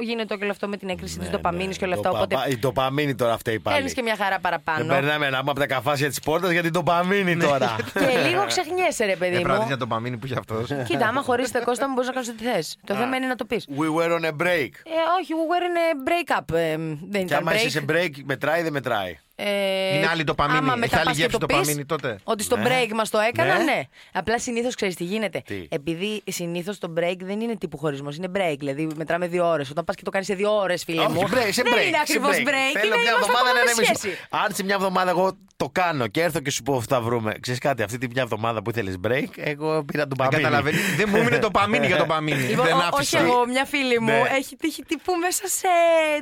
γίνεται 0.03 0.35
και 0.35 0.43
όλο 0.43 0.51
αυτό 0.51 0.67
με 0.67 0.77
την 0.77 0.89
έκρηση 0.89 1.19
της 1.19 1.29
δοπαμίνη 1.29 1.75
και 1.75 1.85
όλα 1.85 1.93
αυτά. 1.93 2.09
Το 2.09 2.15
Οπότε 2.15 2.35
παπα- 2.35 2.47
Η 2.49 2.57
ντοπαμίνη 2.57 3.15
τώρα 3.15 3.33
αυτή 3.33 3.59
πάλι. 3.59 3.75
παίρνεις 3.75 3.93
και 3.93 4.01
μια 4.01 4.15
χαρά 4.15 4.29
Δεν 4.29 4.41
παραπάνω. 4.41 4.85
περνάμε 4.85 5.29
να 5.29 5.37
πούμε 5.39 5.51
από 5.51 5.59
τα 5.59 5.67
καφάσια 5.67 6.07
της 6.09 6.19
πόρτας 6.19 6.51
για 6.51 6.61
την 6.61 6.71
ντοπαμίνη 6.71 7.37
τώρα. 7.37 7.75
και 7.93 8.27
λίγο 8.29 8.45
ξεχνιέσαι, 8.45 9.05
ρε 9.05 9.15
παιδί 9.15 9.33
Δεν 9.33 9.41
πρέπει 9.41 9.59
μου. 9.63 9.69
να 9.69 9.77
το 9.77 9.87
παμίνει 9.87 10.17
που 10.17 10.25
είχε 10.25 10.35
αυτός. 10.37 10.69
Κοίτα, 10.89 11.07
άμα 11.07 11.21
χωρίσετε 11.21 11.59
Κώστα 11.59 11.87
μου, 11.87 11.93
μπορείς 11.93 12.07
να 12.07 12.13
κάνεις 12.13 12.29
ό,τι 12.29 12.43
θες. 12.43 12.77
Το 12.85 12.95
θέμα 12.95 13.15
είναι 13.15 13.27
να 13.27 13.35
το 13.35 13.45
πεις. 13.45 13.67
We 13.77 13.83
were 13.97 14.11
on 14.19 14.23
a 14.25 14.31
break. 14.43 14.69
Ε, 14.83 14.97
όχι, 15.19 15.31
we 15.39 15.45
were 15.51 15.65
in 15.69 15.77
a 15.77 16.09
break-up. 16.09 16.55
ε, 16.55 16.75
δεν 16.77 16.97
Και 17.11 17.17
ήταν 17.17 17.37
άμα 17.37 17.55
είσαι 17.55 17.69
σε 17.69 17.85
break. 17.89 17.93
break, 17.93 18.11
μετράει 18.23 18.59
ή 18.59 18.63
δεν 18.63 18.71
μετράει. 18.73 19.17
Ε, 19.37 19.95
Είναι 19.97 20.07
άλλη 20.07 20.23
ντοπαμίνη. 20.23 20.57
άμα 20.57 20.71
Έχει 20.71 20.79
μετά 20.79 20.95
άλλη 20.95 21.05
πας 21.05 21.15
και 21.15 21.21
γεύση 21.21 21.37
το 21.37 21.45
πεις 21.45 21.55
ντοπαμίνη 21.57 21.85
τότε. 21.85 22.17
Ότι 22.23 22.43
στο 22.43 22.57
Ναι. 22.57 22.63
break 22.67 22.91
μας 22.93 23.09
το 23.09 23.19
έκανα, 23.19 23.57
Ναι. 23.57 23.63
ναι. 23.63 23.81
Απλά 24.13 24.39
συνήθως 24.39 24.75
ξέρεις 24.75 24.95
τι 24.95 25.03
γίνεται. 25.03 25.41
Τι; 25.45 25.65
Επειδή 25.69 26.23
συνήθως 26.27 26.77
το 26.77 26.93
break 26.99 27.15
δεν 27.19 27.39
είναι 27.41 27.55
τύπου 27.55 27.77
χωρισμός, 27.77 28.15
είναι 28.17 28.27
break. 28.35 28.55
Δηλαδή 28.57 28.87
μετράμε 28.95 29.27
δύο 29.27 29.47
ώρες. 29.49 29.69
Όταν 29.69 29.83
πας 29.83 29.95
και 29.95 30.03
το 30.03 30.09
κάνεις 30.11 30.27
σε 30.27 30.33
δύο 30.33 30.51
ώρες, 30.57 30.83
φίλε 30.83 31.07
μου. 31.09 31.21
Όχι, 31.23 31.33
break, 31.33 31.47
σε 31.51 31.61
δεν 31.61 31.73
break. 31.73 31.85
είναι 31.87 31.95
σε 31.95 32.01
ακριβώς 32.01 32.31
break. 32.35 32.47
break. 32.47 32.73
Θέλω 32.79 32.85
είναι 32.85 32.97
μια 33.01 33.11
είμαστε 33.11 33.15
εβδομάδα 33.15 33.49
ακόμα 33.49 33.49
να 33.49 33.53
με 33.53 33.71
ανεμίσω. 33.71 33.93
σχέση. 33.95 34.17
Αν 34.29 34.53
σε 34.55 34.63
μια 34.63 34.75
εβδομάδα 34.75 35.09
εγώ 35.09 35.37
το 35.57 35.69
κάνω 35.71 36.07
και 36.07 36.21
έρθω 36.21 36.39
και 36.39 36.51
σου 36.51 36.63
πω 36.63 36.81
θα 36.81 37.01
βρούμε. 37.01 37.33
Ξέρεις 37.39 37.59
κάτι, 37.59 37.83
αυτή 37.83 37.97
τη 37.97 38.07
μια 38.13 38.21
εβδομάδα 38.21 38.61
που 38.61 38.69
ήθελες 38.69 38.95
break, 39.07 39.29
εγώ 39.35 39.83
πήρα 39.83 40.07
τον 40.07 40.17
Δεν 40.17 40.27
παμίνι. 40.27 40.43
καταλαβαίνεις. 40.43 40.95
Δεν 40.95 41.09
μου 41.09 41.17
έμεινε 41.17 41.37
το 41.39 41.51
παμίνι 41.51 41.85
για 41.87 41.97
το 41.97 42.05
παμίνι. 42.05 42.41
Λοιπόν, 42.41 42.65
Δεν 42.65 42.73
ό- 42.75 42.77
όχι 42.77 42.87
άφησα. 42.93 43.19
εγώ, 43.19 43.47
μια 43.47 43.65
φίλη 43.65 43.99
μου 43.99 44.05
Ναι. 44.11 44.23
έχει 44.37 44.55
τύχει 44.55 44.83
τύπου 44.83 45.13
μέσα 45.15 45.47
σε. 45.47 45.67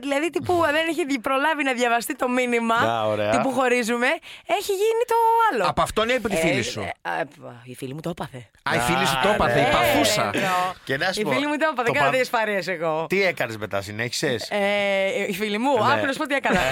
Δηλαδή, 0.02 0.30
τύπου 0.30 0.54
δεν 0.72 0.86
έχει 0.90 1.20
προλάβει 1.20 1.64
να 1.64 1.74
διαβαστεί 1.74 2.16
το 2.16 2.30
μήνυμα. 2.30 2.76
Να, 3.04 3.10
ωραία. 3.10 3.30
Τύπου 3.30 3.52
χωρίζουμε. 3.52 4.08
Έχει 4.46 4.72
γίνει 4.72 5.04
το 5.08 5.16
άλλο. 5.52 5.66
Από 5.70 5.82
αυτόν 5.82 6.10
ή 6.10 6.14
από 6.14 6.30
τη 6.30 6.36
φίλη 6.36 6.60
Ε, 6.60 6.64
σου; 6.64 6.80
ε, 6.82 7.10
α, 7.10 7.26
η 7.64 7.76
φίλη 7.76 7.94
μου 7.94 8.00
το 8.02 8.10
έπαθε. 8.10 8.50
Α, 8.64 8.76
η 8.76 8.80
φίλη 8.80 9.06
σου 9.08 9.20
το 9.24 9.30
έπαθε, 9.30 9.60
η 9.60 9.64
ναι. 9.64 9.70
παφούσα. 9.72 10.30
Ε, 10.34 10.38
εννοώ. 10.38 10.74
Και 10.84 10.98
να 10.98 11.12
σου 11.12 11.22
Η 11.22 11.24
πω, 11.24 11.32
φίλη 11.32 11.48
μου 11.48 11.58
το 11.58 11.66
έπαθε. 11.72 11.76
το 11.76 11.84
Δεν 11.84 11.94
κάνω 11.94 12.06
πα- 12.06 12.12
τέτοιε 12.18 12.30
παρέε 12.32 12.62
εγώ. 12.66 13.06
Τι 13.10 13.24
έκανες 13.24 13.58
μετά, 13.58 13.82
συνέχισες; 13.82 14.48
Ε, 14.52 15.26
η 15.28 15.34
φίλη 15.34 15.58
μου, 15.58 15.74
Ναι. 15.84 15.94
άκου 15.94 16.06
να 16.06 16.12
σου 16.12 16.18
πω 16.18 16.26
τι 16.28 16.36
έκανα. 16.36 16.60
ε, 16.60 16.64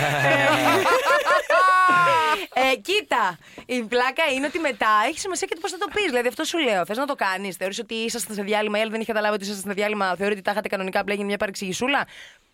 ε, 2.54 2.76
κοίτα, 2.76 3.38
η 3.66 3.82
πλάκα 3.84 4.24
είναι 4.36 4.46
ότι 4.46 4.60
μετά 4.60 4.88
έχει 5.08 5.20
σημασία 5.20 5.48
και 5.48 5.56
το 5.56 5.62
πώς 5.62 5.72
θα 5.72 5.78
το 5.78 5.88
πεις. 5.94 6.06
Δηλαδή, 6.06 6.28
αυτό 6.28 6.44
σου 6.44 6.58
λέω. 6.58 6.86
Θες 6.86 6.98
να 6.98 7.06
το 7.06 7.16
κάνεις. 7.16 7.56
Θεωρείς 7.56 7.80
ότι 7.80 7.94
ήσασταν 7.94 8.36
σε 8.36 8.42
διάλειμμα, 8.42 8.78
η 8.78 8.82
άλλη 8.82 8.92
δεν 8.92 9.00
είχε 9.02 9.12
καταλάβει 9.12 9.36
ότι 9.36 9.44
ήσασταν 9.44 9.64
σε 9.68 9.74
διάλειμμα. 9.74 10.16
Θεωρεί 10.18 10.34
ότι 10.34 10.42
τα 10.42 10.52
είχατε 10.52 10.68
κανονικά, 10.68 11.00
απλά 11.00 11.12
έγινε 11.14 11.28
μια 11.28 11.38
παρεξηγησούλα. 11.38 12.08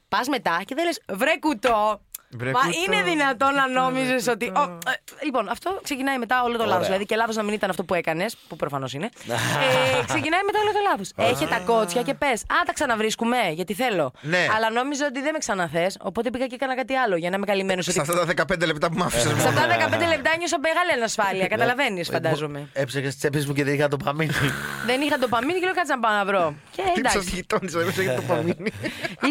Πας 0.10 0.28
μετά 0.28 0.62
και 0.66 0.76
δεν 0.76 0.86
λες, 0.86 1.02
βρε 1.10 1.38
κουτό. 1.40 2.02
Βρε 2.30 2.52
Μα 2.52 2.60
κουτό, 2.60 2.78
είναι 2.86 3.04
δυνατόν 3.04 3.54
να 3.54 3.68
νόμιζες 3.68 4.28
ότι. 4.28 4.46
Ω, 4.46 4.62
ε, 4.62 5.24
λοιπόν, 5.24 5.50
αυτό 5.50 5.80
ξεκινάει 5.84 6.18
μετά 6.18 6.44
όλο 6.44 6.58
το 6.58 6.66
λάθος. 6.66 6.86
Δηλαδή 6.86 7.06
και 7.06 7.16
λάθος 7.16 7.36
να 7.36 7.44
μην 7.44 7.54
ήταν 7.54 7.70
αυτό 7.70 7.84
που 7.84 7.94
έκανες, 7.94 8.38
που 8.48 8.56
προφανώς 8.56 8.94
είναι. 8.94 9.06
ε, 10.02 10.06
ξεκινάει 10.06 10.44
μετά 10.46 10.60
όλο 10.63 10.72
το 10.72 10.80
λάθος. 10.90 11.12
Έχει 11.16 11.48
τα 11.48 11.60
κότσια 11.60 12.02
και 12.02 12.13
πες. 12.13 12.42
Α, 12.42 12.56
τα 12.66 12.74
ξαναβρίσκουμε, 12.74 13.38
γιατί 13.54 13.74
θέλω. 13.74 14.12
Ναι. 14.22 14.48
Αλλά 14.56 14.70
νόμιζα 14.70 15.06
ότι 15.06 15.22
δεν 15.22 15.32
με 15.32 15.38
ξαναθες, 15.38 15.98
οπότε 16.02 16.30
πήγα 16.30 16.46
και 16.46 16.56
έκανα 16.56 16.76
κάτι 16.76 16.96
άλλο 16.96 17.16
για 17.16 17.30
να 17.30 17.36
είμαι 17.36 17.46
καλυμμένος. 17.46 17.86
Σε 17.86 18.02
αυτά 18.02 18.13
τα 18.13 18.46
15 18.56 18.66
λεπτά 18.66 18.90
που 18.90 18.98
μ' 18.98 19.04
άφησες. 19.04 19.42
Σε 19.42 19.48
αυτά 19.48 19.68
τα 19.68 19.68
15 19.68 20.08
λεπτά 20.08 20.38
νιώσα 20.38 20.60
μεγάλη 20.60 20.92
ανασφάλεια. 20.96 21.48
Καταλαβαίνεις, 21.48 22.10
φαντάζομαι. 22.10 22.70
Έψαξες 22.74 23.12
τις 23.12 23.18
τσέπες 23.18 23.46
μου 23.46 23.54
και 23.54 23.63
δεν 23.63 23.74
είχα 23.74 23.88
το 23.88 23.98
παμίνι. 23.98 24.32
Δεν 24.90 25.02
είχα 25.02 25.18
το 25.18 25.28
παμίνι 25.28 25.60
και 25.60 25.66
λέω 25.66 25.74
κάτσε 25.74 25.94
να 25.94 26.00
πάω 26.00 26.13
να 26.13 26.26
βρω. 26.26 26.56
Και 26.72 26.82
Τι 26.82 26.92
σα 26.94 27.00
εντάξει. 27.00 27.36
γειτόνισα, 27.36 27.80
δεν 27.80 27.88
έχει 27.88 28.16
το 28.16 28.22
παμίνι. 28.22 28.72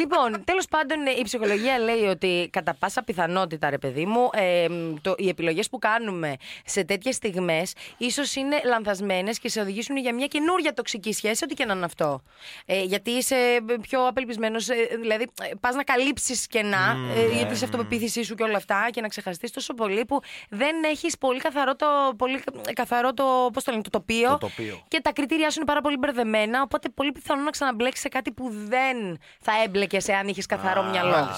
λοιπόν, 0.00 0.44
τέλος 0.44 0.66
πάντων, 0.70 0.98
η 1.20 1.22
ψυχολογία 1.22 1.78
λέει 1.78 2.04
ότι 2.10 2.48
κατά 2.52 2.76
πάσα 2.86 3.02
πιθανότητα, 3.02 3.70
ρε 3.70 3.78
παιδί 3.78 4.06
μου, 4.06 4.30
ε, 4.32 4.66
το, 5.00 5.14
οι 5.16 5.28
επιλογές 5.28 5.68
που 5.68 5.78
κάνουμε 5.78 6.36
σε 6.64 6.84
τέτοιες 6.84 7.14
στιγμές 7.14 7.72
ίσως 7.96 8.34
είναι 8.34 8.60
λανθασμένες 8.64 9.38
και 9.38 9.48
σε 9.48 9.60
οδηγήσουν 9.60 9.96
για 9.96 10.14
μια 10.14 10.26
καινούρια 10.26 10.74
τοξική 10.74 11.12
σχέση, 11.12 11.44
ό,τι 11.44 11.54
και 11.54 11.64
να 11.64 11.74
είναι 11.74 11.84
αυτό. 11.84 12.22
Ε, 12.66 12.82
γιατί 12.82 13.10
είσαι 13.10 13.36
πιο 13.80 14.06
απελπισμένος, 14.06 14.66
δηλαδή 15.00 15.26
πας 15.60 15.74
να 15.74 15.82
καλύψεις 15.84 16.46
κενά, 16.46 16.96
ε, 17.16 17.36
γιατί 17.36 17.52
είσαι 17.54 17.64
αυτοπεποίθησή 17.64 18.22
σου 18.22 18.34
και 18.34 18.42
όλα 18.42 18.56
αυτά 18.56 18.88
και 18.90 19.00
να 19.00 19.08
ξεχαστείς 19.08 19.50
τόσο 19.50 19.74
πολύ 19.74 20.04
που 20.04 20.20
δεν 20.48 20.84
έχεις 20.84 21.18
πολύ 21.18 21.38
καθαρό 21.38 21.76
το, 21.76 21.86
πολύ 22.16 22.42
καθαρό 22.72 23.14
το, 23.14 23.24
πώς 23.52 23.64
το, 23.64 23.70
λένε, 23.70 23.82
το 23.82 23.90
τοπίο. 23.90 24.30
Το 24.30 24.38
τοπίο. 24.38 24.84
Και 24.88 25.00
τα 25.00 25.12
κριτήριά 25.12 25.50
σου 25.50 25.56
είναι 25.58 25.66
πάρα 25.66 25.80
πολύ 25.80 25.96
μπερδεμένα, 25.96 26.62
οπότε 26.62 26.88
πολύ 26.88 27.12
πιθανό 27.12 27.42
να 27.42 27.50
ξαναμπλέξεις 27.50 28.02
σε 28.02 28.08
κάτι 28.08 28.32
που 28.32 28.50
δεν 28.50 29.18
θα 29.40 29.52
έμπλεκες 29.64 30.08
εάν 30.08 30.28
είχες 30.28 30.46
καθαρό 30.46 30.82
μυαλό. 30.82 31.28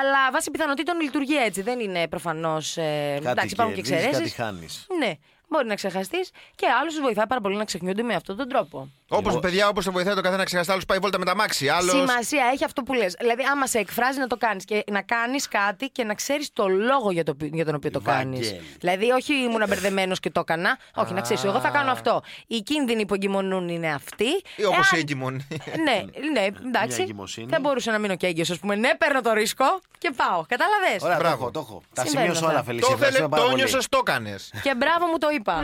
Αλλά 0.00 0.30
βάσει 0.36 0.50
πιθανότητων 0.50 1.00
λειτουργεί 1.00 1.36
έτσι. 1.36 1.62
Δεν 1.62 1.80
είναι 1.80 2.08
προφανώς. 2.08 2.76
Ε, 2.76 3.14
εντάξει, 3.16 3.48
υπάρχουν 3.52 3.74
και 3.74 3.80
κερδίζεις, 3.80 4.06
εξαιρέσεις. 4.06 4.34
Κάτι 4.34 4.42
χάνεις. 4.42 4.86
Ναι, 4.98 5.12
μπορεί 5.48 5.66
να 5.66 5.74
ξεχαστείς 5.74 6.30
και 6.54 6.66
άλλου 6.80 6.88
τους 6.90 7.00
βοηθάει 7.00 7.26
πάρα 7.26 7.40
πολύ 7.40 7.56
να 7.56 7.64
ξεχνιούνται 7.64 8.02
με 8.02 8.14
αυτόν 8.14 8.36
τον 8.36 8.48
τρόπο. 8.48 8.90
Όπως 9.08 9.38
παιδιά, 9.38 9.68
όπως 9.68 9.84
το 9.84 9.92
βοηθάει 9.92 10.14
το 10.14 10.20
καθένα 10.20 10.44
ξεχαστά, 10.44 10.72
άλλος 10.72 10.84
πάει 10.84 10.98
βόλτα 10.98 11.18
με 11.18 11.24
τα 11.24 11.34
μάξι. 11.36 11.68
Άλλο. 11.68 11.90
Σημασία 11.90 12.50
έχει 12.52 12.64
αυτό 12.64 12.82
που 12.82 12.92
λες. 12.92 13.14
Δηλαδή, 13.18 13.42
άμα 13.52 13.66
σε 13.66 13.78
εκφράζει 13.78 14.18
να 14.18 14.26
το 14.26 14.36
κάνεις 14.36 14.64
και 14.64 14.84
να 14.90 15.02
κάνεις 15.02 15.48
κάτι 15.48 15.86
και 15.88 16.04
να 16.04 16.14
ξέρεις 16.14 16.52
το 16.52 16.68
λόγο 16.68 17.10
για, 17.10 17.24
το, 17.24 17.36
για 17.40 17.64
τον 17.64 17.74
οποίο 17.74 17.90
το 17.90 18.00
κάνεις. 18.00 18.40
Βαγγέλη. 18.50 18.66
Δηλαδή, 18.80 19.10
όχι 19.10 19.34
ήμουν 19.34 19.64
μπερδεμένος 19.68 20.20
και 20.20 20.30
το 20.30 20.40
έκανα. 20.40 20.78
Όχι, 20.94 21.12
να 21.12 21.20
ξέρεις, 21.20 21.44
εγώ 21.44 21.60
θα 21.60 21.68
κάνω 21.68 21.90
αυτό. 21.90 22.22
Οι 22.46 22.60
κίνδυνοι 22.60 23.06
που 23.06 23.14
εγκυμονούν 23.14 23.68
είναι 23.68 23.92
αυτοί. 23.92 24.24
Ή 24.56 24.64
όπως 24.64 24.76
Εάν- 24.76 24.96
η 24.96 24.98
εγκυμονή. 24.98 25.46
Ναι, 25.84 26.02
ναι, 26.32 26.46
εντάξει. 26.66 27.02
εγκυμοσύνη. 27.02 27.46
Δεν 27.50 27.60
μπορούσα 27.60 27.92
να 27.92 27.98
μείνω 27.98 28.16
και 28.16 28.26
έγκυος, 28.26 28.50
ας 28.50 28.58
πούμε. 28.58 28.74
Ναι, 28.74 28.94
παίρνω 28.94 29.20
το 29.20 29.32
ρίσκο 29.32 29.80
και 29.98 30.10
πάω. 30.16 30.44
Κατάλαβες; 30.48 31.02
Ωραία, 31.02 31.16
το 31.16 31.22
Μπράβο. 31.22 31.42
έχω, 31.42 31.50
το 31.50 31.58
έχω. 31.60 31.82
Τα 31.94 32.02
Συμβαίνουν 32.04 32.34
σημείωσα 32.34 32.46
όλα, 32.50 32.58
αυτά. 32.58 32.64
Φελίσια. 32.64 32.88
Το 32.88 32.94
Ευχαριστούμε 32.94 33.26
ήθελε, 33.26 33.28
πάρα 33.28 33.42
το 33.42 33.48
πολύ. 33.50 33.62
νιώσες, 33.62 33.88
το 33.88 33.98
έκανε. 34.06 34.34
Και 34.62 34.74
μπράβο 34.74 35.06
μου 35.06 35.18
το 35.18 35.28
είπα. 35.36 35.62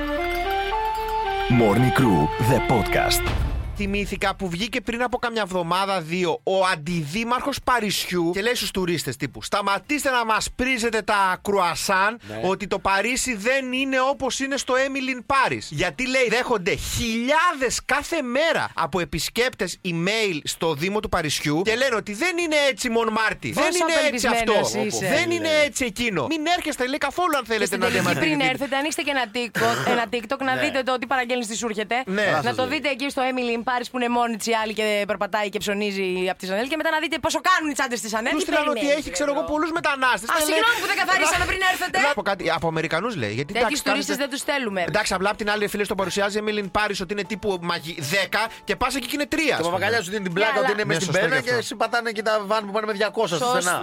Morning 1.60 1.92
Crew, 1.98 2.20
the 2.50 2.58
podcast. 2.72 3.51
Θυμήθηκα 3.82 4.36
που 4.36 4.48
βγήκε 4.48 4.80
πριν 4.80 5.02
από 5.02 5.18
καμιά 5.18 5.42
εβδομάδα 5.44 6.00
δύο 6.00 6.40
ο 6.42 6.64
αντιδήμαρχος 6.72 7.58
Παρισιού 7.64 8.30
και 8.34 8.42
λέει 8.42 8.54
στους 8.54 8.70
τουρίστες 8.70 9.16
τύπου: 9.16 9.42
Σταματήστε 9.42 10.10
να 10.10 10.24
μας 10.24 10.48
πρίζετε 10.56 11.02
τα 11.02 11.38
κρουασάν 11.42 12.20
ότι 12.44 12.66
το 12.66 12.78
Παρίσι 12.78 13.34
δεν 13.34 13.72
είναι 13.72 13.96
όπως 14.10 14.40
είναι 14.40 14.56
στο 14.56 14.74
Έμιλιν 14.76 15.26
Πάρις. 15.26 15.68
Γιατί 15.70 16.08
λέει 16.08 16.26
δέχονται 16.28 16.74
χιλιάδες 16.74 17.80
κάθε 17.84 18.22
μέρα 18.22 18.70
από 18.74 19.00
επισκέπτες 19.00 19.78
email 19.84 20.38
στο 20.44 20.74
Δήμο 20.74 21.00
του 21.00 21.08
Παρισιού 21.08 21.62
και 21.64 21.74
λένε 21.76 21.94
ότι 21.94 22.12
δεν 22.14 22.38
είναι 22.38 22.56
έτσι 22.68 22.88
Μον 22.90 23.08
Μάρτι. 23.12 23.52
Δεν 23.52 23.64
Πόσο 23.64 23.78
είναι 23.78 24.14
έτσι 24.14 24.26
αυτό. 24.26 24.52
απελπισμένος 24.52 24.86
είσαι. 24.86 25.08
Δεν 25.08 25.30
είναι 25.30 25.48
έτσι 25.64 25.84
εκείνο. 25.84 26.26
Μην 26.26 26.46
έρχεστε 26.56 26.86
λέει 26.86 26.98
καθόλου 26.98 27.36
αν 27.36 27.42
Και 27.42 27.48
θέλετε 27.48 27.66
στην 27.66 27.78
να 27.78 27.86
τελική 27.86 28.02
πριν 28.04 28.14
διαμαρτυρηθείτε. 28.14 28.50
έρθετε, 28.52 28.76
ανοίξτε 28.76 29.02
και 29.02 29.10
ένα 29.10 29.24
TikTok, 29.34 29.90
ένα 29.90 30.04
TikTok 30.12 30.40
να 30.44 30.56
δείτε 30.56 30.82
το 30.82 30.98
τι 30.98 31.06
παραγγέλνεις 31.06 31.46
τι 31.46 31.56
σου 31.56 31.66
έρχεται. 31.66 32.02
Ναι. 32.06 32.40
Να 32.42 32.54
το 32.54 32.66
δείτε 32.66 32.88
εκεί 32.88 33.10
στο 33.10 33.22
Emily 33.30 33.54
in 33.72 33.78
Paris 33.80 33.88
που 33.90 33.96
είναι 33.98 34.08
μόνη 34.18 34.36
της 34.36 34.46
η 34.46 34.54
άλλη 34.62 34.72
και 34.78 34.86
περπατάει 35.10 35.48
και 35.48 35.58
ψωνίζει 35.64 36.06
από 36.30 36.38
τη 36.38 36.46
Σανέλ 36.46 36.66
και 36.72 36.76
μετά 36.80 36.90
να 36.90 36.98
δείτε 37.02 37.16
πόσο 37.26 37.38
κάνουν 37.48 37.68
οι 37.70 37.74
τσάντε 37.76 37.96
της 38.04 38.10
Σανέλ. 38.14 38.32
Τους 38.32 38.44
Τι 38.44 38.46
στείλαν 38.46 38.62
ότι 38.68 38.72
περιμένεις, 38.74 38.98
έχει, 39.00 39.08
ρε, 39.08 39.14
ξέρω 39.16 39.30
εγώ, 39.34 39.42
μπρο. 39.42 39.50
πολλούς 39.52 39.70
μετανάστες. 39.78 40.28
Α, 40.32 40.34
συγγνώμη 40.48 40.76
που 40.82 40.88
δεν 40.92 40.96
καθαρίσαμε 41.02 41.44
πριν 41.50 41.60
έρθετε. 41.72 41.96
Να 42.06 42.12
πω 42.18 42.22
κάτι, 42.30 42.42
από 42.56 42.66
Αμερικανούς 42.72 43.12
λέει. 43.22 43.32
Γιατί 43.38 43.52
Τέτοιους 43.52 43.68
εντάξει, 43.80 43.84
τουρίστες 43.88 44.16
κάνετε- 44.16 44.22
δεν 44.22 44.30
τους 44.34 44.42
θέλουμε. 44.50 44.80
Εντάξει, 44.92 45.10
απλά 45.16 45.28
απ' 45.32 45.40
την 45.42 45.48
άλλη 45.52 45.64
φίλες 45.72 45.86
το 45.92 45.96
παρουσιάζει 46.00 46.36
Emily 46.42 46.62
Πάρη 46.78 46.94
ότι 47.04 47.12
είναι 47.16 47.24
τύπου 47.32 47.48
μαγι... 47.70 47.92
10 48.00 48.48
και 48.68 48.74
πας 48.80 48.92
εκεί 48.98 49.06
και 49.10 49.16
είναι 49.18 49.28
3. 49.34 49.36
Και 49.56 49.62
ο 49.62 49.68
Παπαγκαλιά 49.70 50.00
σου 50.02 50.10
δίνει 50.14 50.22
την 50.28 50.32
πλάκα 50.38 50.50
αλλά- 50.52 50.60
ότι 50.64 50.72
είναι 50.72 50.84
μες 50.84 50.96
Ναι, 50.96 51.02
στην 51.02 51.12
σωστό 51.12 51.26
πένα 51.28 51.36
και 51.36 51.42
και 51.42 51.48
αυτό. 51.48 51.60
εσύ 51.64 51.74
πατάνε 51.82 52.10
και 52.16 52.22
τα 52.28 52.34
βαν 52.50 52.62
που 52.66 52.72
πάνε 52.72 52.86
με 52.86 52.92
200 52.92 53.26
στο 53.26 53.36
Σωστό. 53.36 53.60
στενά. 53.60 53.82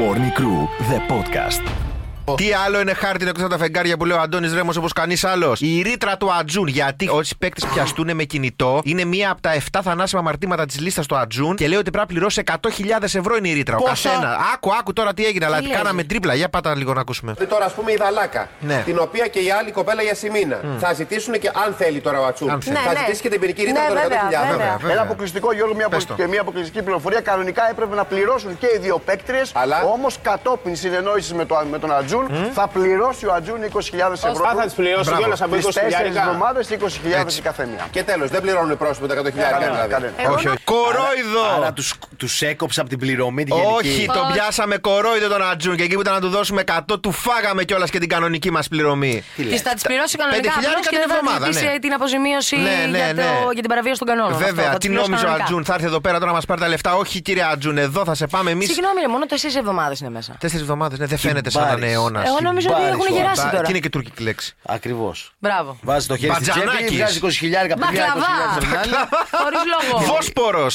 Morning 0.00 0.32
Crew, 0.38 0.58
the 0.90 0.98
podcast. 1.12 1.91
Τι 2.36 2.52
άλλο 2.66 2.80
είναι 2.80 2.92
χάρτινο 2.94 3.28
εκτός 3.28 3.44
από 3.44 3.52
τα 3.52 3.58
φεγγάρια 3.58 3.96
που 3.96 4.04
λέει 4.04 4.16
ο 4.16 4.20
Αντώνης 4.20 4.54
Ρέμος 4.54 4.76
όπως 4.76 4.92
κανείς 4.92 5.24
άλλος; 5.24 5.60
Η 5.60 5.82
ρήτρα 5.82 6.16
του 6.16 6.32
Ατζούν. 6.32 6.66
Γιατί 6.66 7.08
όσοι 7.08 7.36
παίκτες 7.38 7.64
πιαστούν 7.72 8.14
με 8.14 8.24
κινητό 8.24 8.80
είναι 8.84 9.04
μία 9.04 9.30
από 9.30 9.40
τα 9.40 9.54
7 9.72 9.80
θανάσιμα 9.82 10.20
αμαρτήματα 10.20 10.66
της 10.66 10.80
λίστας 10.80 11.06
του 11.06 11.16
Ατζούν 11.16 11.56
και 11.56 11.68
λέει 11.68 11.78
ότι 11.78 11.90
πρέπει 11.90 12.06
να 12.08 12.14
πληρώσει 12.14 12.42
100.000 12.46 13.02
ευρώ 13.02 13.36
είναι 13.36 13.48
η 13.48 13.52
ρήτρα. 13.52 13.76
Ο 13.76 13.82
Πόσα; 13.82 14.08
καθένα. 14.08 14.38
Άκου, 14.54 14.70
άκου 14.78 14.92
τώρα 14.92 15.14
τι 15.14 15.24
έγινε, 15.24 15.44
αλλά 15.44 15.58
Τι 15.58 15.68
κάναμε 15.68 15.92
λέει; 15.94 16.04
τρίπλα. 16.06 16.34
Για 16.34 16.48
πάτα 16.48 16.74
λίγο 16.76 16.92
να 16.92 17.00
ακούσουμε. 17.00 17.34
Τώρα, 17.48 17.64
ας 17.64 17.72
πούμε, 17.72 17.92
η 17.92 17.96
Δαλάκα, 17.96 18.48
Ναι. 18.60 18.82
την 18.84 18.98
οποία 18.98 19.26
και 19.26 19.38
η 19.38 19.50
άλλη 19.50 19.70
κοπέλα 19.70 20.02
για 20.02 20.14
Σιμίνα. 20.14 20.60
Θα 20.78 20.92
ζητήσουν 20.92 21.38
και, 21.38 21.50
αν 21.66 21.74
θέλει 21.78 22.00
τώρα 22.00 22.20
ο 22.20 22.24
Ατσούν, 22.24 22.50
Αν 22.50 22.60
θέλει. 22.62 22.76
θα 22.76 22.82
Ναι, 22.82 22.92
ναι. 22.92 22.98
ζητήσει 22.98 23.22
και 23.22 23.28
την 23.28 23.40
ποινική 23.40 23.62
ρήτρα 23.64 23.82
Ναι, 23.82 23.88
των 23.88 23.96
100.000. 23.96 24.08
βέβαια, 24.08 24.50
βέβαια. 24.50 24.76
Βέβαια. 24.80 24.92
Ένα 24.92 25.02
αποκλειστικό, 25.02 25.52
Γιώργο, 25.52 25.74
μια, 25.74 25.88
Πες 25.88 26.02
απο- 26.02 26.14
το. 26.14 26.22
και 26.22 26.28
μια 26.28 26.40
αποκλειστική 26.40 26.82
πληροφορία. 26.82 27.20
Κανονικά 27.20 27.68
έπρεπε 27.70 27.94
να 27.94 28.04
πληρώσουν 28.04 28.58
και 28.58 28.66
οι 28.74 28.78
δύο 28.78 28.98
παίκτριες. 28.98 29.50
Αλλά; 29.54 29.82
Όμως 29.82 30.18
κατόπιν 30.22 30.76
συνεννόησης 30.76 31.32
με, 31.32 31.44
το, 31.44 31.54
με 31.70 31.78
τον 32.12 32.24
Ατζούν 32.30 32.52
θα 32.52 32.68
πληρώσει 32.68 33.26
ο 33.26 33.32
Ατζούν 33.34 33.60
20.000 33.62 34.12
ευρώ. 34.30 34.44
Α, 34.48 34.54
θα 34.56 34.64
τις 34.64 34.74
πληρώσει 34.74 35.04
Μπράβο. 35.04 35.18
κιόλας 35.20 35.42
από 35.42 35.54
20 35.54 35.56
Τις 35.56 35.74
τέσσερις 35.74 35.94
χιλιάρικα. 35.96 36.22
εβδομάδες 36.22 36.68
20.000 36.68 37.20
Έτσι. 37.24 37.38
η 37.38 37.42
καθεμία. 37.42 37.86
Και 37.90 38.02
τέλος, 38.02 38.30
δεν 38.30 38.40
πληρώνουν 38.42 38.76
πρόσωπο 38.76 39.06
τα 39.06 39.14
100.000 39.14 39.50
Κανένα, 39.50 39.72
δηλαδή. 39.72 39.88
κανένα. 39.92 40.30
Όχι, 40.34 40.48
όχι. 40.48 40.58
Κορόιδο! 40.64 41.44
Άρα 41.56 41.72
τους, 41.72 41.94
τους 42.16 42.42
έκοψε 42.42 42.80
από 42.80 42.88
την 42.88 42.98
πληρωμή 42.98 43.44
την 43.44 43.54
Όχι, 43.76 43.88
γενική. 43.88 44.06
τον 44.06 44.32
πιάσαμε 44.32 44.76
κορόιδο 44.78 45.28
τον 45.28 45.42
Ατζούν 45.50 45.76
και 45.76 45.82
εκεί 45.82 45.94
που 45.94 46.00
ήταν 46.00 46.14
να 46.14 46.20
του 46.20 46.28
δώσουμε 46.28 46.62
100, 46.90 47.00
του 47.02 47.12
φάγαμε 47.12 47.64
κιόλας 47.64 47.90
και 47.90 47.98
την 47.98 48.08
κανονική 48.08 48.50
μας 48.50 48.68
πληρωμή. 48.68 49.24
Τη 49.36 49.58
θα 49.58 49.74
τη 49.74 49.80
πληρώσει 49.88 50.16
κανονικά 50.16 50.40
Πέντε 50.40 50.48
απλώς 50.48 50.64
χιλιάρικα 50.64 50.88
και 50.90 50.96
την 50.96 50.98
δεν 50.98 51.08
θα 51.08 51.14
εβδομάδα, 51.14 51.46
ζητήσει 51.52 51.64
ναι. 51.72 51.78
την 51.78 51.92
αποζημίωση 51.92 52.56
Ναι, 52.56 52.86
ναι, 52.90 52.98
για, 52.98 53.12
ναι. 53.12 53.22
το, 53.22 53.28
για 53.52 53.62
την 53.64 53.70
παραβίαση 53.72 53.98
των 53.98 54.08
κανόνων. 54.08 54.32
Αυτό, 54.32 54.44
Βέβαια, 54.46 54.64
θα 54.64 54.70
τι 54.72 54.78
της 54.78 54.88
πληρώσει 54.88 55.08
νόμιζε 55.08 55.24
ο 55.24 55.28
κανονικά. 55.28 55.44
Ατζούν, 55.48 55.64
θα 55.64 55.74
έρθει 55.74 55.86
εδώ 55.86 56.00
πέρα 56.00 56.16
τώρα 56.18 56.30
να 56.30 56.36
μας 56.36 56.44
πάρει 56.46 56.60
τα 56.60 56.68
λεφτά. 56.68 56.90
Όχι, 56.94 57.20
κύριε 57.20 57.44
Ατζούν, 57.52 57.78
εδώ 57.78 58.04
θα 58.04 58.14
σε 58.14 58.26
πάμε 58.26 58.50
εμείς. 58.50 58.66
Συγγνώμη, 58.72 59.00
ρε, 59.00 59.08
μόνο 59.08 59.24
τέσσερις 59.26 59.56
εβδομάδες 59.56 60.00
είναι 60.00 60.10
μέσα. 60.10 60.32
Τέσσερις 60.38 60.62
εβδομάδες, 60.62 60.98
ναι, 60.98 61.06
δεν 61.06 61.18
φαίνεται 61.18 61.50
σαν 61.50 61.62
να 61.62 61.68
είναι 61.68 61.80
Μπάρις. 61.80 62.01
Αιώνα. 62.02 62.26
Εγώ 62.26 62.38
νομίζω 62.42 62.68
ότι 62.70 62.80
Μπάρις, 62.80 62.94
έχουν 62.94 63.06
ο 63.14 63.16
γεράσει 63.16 63.42
Και 63.42 63.56
τώρα. 63.56 63.68
είναι 63.68 63.78
και 63.78 63.88
τουρκική 63.88 64.22
λέξη. 64.22 64.54
Ακριβώς. 64.66 65.32
Μπράβο. 65.38 65.78
Βάζει 65.82 66.06
το 66.06 66.16
χέρι 66.16 66.32
στη 66.34 66.42
τσέπη, 66.42 66.58
Μπατζανάκης. 66.58 66.96
βγάζει 66.96 67.18
20 67.22 67.28
χιλιάρικα 67.30 67.74
παιδιά, 67.76 68.04
20 68.04 68.06
Μπακλαβά. 68.06 68.26
χιλιάρικα 68.26 68.80
την 68.80 68.96
άλλη. 68.96 69.08
Χωρί 69.30 69.56
λόγο. 69.74 70.04
Βόσπορο. 70.14 70.66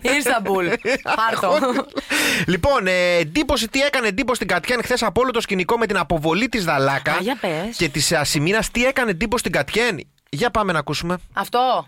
Ήρσταμπουλ. 0.16 0.66
Πάρτο. 1.16 1.58
λοιπόν, 2.52 2.86
ε, 2.86 3.14
εντύπωση, 3.16 3.68
τι 3.68 3.80
έκανε 3.80 4.06
εντύπωση 4.08 4.36
στην 4.36 4.48
Κατιέν 4.48 4.80
χθες 4.82 5.02
από 5.02 5.20
όλο 5.20 5.30
το 5.30 5.40
σκηνικό 5.40 5.78
με 5.78 5.86
την 5.86 5.96
αποβολή 5.98 6.48
της 6.48 6.64
Δαλάκα 6.64 7.12
Α, 7.12 7.16
για 7.20 7.36
πες. 7.40 7.76
και 7.76 7.88
της 7.88 8.12
Ασημίνας. 8.12 8.70
Τι 8.70 8.84
έκανε 8.84 9.10
εντύπωση 9.10 9.40
στην 9.40 9.52
Κατιέν; 9.52 10.00
Για 10.28 10.50
πάμε 10.50 10.72
να 10.72 10.78
ακούσουμε. 10.78 11.16
Αυτό. 11.32 11.86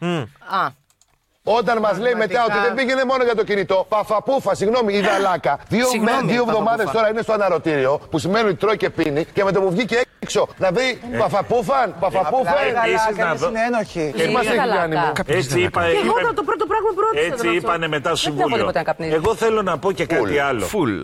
Α. 0.62 0.68
Όταν 1.56 1.78
μας 1.78 1.98
λέει 1.98 2.14
μετά 2.14 2.44
ότι 2.44 2.58
δεν 2.64 2.74
πήγαινε 2.74 3.04
μόνο 3.04 3.22
για 3.24 3.34
το 3.34 3.44
κινητό, 3.44 3.86
παφαπούφα, 3.88 4.54
συγγνώμη, 4.54 4.94
η 4.94 5.00
Δαλάκα. 5.00 5.58
Δύο, 5.68 5.86
Συγγνώμη, 5.86 6.22
με- 6.24 6.32
δύο 6.32 6.42
εβδομάδες 6.48 6.64
παφαπούφα. 6.70 6.92
τώρα 6.92 7.08
είναι 7.10 7.22
στο 7.22 7.32
αναρωτήριο 7.32 8.00
που 8.10 8.18
σημαίνει 8.18 8.48
ότι 8.48 8.56
τρώει 8.56 8.76
και 8.76 8.90
πίνει 8.90 9.24
και 9.32 9.44
με 9.44 9.52
το 9.52 9.60
που 9.60 9.70
βγήκε 9.70 10.00
έξω 10.18 10.48
να 10.56 10.72
βρει 10.72 11.00
παφαπούφαν, 11.18 11.94
παφαπούφαν. 12.00 12.54
Επίσης 12.84 13.16
να 13.16 13.34
δω- 13.34 13.52
ένοχοι. 13.66 14.12
Τι 14.16 14.22
Τι 14.22 14.32
μα 14.32 14.40
έχει 14.40 14.56
Δαλάκα. 14.56 14.80
κάνει 14.80 14.96
μου. 14.96 15.12
Έτσι 15.26 15.60
είπα, 15.60 15.80
Και 15.80 15.96
εγώ 16.04 16.18
είπε- 16.20 16.34
το 16.34 16.42
πρώτο 16.42 16.66
πράγμα 16.66 16.88
που 16.94 17.00
ρώτησα. 17.00 17.24
έτσι 17.32 17.44
τον 17.46 17.54
είπανε 17.56 17.88
μετά 17.88 18.14
στο 18.14 18.30
Δεν 18.30 18.38
έχω 18.38 18.48
Συμβούλιο. 18.48 18.56
τίποτα 18.56 18.78
να 18.78 18.84
καπνίζω. 18.84 19.14
Εγώ 19.14 19.34
θέλω 19.34 19.62
να 19.62 19.78
πω 19.78 19.92
και 19.92 20.06
κάτι 20.06 20.38
άλλο. 20.38 20.64
Φουλ. 20.64 21.00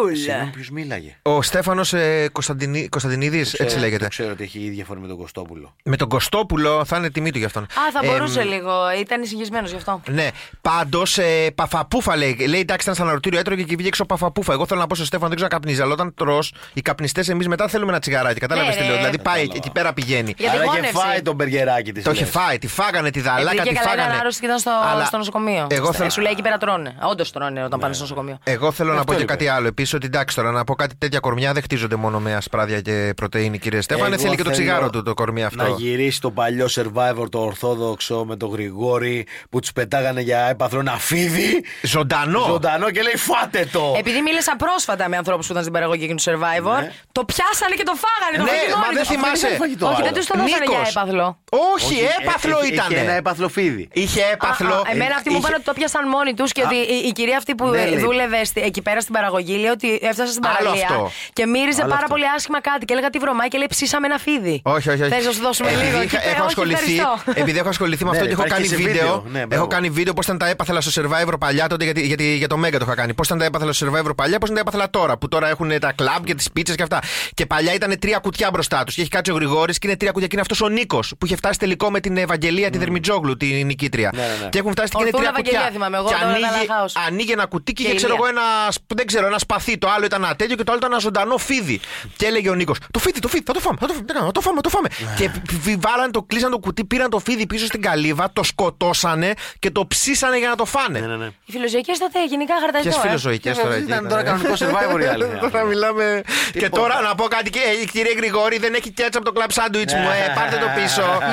Φουλ. 0.00 0.12
Ποιο 0.52 0.64
μίλαγε. 0.72 1.16
Ο 1.22 1.42
Στέφανος 1.42 1.92
ε, 1.92 2.28
Κωνσταντινίδης, 2.88 3.52
έτσι 3.52 3.64
Ξέρω- 3.64 3.80
λέγεται. 3.82 4.02
το 4.02 4.08
Ξέρω 4.08 4.30
ότι 4.30 4.42
έχει 4.42 4.58
ίδια 4.58 4.84
φωνή 4.84 5.00
με 5.00 5.06
τον 5.06 5.16
Κωστόπουλο. 5.16 5.74
Με 5.84 5.96
τον 5.96 6.08
Κωστόπουλο 6.08 6.84
θα 6.84 6.96
είναι 6.96 7.10
τιμή 7.10 7.30
του 7.32 7.38
γι' 7.38 7.44
αυτόν. 7.44 7.62
Α, 7.62 7.66
θα 7.92 8.00
Ε, 8.02 8.06
μπορούσε 8.06 8.42
λίγο. 8.42 8.72
Ήταν 9.00 9.22
εισηγισμένο 9.22 9.66
γι' 9.68 9.76
αυτό. 9.76 10.00
Ναι, 10.10 10.28
πάντως 10.60 11.18
ε, 11.18 11.50
παφαπούφα 11.54 12.16
λέει. 12.16 12.36
Λέει 12.48 12.60
εντάξει, 12.60 12.82
ήταν 12.82 12.94
στο 12.94 13.02
αναρωτήριο, 13.02 13.38
έτρωγε 13.38 13.62
και 13.62 13.72
βγήκε 13.74 13.88
έξω 13.88 14.04
παφαπούφα. 14.04 14.52
Εγώ 14.52 14.66
θέλω 14.66 14.80
να 14.80 14.86
πω 14.86 14.94
στο 14.94 15.04
Στέφανο, 15.04 15.28
δεν 15.28 15.36
ξέρω 15.36 15.50
αν 15.54 15.60
καπνίζει, 15.60 15.82
αλλά 15.82 15.92
όταν 15.92 16.14
τρώ, 16.14 16.38
οι 16.72 16.80
καπνιστές 16.82 17.28
εμείς 17.28 17.48
μετά 17.48 17.68
θέλουμε 17.68 17.90
ένα 17.90 18.00
τσιγαράκι. 18.00 18.40
Κατάλαβες 18.40 18.74
Ναι, 18.74 18.80
τι 18.80 18.86
λέω. 18.86 18.92
ρε. 18.92 18.98
Δηλαδή 18.98 19.18
πάει 19.18 19.42
εκεί 19.54 19.70
πέρα 19.70 19.92
πηγαίνει. 19.92 20.34
Για 20.38 20.50
τη 20.50 20.56
Άρα 20.56 20.64
είχε 20.64 20.74
γόνευση. 20.74 20.92
φάει 20.96 21.22
τον 21.22 21.34
μπεργκεράκι 21.34 21.92
τη. 21.92 22.02
Το 22.02 22.10
είχε 22.10 22.24
φάει, 22.24 22.58
τη 22.58 22.66
φάγανε, 22.66 23.10
τη 23.10 23.20
δαλάκα, 23.20 23.50
Επειδή 23.50 23.62
τη 23.68 23.68
και 23.68 23.74
καλά 23.74 23.92
ήταν 23.92 23.98
φάγανε. 24.04 24.18
άρρωστη 24.20 24.40
και 24.40 24.46
ήταν 24.46 24.58
στο, 24.58 24.70
Αλλά 24.92 25.04
στο 25.04 25.16
νοσοκομείο. 25.16 25.66
Εγώ 25.70 25.92
θέλω- 25.92 26.10
Σου 26.10 26.20
λέει 26.20 26.32
εκεί 26.32 26.42
πέρα 26.42 26.56
τρώνε. 26.58 26.94
Όντως 27.10 27.32
τρώνε 27.32 27.64
όταν 27.64 27.78
πάνε 27.80 27.94
στο 27.94 28.02
νοσοκομείο. 28.02 28.38
Εγώ 28.44 28.72
θέλω 28.72 28.92
να 28.94 29.04
πω 29.04 29.12
και 29.12 29.18
είπε. 29.22 29.32
κάτι 29.32 29.48
άλλο. 29.48 29.66
Επίσης, 29.66 29.85
ότι 29.94 30.06
εντάξει 30.06 30.36
τώρα 30.36 30.50
να 30.50 30.64
πω 30.64 30.74
κάτι 30.74 30.94
τέτοια 30.98 31.18
κορμιά 31.20 31.52
δεν 31.52 31.62
χτίζονται 31.62 31.96
μόνο 31.96 32.18
με 32.20 32.34
ασπράδια 32.34 32.80
και 32.80 33.12
πρωτενη, 33.16 33.58
κύριε 33.58 33.80
Στέφανε. 33.80 34.06
Εγώ 34.14 34.18
Θέλει 34.22 34.36
και 34.36 34.42
το 34.42 34.50
θέλω 34.50 34.62
τσιγάρο 34.64 34.90
του 34.90 35.02
το 35.02 35.14
κορμί 35.14 35.44
αυτό. 35.44 35.62
Να 35.62 35.68
γυρίσει 35.68 36.20
το 36.20 36.30
παλιό 36.30 36.66
survivor 36.70 37.26
το 37.30 37.38
ορθόδοξο 37.38 38.24
με 38.24 38.36
τον 38.36 38.50
Γρηγόρη 38.50 39.26
που 39.50 39.60
τους 39.60 39.72
πετάγανε 39.72 40.20
για 40.20 40.38
έπαθρο 40.48 40.80
ένα 40.80 40.92
φίδι. 40.98 41.64
Ζωντανό. 41.82 42.44
Ζωντανό 42.46 42.90
και 42.90 43.02
λέει 43.02 43.16
φάτε 43.16 43.68
το. 43.72 43.94
Επειδή 43.98 44.20
μίλησα 44.22 44.56
πρόσφατα 44.56 45.08
με 45.08 45.16
ανθρώπους 45.16 45.46
που 45.46 45.50
ήταν 45.52 45.62
στην 45.62 45.74
παραγωγή 45.74 46.06
και 46.06 46.14
του 46.14 46.22
Survivor, 46.22 46.80
το 47.12 47.24
πιάσανε 47.24 47.74
και 47.76 47.82
το 47.82 47.94
φάγανε. 48.04 48.36
Το 48.36 48.42
Ναι, 48.42 48.50
φάγανε 48.50 48.72
μα 48.74 48.78
μόνοι 48.78 48.94
δεν 48.94 49.02
τους. 49.04 49.12
θυμάσαι. 49.14 49.46
Όχι, 49.92 50.02
δεν 50.02 50.14
τους 50.14 50.26
το 50.26 50.34
δώσανε 50.38 50.64
για 50.68 50.74
Νίκος. 50.76 50.88
έπαθλο. 50.90 51.26
Όχι, 51.74 51.96
έπαθλο 52.20 52.58
Είχε- 52.62 52.72
ήταν. 52.74 52.90
Είχε 52.90 53.00
ένα 53.00 53.12
έπαθλο 53.12 53.48
φίδι. 53.48 53.88
Είχε 53.92 54.22
έπαθλο. 54.32 54.74
Α, 54.74 54.78
α, 54.78 54.90
εμένα 54.92 55.14
αυτοί 55.14 55.28
μου 55.30 55.36
Είχε- 55.36 55.46
είπαν 55.46 55.54
ότι 55.58 55.64
το 55.70 55.72
πιάσαν 55.78 56.08
μόνοι 56.08 56.34
τους 56.34 56.52
και 56.52 56.62
ότι 56.66 56.74
η, 56.76 56.96
η 57.08 57.12
κυρία 57.12 57.36
αυτή 57.36 57.54
που 57.54 57.66
Ναι, 57.68 57.80
ε, 57.82 57.86
λέει. 57.88 57.98
δούλευε 57.98 58.44
στη- 58.44 58.60
εκεί 58.60 58.82
πέρα 58.82 59.00
στην 59.00 59.14
παραγωγή 59.14 59.56
λέει 59.66 59.74
ότι 59.78 59.88
έφτασε 60.10 60.32
στην 60.36 60.44
Άλλο 60.46 60.54
παραλία 60.58 60.86
αυτό. 60.90 61.10
και 61.38 61.44
μύριζε 61.54 61.80
Άλλο 61.82 61.90
πάρα 61.94 62.02
αυτό. 62.06 62.12
πολύ 62.14 62.26
άσχημα 62.36 62.60
κάτι. 62.68 62.84
Και 62.86 62.92
έλεγα 62.96 63.10
τι 63.10 63.18
βρωμάει 63.24 63.48
και 63.52 63.58
λέει 63.58 63.70
ψήσαμε 63.74 64.06
ένα 64.10 64.18
φίδι. 64.26 64.56
Όχι, 64.76 64.88
όχι, 64.92 65.02
όχι. 65.02 65.10
Θες 65.14 65.24
να 65.24 65.32
σου 65.36 65.42
δώσουμε 65.46 65.68
Επειδή 65.70 65.84
λίγο. 65.86 66.02
είχα- 66.02 66.16
Και 66.16 66.16
είπε, 66.16 66.30
έχω 66.34 66.38
«Όχι, 66.44 66.46
ασχοληθεί, 66.54 66.96
ευχαριστώ». 66.98 67.40
επειδή 67.42 67.58
έχω 67.62 67.68
ασχοληθεί 67.68 68.04
με 68.04 68.10
Ναι, 68.10 68.16
αυτό 68.16 68.28
ρε, 68.28 68.34
και 68.34 68.40
έχω 68.40 68.48
κάνει 68.54 68.64
υπάρχει 68.66 68.82
και 68.82 68.88
βίντεο. 68.88 69.06
βίντεο. 69.06 69.22
Ναι, 69.32 69.38
μπράβο. 69.46 69.54
έχω 69.54 69.66
κάνει 69.74 69.88
βίντεο 69.98 70.12
πώς 70.12 70.24
ήταν 70.24 70.38
τα 70.38 70.46
έπαθλα 70.48 70.80
στο 70.80 70.92
survivor 71.02 71.34
παλιά 71.38 71.66
τότε 71.72 71.84
γιατί, 71.84 72.00
γιατί 72.06 72.24
για 72.36 72.48
το 72.48 72.56
Μέγκα 72.56 72.78
το 72.78 72.84
είχα 72.86 72.94
κάνει. 73.00 73.14
Πώς 73.14 73.26
ήταν 73.26 73.38
τα 73.38 73.44
έπαθλα 73.44 73.72
στο 73.72 73.86
survivor 73.86 74.12
παλιά, 74.16 74.38
πώς 74.38 74.48
είναι 74.50 74.58
τα 74.60 74.64
έπαθλα 74.68 74.90
τώρα. 74.90 75.16
Που 75.18 75.28
τώρα 75.28 75.48
έχουν 75.48 75.78
τα 75.80 75.92
κλαμπ 75.92 76.24
και 76.24 76.34
τις 76.34 76.50
πίτσες 76.52 76.76
και 76.76 76.82
αυτά. 76.82 76.98
Και 77.34 77.46
παλιά 77.46 77.74
ήταν 77.74 77.98
τρία 77.98 78.18
κουτιά 78.18 78.48
μπροστά 78.52 78.84
τους. 78.84 78.94
Και 78.94 79.00
έχει 79.00 79.10
κάτσει 79.10 79.32
ο 79.32 79.34
Γρηγόρης 79.34 79.78
και 79.78 79.86
είναι 79.86 79.96
τρία 79.96 80.10
κουτιά. 80.10 80.26
Και 80.26 80.32
είναι 80.34 80.42
αυτός 80.50 80.60
ο 80.60 80.68
Νίκος 80.68 81.14
που 81.18 81.26
είχε 81.26 81.36
φτάσει 81.36 81.58
τελικό 81.58 81.90
με 81.90 82.00
την 82.00 82.16
Ευαγγελία 82.16 82.70
τη 82.70 82.78
Δερμιτζόγλου, 82.78 83.36
την 83.36 83.66
νικήτρια. 83.66 84.10
Ναι, 84.14 84.20
ναι, 84.22 84.26
ναι. 84.42 84.48
Και 84.48 84.58
έχουν 84.58 84.70
φτάσει 84.70 84.88
και 84.88 84.96
είναι 85.00 85.10
Ορθούλα 85.12 85.32
τρία 85.32 85.42
κουτιά. 85.42 85.58
Ευαγγελία 85.58 85.72
θυμάμαι, 85.86 85.96
εγώ 85.96 86.06
και 86.08 86.14
τώρα 86.20 86.26
ανοίγει, 86.26 86.44
έκανα 86.44 86.74
χάος. 86.74 86.92
ανοίγει 87.08 87.32
ένα 87.32 87.46
κουτί 87.46 87.72
και 87.72 87.82
Και 87.82 87.88
είχε 87.88 87.96
ξέρω 87.96 88.14
ηλία. 88.14 88.28
εγώ 88.30 88.38
ένα, 88.38 88.70
σπ- 88.70 88.94
δεν 88.96 89.06
ξέρω, 89.06 89.26
ένα 89.26 89.38
σπαθί. 89.60 89.78
Το 89.78 89.88
άλλο 89.90 90.04
ήταν 90.04 90.24
ένα 90.24 90.36
τέτοιο 90.36 90.56
και 90.56 90.62
το 90.64 90.70
άλλο 90.72 90.78
ήταν 90.78 90.90
ένα 90.92 91.00
ζωντανό 91.00 91.36
φίδι. 91.38 91.80
Και 92.16 92.26
έλεγε 92.26 92.50
ο 92.50 92.54
Νίκος: 92.54 92.78
Το 92.90 92.98
φίδι, 92.98 93.20
το 93.20 93.28
φίδι, 93.28 93.42
θα 93.46 93.52
το 93.52 93.60
φάμε, 93.60 93.76
θα 93.80 93.86
το 93.86 93.92
φάμε, 93.92 94.04
τι 94.06 94.12
να 94.12 94.18
κάνω, 94.18 94.32
το 94.32 94.40
φάμε, 94.40 94.60
το 94.60 94.68
φάμε. 94.68 94.88
Ναι. 94.98 95.14
Και 95.18 95.28
π- 95.28 95.52
π- 95.52 95.86
βάλαν 95.86 96.10
το, 96.12 96.22
κλείσαν 96.22 96.50
το 96.50 96.58
κουτί, 96.58 96.84
πήραν 96.84 97.10
το 97.10 97.18
φίδι 97.18 97.46
πίσω 97.46 97.66
στην 97.66 97.82
καλύβα, 97.82 98.30
το 98.32 98.42
σκοτώσανε 98.42 99.32
και 99.58 99.70
το 99.70 99.86
ψήσανε 99.86 100.38
για 100.38 100.48
να 100.48 100.56
το 100.56 100.64
φάνε. 100.64 100.98
Ναι, 100.98 101.06
ναι, 101.06 101.16
ναι. 101.16 101.26
Οι 101.46 101.52
φιλοζωικές 101.52 101.98
τότε 101.98 102.24
γενικά 102.26 102.54
Ποιες 102.54 102.62
χαρταϊτό. 102.72 102.98
ε. 102.98 103.08
φιλοζωικές 103.08 103.56
τώρα 103.58 103.74
εκεί. 103.74 103.84
Ήταν 103.84 103.98
ήταν, 103.98 104.08
τώρα 104.08 104.20
ε; 104.20 104.24
κανονικό 104.24 104.54
survivor 104.58 105.00
οι 105.02 105.06
άλλοι. 105.06 105.24
Τώρα 105.44 105.62
μιλάμε. 105.64 106.22
Και 106.52 106.58
Τίποτα. 106.58 106.80
τώρα 106.80 107.00
να 107.00 107.14
πω 107.14 107.24
κάτι, 107.24 107.50
και, 107.50 107.60
ε, 107.82 107.84
κύριε 107.84 108.14
Γρηγόρη, 108.16 108.58
δεν 108.58 108.74
έχει 108.74 108.90
κέτσα 108.90 109.18
από 109.18 109.24
το 109.24 109.32
κλαμπ 109.32 109.50
σάντουιτ 109.50 109.90
μου. 109.92 110.08
Ε, 110.28 110.32
πάρτε 110.34 110.56
το 110.56 110.68
πίσω. 110.76 111.02
ε, 111.02 111.26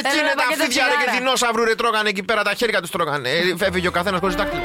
εκεί 0.00 0.16
είναι 0.18 0.28
ένα 0.28 0.34
τα 0.34 0.42
πακέτο 0.42 0.62
φίδια 0.64 0.84
ρε, 0.84 0.90
και 0.90 0.96
τσιγάρα. 0.98 1.18
δεινόσαυρου 1.18 1.64
ρε 1.64 1.74
τρώγανε 1.74 2.08
εκεί 2.08 2.22
πέρα, 2.22 2.42
τα 2.42 2.54
χέρια 2.54 2.80
τους 2.80 2.90
τρώγανε. 2.90 3.28
Ε, 3.30 3.56
Φεύγει 3.56 3.86
ο 3.86 3.90
καθένας 3.90 4.20
χωρίς 4.20 4.34
δάκτυλο. 4.34 4.62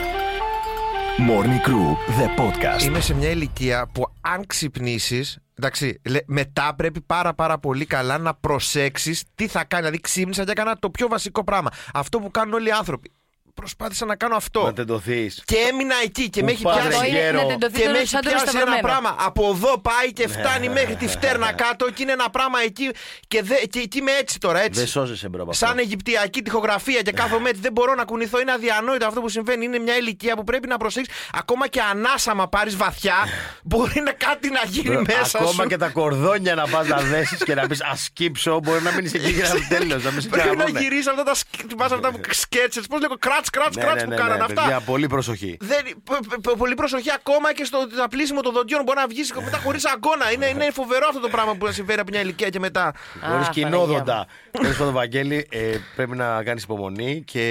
Morning 1.18 1.62
Crew, 1.68 1.96
the 2.20 2.28
podcast. 2.40 2.84
Είμαι 2.84 3.00
σε 3.00 3.14
μια 3.14 3.30
ηλικία 3.30 3.88
που 3.94 4.04
αν 4.22 4.46
ξυπνήσεις. 4.48 5.38
Εντάξει, 5.60 6.00
λέ- 6.10 6.24
μετά 6.28 6.76
πρέπει 6.76 7.02
πάρα 7.02 7.34
πάρα 7.34 7.58
πολύ 7.60 7.86
καλά 7.86 8.18
να 8.18 8.34
προσέξεις 8.34 9.24
τι 9.36 9.48
θα 9.48 9.64
κάνεις. 9.64 9.84
Δηλαδή 9.84 10.02
ξύπνησα 10.02 10.44
και 10.44 10.52
έκανα 10.52 10.78
το 10.80 10.90
πιο 10.90 11.08
βασικό 11.08 11.44
πράγμα. 11.44 11.70
Αυτό 11.94 12.20
που 12.20 12.32
κάνουν 12.32 12.54
όλοι 12.54 12.68
οι 12.68 12.72
άνθρωποι. 12.72 13.12
Προσπάθησα 13.54 14.06
να 14.06 14.16
κάνω 14.16 14.36
αυτό. 14.36 14.64
Να 14.64 14.74
τεντωθείς. 14.74 15.42
Και 15.46 15.56
έμεινα 15.70 15.96
εκεί 16.04 16.30
και 16.30 16.40
Πού 16.40 16.46
με 16.46 16.52
έχει 16.52 16.62
πας, 16.64 16.76
πιάσει. 16.88 17.00
ρε 17.02 17.08
γέρο; 17.08 17.42
Να 17.42 17.46
τεντωθείς 17.48 17.78
Και 17.80 17.86
το 17.86 17.92
με 17.92 17.98
έχει 17.98 18.08
σαν 18.08 18.22
το 18.22 18.30
πιάσει 18.30 18.44
ένα 18.44 18.52
εσταυρωμένο. 18.54 18.88
πράγμα. 18.88 19.16
Από 19.20 19.50
εδώ 19.56 19.78
πάει 19.80 20.14
και 20.14 20.28
φτάνει 20.28 20.68
Ναι. 20.68 20.74
μέχρι 20.74 20.96
τη 20.96 21.08
φτέρνα 21.08 21.52
κάτω 21.54 21.86
και 21.92 22.02
είναι 22.04 22.12
ένα 22.12 22.30
πράγμα 22.30 22.60
εκεί. 22.62 22.90
Και, 23.28 23.42
δε, 23.44 23.56
και 23.56 23.80
εκεί 23.80 23.98
είμαι 23.98 24.12
έτσι 24.12 24.40
τώρα, 24.40 24.60
έτσι. 24.60 24.80
Δεν 24.80 24.88
σώζεσαι 24.90 25.30
bro 25.30 25.42
από 25.42 25.52
αυτό. 25.52 25.66
Σαν 25.66 25.78
Αιγυπτιακή 25.78 26.42
τοιχογραφία 26.42 27.02
και 27.02 27.12
κάθομαι 27.12 27.50
έτσι. 27.50 27.62
Δεν 27.62 27.72
μπορώ 27.72 27.94
να 27.96 28.04
κουνηθώ. 28.04 28.40
Είναι 28.40 28.52
αδιανόητο 28.52 29.06
αυτό 29.08 29.22
που 29.22 29.30
συμβαίνει. 29.30 29.66
Είναι 29.66 29.80
μια 29.80 29.98
ηλικία 29.98 30.36
που 30.36 30.44
πρέπει 30.44 30.68
να 30.68 30.78
προσέξεις. 30.78 31.14
Ακόμα 31.34 31.68
και 31.68 31.82
ανάσα 31.82 32.23
άμα 32.23 32.48
πάρεις 32.48 32.76
βαθιά, 32.76 33.16
μπορεί 33.64 34.02
να 34.02 34.12
κάτι 34.12 34.50
να 34.50 34.62
γίνει 34.68 34.90
Μπρο, 34.90 35.02
μέσα 35.08 35.38
Ακόμα 35.40 35.64
σου. 35.64 35.68
και 35.70 35.78
τα 35.78 35.90
κορδόνια 35.90 36.56
να 36.56 36.68
πας 36.68 36.88
να 36.88 36.98
δέσεις 36.98 37.44
και 37.44 37.56
να 37.56 37.68
πεις 37.68 37.82
Α 37.84 37.96
σκύψω, 37.96 38.60
μπορεί 38.64 38.82
να 38.82 38.92
μείνει 38.92 39.12
εκεί 39.14 39.34
και 39.34 39.42
να 39.42 39.68
τέλο. 39.78 39.98
Να 40.00 40.12
μην 40.12 40.22
σε 40.22 40.28
Πρέπει 40.30 40.48
να 40.48 40.54
καραβούνε. 40.56 40.80
γυρίσει 40.80 41.10
αυτά 41.10 41.24
τα, 41.24 41.34
σκ- 41.36 41.76
πας 41.78 41.92
αυτά 41.92 42.12
που 42.12 42.20
σκέτσες. 42.30 42.88
Πώς 42.88 43.02
λέγω, 43.02 43.16
κράτ, 43.20 43.43
κράτ, 43.50 43.76
Ναι, 43.76 43.82
κράτ 43.84 43.96
ναι, 43.96 44.04
που 44.04 44.10
ναι, 44.10 44.16
κάνανε 44.16 44.36
ναι, 44.36 44.44
αυτά. 44.44 44.62
παιδιά, 44.62 44.80
πολύ 44.80 45.08
προσοχή. 45.08 45.58
Δεν, 45.60 45.78
π- 46.04 46.28
π- 46.28 46.42
π- 46.42 46.58
πολύ 46.58 46.74
προσοχή 46.76 47.12
ακόμα 47.12 47.54
και 47.54 47.64
στο 47.64 47.78
πλήσιμο 48.10 48.42
των 48.42 48.54
δοντιών. 48.54 48.84
Μπορεί 48.84 49.00
να 49.00 49.08
βγεις 49.08 49.34
μετά 49.34 49.58
χωρίς 49.58 49.86
αγκώνα. 49.86 50.32
Είναι, 50.32 50.46
είναι 50.46 50.68
φοβερό 50.72 51.06
αυτό 51.08 51.20
το 51.20 51.30
πράγμα 51.30 51.56
που 51.56 51.72
συμβαίνει 51.72 52.00
από 52.00 52.10
μια 52.12 52.22
ηλικία 52.22 52.50
και 52.50 52.60
μετά. 52.60 52.94
Χωρίς 53.32 53.50
κοινόδοντα. 53.50 54.28
Τέλος 54.52 54.78
πάντων, 54.78 54.94
Βαγγέλη, 54.94 55.48
ε, 55.52 55.78
πρέπει 55.96 56.16
να 56.16 56.44
κάνεις 56.44 56.64
υπομονή 56.64 57.24
και 57.26 57.42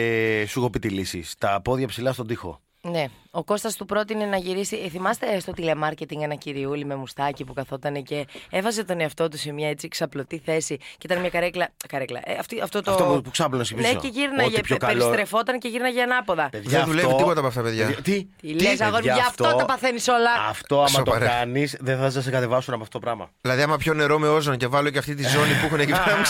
σου 0.48 0.58
έχω 0.58 0.70
πει 0.70 0.78
τη 0.78 0.88
λύση. 0.88 1.24
Τα 1.38 1.60
πόδια 1.64 1.86
ψηλά 1.86 2.12
στον 2.12 2.26
τοίχο. 2.26 2.60
Ναι. 2.90 3.04
Ο 3.30 3.44
Κώστας 3.44 3.76
του 3.76 3.84
πρότεινε 3.84 4.24
να 4.24 4.36
γυρίσει. 4.36 4.76
Ε, 4.84 4.88
θυμάστε 4.88 5.40
στο 5.40 5.52
τηλεμάρκετινγκ 5.52 6.22
ένα 6.22 6.34
κυριούλι 6.34 6.84
με 6.84 6.94
μουστάκι 6.94 7.44
που 7.44 7.52
καθόταν 7.52 8.02
και 8.02 8.26
έβαζε 8.50 8.84
τον 8.84 9.00
εαυτό 9.00 9.28
του 9.28 9.38
σε 9.38 9.52
μια 9.52 9.68
έτσι 9.68 9.88
ξαπλωτή 9.88 10.42
θέση 10.44 10.76
και 10.76 10.84
ήταν 11.04 11.18
μια 11.20 11.30
καρέκλα. 11.30 11.68
καρέκλα 11.88 12.20
ε, 12.24 12.34
αυτή, 12.38 12.60
αυτό 12.60 12.82
το... 12.82 12.90
Αυτό 12.90 13.04
που- 13.04 13.20
που 13.22 13.30
ξάπλωνε 13.30 13.62
πίσω. 13.62 13.76
Ναι, 13.76 13.94
και 13.94 14.08
γύρναγε. 14.08 14.48
Ό,τι 14.48 14.60
πιο 14.60 14.76
καλό. 14.76 14.98
Περιστρεφόταν 15.04 15.58
και 15.58 15.68
γύρναγε 15.68 16.02
ανάποδα. 16.02 16.48
Παιδιά, 16.50 16.70
Δεν 16.78 16.86
δουλεύει 16.86 17.06
αυτό- 17.06 17.18
τίποτα 17.18 17.38
από 17.38 17.48
αυτά, 17.48 17.62
παιδιά. 17.62 17.86
Παιδιά, 17.86 18.02
Τι, 18.02 18.24
Τι 18.40 18.60
λες, 18.62 18.80
αγόρι 18.80 19.06
μου, 19.08 19.14
γι' 19.14 19.20
αυτό 19.20 19.54
τα 19.56 19.64
παθαίνεις 19.64 20.08
όλα. 20.08 20.30
Αυτό, 20.48 20.76
άμα 20.76 20.84
το 20.86 20.92
Σοβαρά. 20.92 21.26
κάνεις, 21.26 21.76
δεν 21.80 21.98
θα 22.10 22.20
σε 22.20 22.30
κατεβάσουν 22.30 22.74
από 22.74 22.82
αυτό 22.82 22.98
το 22.98 23.04
πράγμα. 23.04 23.30
Δηλαδή, 23.40 23.62
άμα 23.62 23.76
πιω 23.76 23.94
νερό 23.94 24.18
με 24.18 24.28
όζον 24.28 24.56
και 24.56 24.66
βάλω 24.66 24.90
και 24.90 24.98
αυτή 24.98 25.14
τη 25.14 25.22
ζώνη 25.28 25.52
που 25.60 25.66
έχουν 25.66 25.80
εκεί 25.80 25.92
πέρα. 26.04 26.22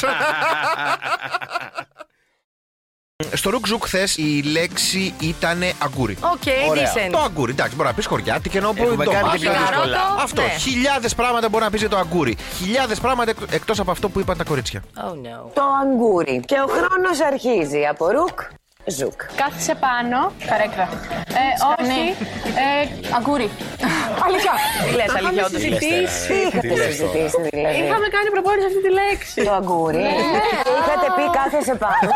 Στο 3.35 3.51
Ρουκ 3.51 3.68
Ζουκ 3.68 3.85
χθες 3.85 4.17
η 4.17 4.43
λέξη 4.43 5.15
ήταν 5.21 5.63
αγκούρι. 5.79 6.17
Οκ, 6.21 6.69
Ωραία. 6.71 6.93
decent. 6.95 7.11
Το 7.11 7.19
αγκούρι, 7.19 7.53
εντάξει, 7.53 7.77
μπορεί 7.77 7.89
να 7.89 7.95
πεις 7.95 8.07
χωριάτικη 8.07 8.49
και 8.49 8.59
ενώ 8.59 8.73
Έχουμε 8.77 9.05
κάνει 9.05 9.29
και 9.31 9.39
πιο 9.39 9.51
δύσκολα. 9.51 9.69
δύσκολα. 9.69 9.99
Αυτό. 10.23 10.43
Ναι. 10.43 10.49
Χιλιάδες 10.59 11.15
πράγματα 11.15 11.49
μπορεί 11.49 11.65
να 11.65 11.71
πεις 11.71 11.81
για 11.81 11.89
το 11.89 11.97
αγκούρι. 11.97 12.37
Χιλιάδες 12.59 13.01
πράγματα 13.01 13.33
εκτός 13.51 13.81
από 13.81 13.91
αυτό 13.91 14.09
που 14.09 14.21
είπαν 14.21 14.37
τα 14.37 14.45
κορίτσια. 14.45 14.83
Oh 14.97 15.01
no. 15.01 15.51
Το 15.55 15.63
αγκούρι. 15.83 16.43
Και 16.47 16.55
ο 16.55 16.67
χρόνος 16.73 17.21
αρχίζει 17.33 17.87
από 17.87 18.07
Ρουκ 18.11 18.41
Ζουκ. 18.87 19.19
Κάθισε 19.41 19.75
πάνω. 19.87 20.19
Καρέκλα. 20.51 20.87
Ε, 21.43 21.47
όχι. 21.73 22.03
Ε, 22.65 22.81
αγκούρι. 23.17 23.49
Αλήθεια. 24.27 24.53
Τι 24.87 24.91
λες, 24.99 25.11
αλήθεια, 25.19 25.45
όντως. 25.47 25.61
Τι 25.61 25.69
είχατε 26.47 26.75
συζητήσει 26.87 27.41
δηλαδή. 27.51 27.77
Είχαμε 27.83 28.07
κάνει 28.17 28.29
προπόνηση 28.37 28.67
αυτή 28.71 28.81
τη 28.87 28.91
λέξη. 29.01 29.37
Το 29.49 29.53
αγκούρι. 29.61 30.07
Και 30.67 30.73
είχατε 30.81 31.07
πει 31.17 31.25
κάθεσαι 31.39 31.75
πάνω. 31.85 32.09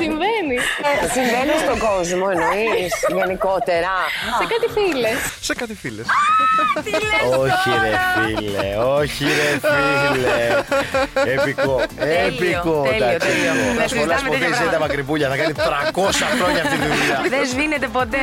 Συμβαίνει. 0.00 0.56
Ε, 0.88 0.90
Συμβαίνει 1.16 1.54
στον 1.64 1.78
κόσμο 1.86 2.26
εννοείς 2.34 2.92
γενικότερα. 3.18 3.94
Σε 4.40 4.44
κάτι 4.52 4.66
φίλες. 4.76 5.18
Σε 5.48 5.54
κάτι 5.60 5.74
φίλες. 5.82 6.06
όχι 7.44 7.70
ρε 7.84 7.94
φίλε, 8.14 8.68
όχι 9.00 9.24
ρε 9.38 9.50
φίλε. 9.68 10.36
Επικό, 11.36 11.74
επικό. 12.26 12.76
τέλειο, 12.82 12.96
εντάξει, 12.96 13.28
τέλειο. 13.28 13.52
επικό. 13.54 13.72
Δεν 13.74 13.80
Θα 13.80 13.88
συζητάμε 13.88 13.88
σχολιάσουμε 13.88 14.30
τέτοια 14.30 14.48
τα 14.48 14.56
πράγματα. 14.56 14.78
μακρυπούλια, 14.84 15.26
θα 15.32 15.36
κάνει 15.40 15.52
300 15.52 16.03
χρόνια 16.12 16.62
αυτή 16.62 16.76
τη 16.76 16.86
δουλειά. 16.86 17.20
Δεν 17.28 17.46
σβήνεται 17.46 17.88
ποτέ. 17.88 18.18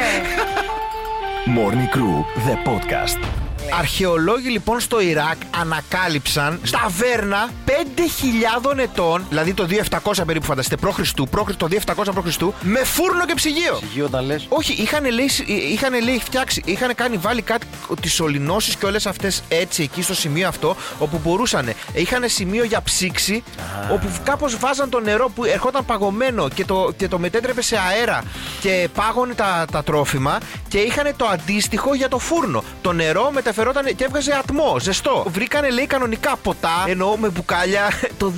Morning 1.58 1.96
Crew, 1.96 2.16
the 2.48 2.56
podcast. 2.70 3.51
Αρχαιολόγοι 3.70 4.50
λοιπόν 4.50 4.80
στο 4.80 5.02
Ιράκ 5.02 5.38
ανακάλυψαν 5.60 6.60
σταβέρνα 6.64 7.50
5.000 7.66 8.78
ετών, 8.78 9.26
δηλαδή 9.30 9.54
το 9.54 9.68
2700 9.90 10.12
περίπου 10.26 10.46
φανταστείτε, 10.46 10.88
π.Χ. 10.88 11.00
π.Χ. 11.00 11.56
το 11.58 11.68
2700 11.86 12.04
π.Χ. 12.14 12.42
με 12.62 12.84
φούρνο 12.84 13.26
και 13.26 13.34
ψυγείο. 13.34 13.76
Ψυγείο 13.82 14.06
όταν 14.06 14.26
λες. 14.26 14.46
Όχι, 14.50 14.74
είχαν 14.74 15.12
λέει, 15.12 15.30
είχαν 15.72 16.04
λέει 16.04 16.20
φτιάξει, 16.24 16.62
είχαν 16.66 16.96
κάνει 16.96 17.18
βάλει 17.18 17.42
κάτι 17.42 17.68
τις 18.02 18.14
σωληνώσει 18.14 18.76
και 18.78 18.86
όλες 18.86 19.06
αυτές 19.06 19.44
έτσι 19.48 19.84
εκεί 19.84 20.02
στο 20.02 20.14
σημείο 20.14 20.48
αυτό, 20.48 20.76
όπου 21.00 21.20
μπορούσαν. 21.24 21.74
Είχαν 21.94 22.30
σημείο 22.30 22.64
για 22.64 22.82
ψήξη, 22.82 23.44
όπου 23.92 24.08
κάπως 24.24 24.58
βάζαν 24.58 24.90
το 24.90 25.00
νερό 25.00 25.30
που 25.36 25.46
ερχόταν 25.46 25.86
παγωμένο 25.86 26.50
και 26.50 26.66
το, 26.66 26.94
και 26.98 27.08
το 27.08 27.20
μετέτρεπε 27.20 27.62
σε 27.62 27.78
αέρα 27.78 28.24
και 28.62 28.90
πάγωνε 28.94 29.34
τα, 29.34 29.66
τα 29.72 29.84
τρόφιμα 29.84 30.38
και 30.68 30.78
είχαν 30.78 31.14
το 31.16 31.26
αντίστοιχο 31.26 31.94
για 31.96 32.10
το 32.10 32.20
φούρνο. 32.20 32.64
Το 32.82 32.92
νερό 32.92 33.30
μεταφερόταν 33.56 33.96
και 33.96 34.04
έβγαζε 34.04 34.34
ατμό, 34.40 34.76
ζεστό. 34.80 35.24
Βρήκανε 35.28 35.70
λέει 35.70 35.88
κανονικά 35.88 36.36
ποτά, 36.44 36.84
εννοώ 36.88 37.18
με 37.18 37.30
μπουκάλια, 37.30 37.92
το 38.18 38.34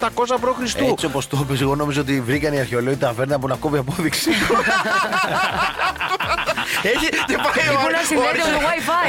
2700 0.00 0.08
π.Χ. 0.40 0.74
Έτσι 0.90 1.06
όπω 1.06 1.20
το 1.28 1.38
είπες, 1.40 1.60
εγώ 1.60 1.74
νόμιζα 1.74 2.00
ότι 2.00 2.20
βρήκαν 2.20 2.52
οι 2.52 2.58
αρχαιολόγοι 2.60 2.96
ταβέρνα 2.96 3.38
που 3.38 3.48
να 3.48 3.54
κόβει 3.54 3.78
απόδειξη. 3.78 4.30
Έχει 6.92 7.08
και 7.28 7.36
πάει 7.44 7.76
Που 7.82 7.90
να 7.96 8.02
συνδέεται 8.08 8.42
με 8.50 8.56
το 8.56 8.60
Wi-Fi. 8.68 9.06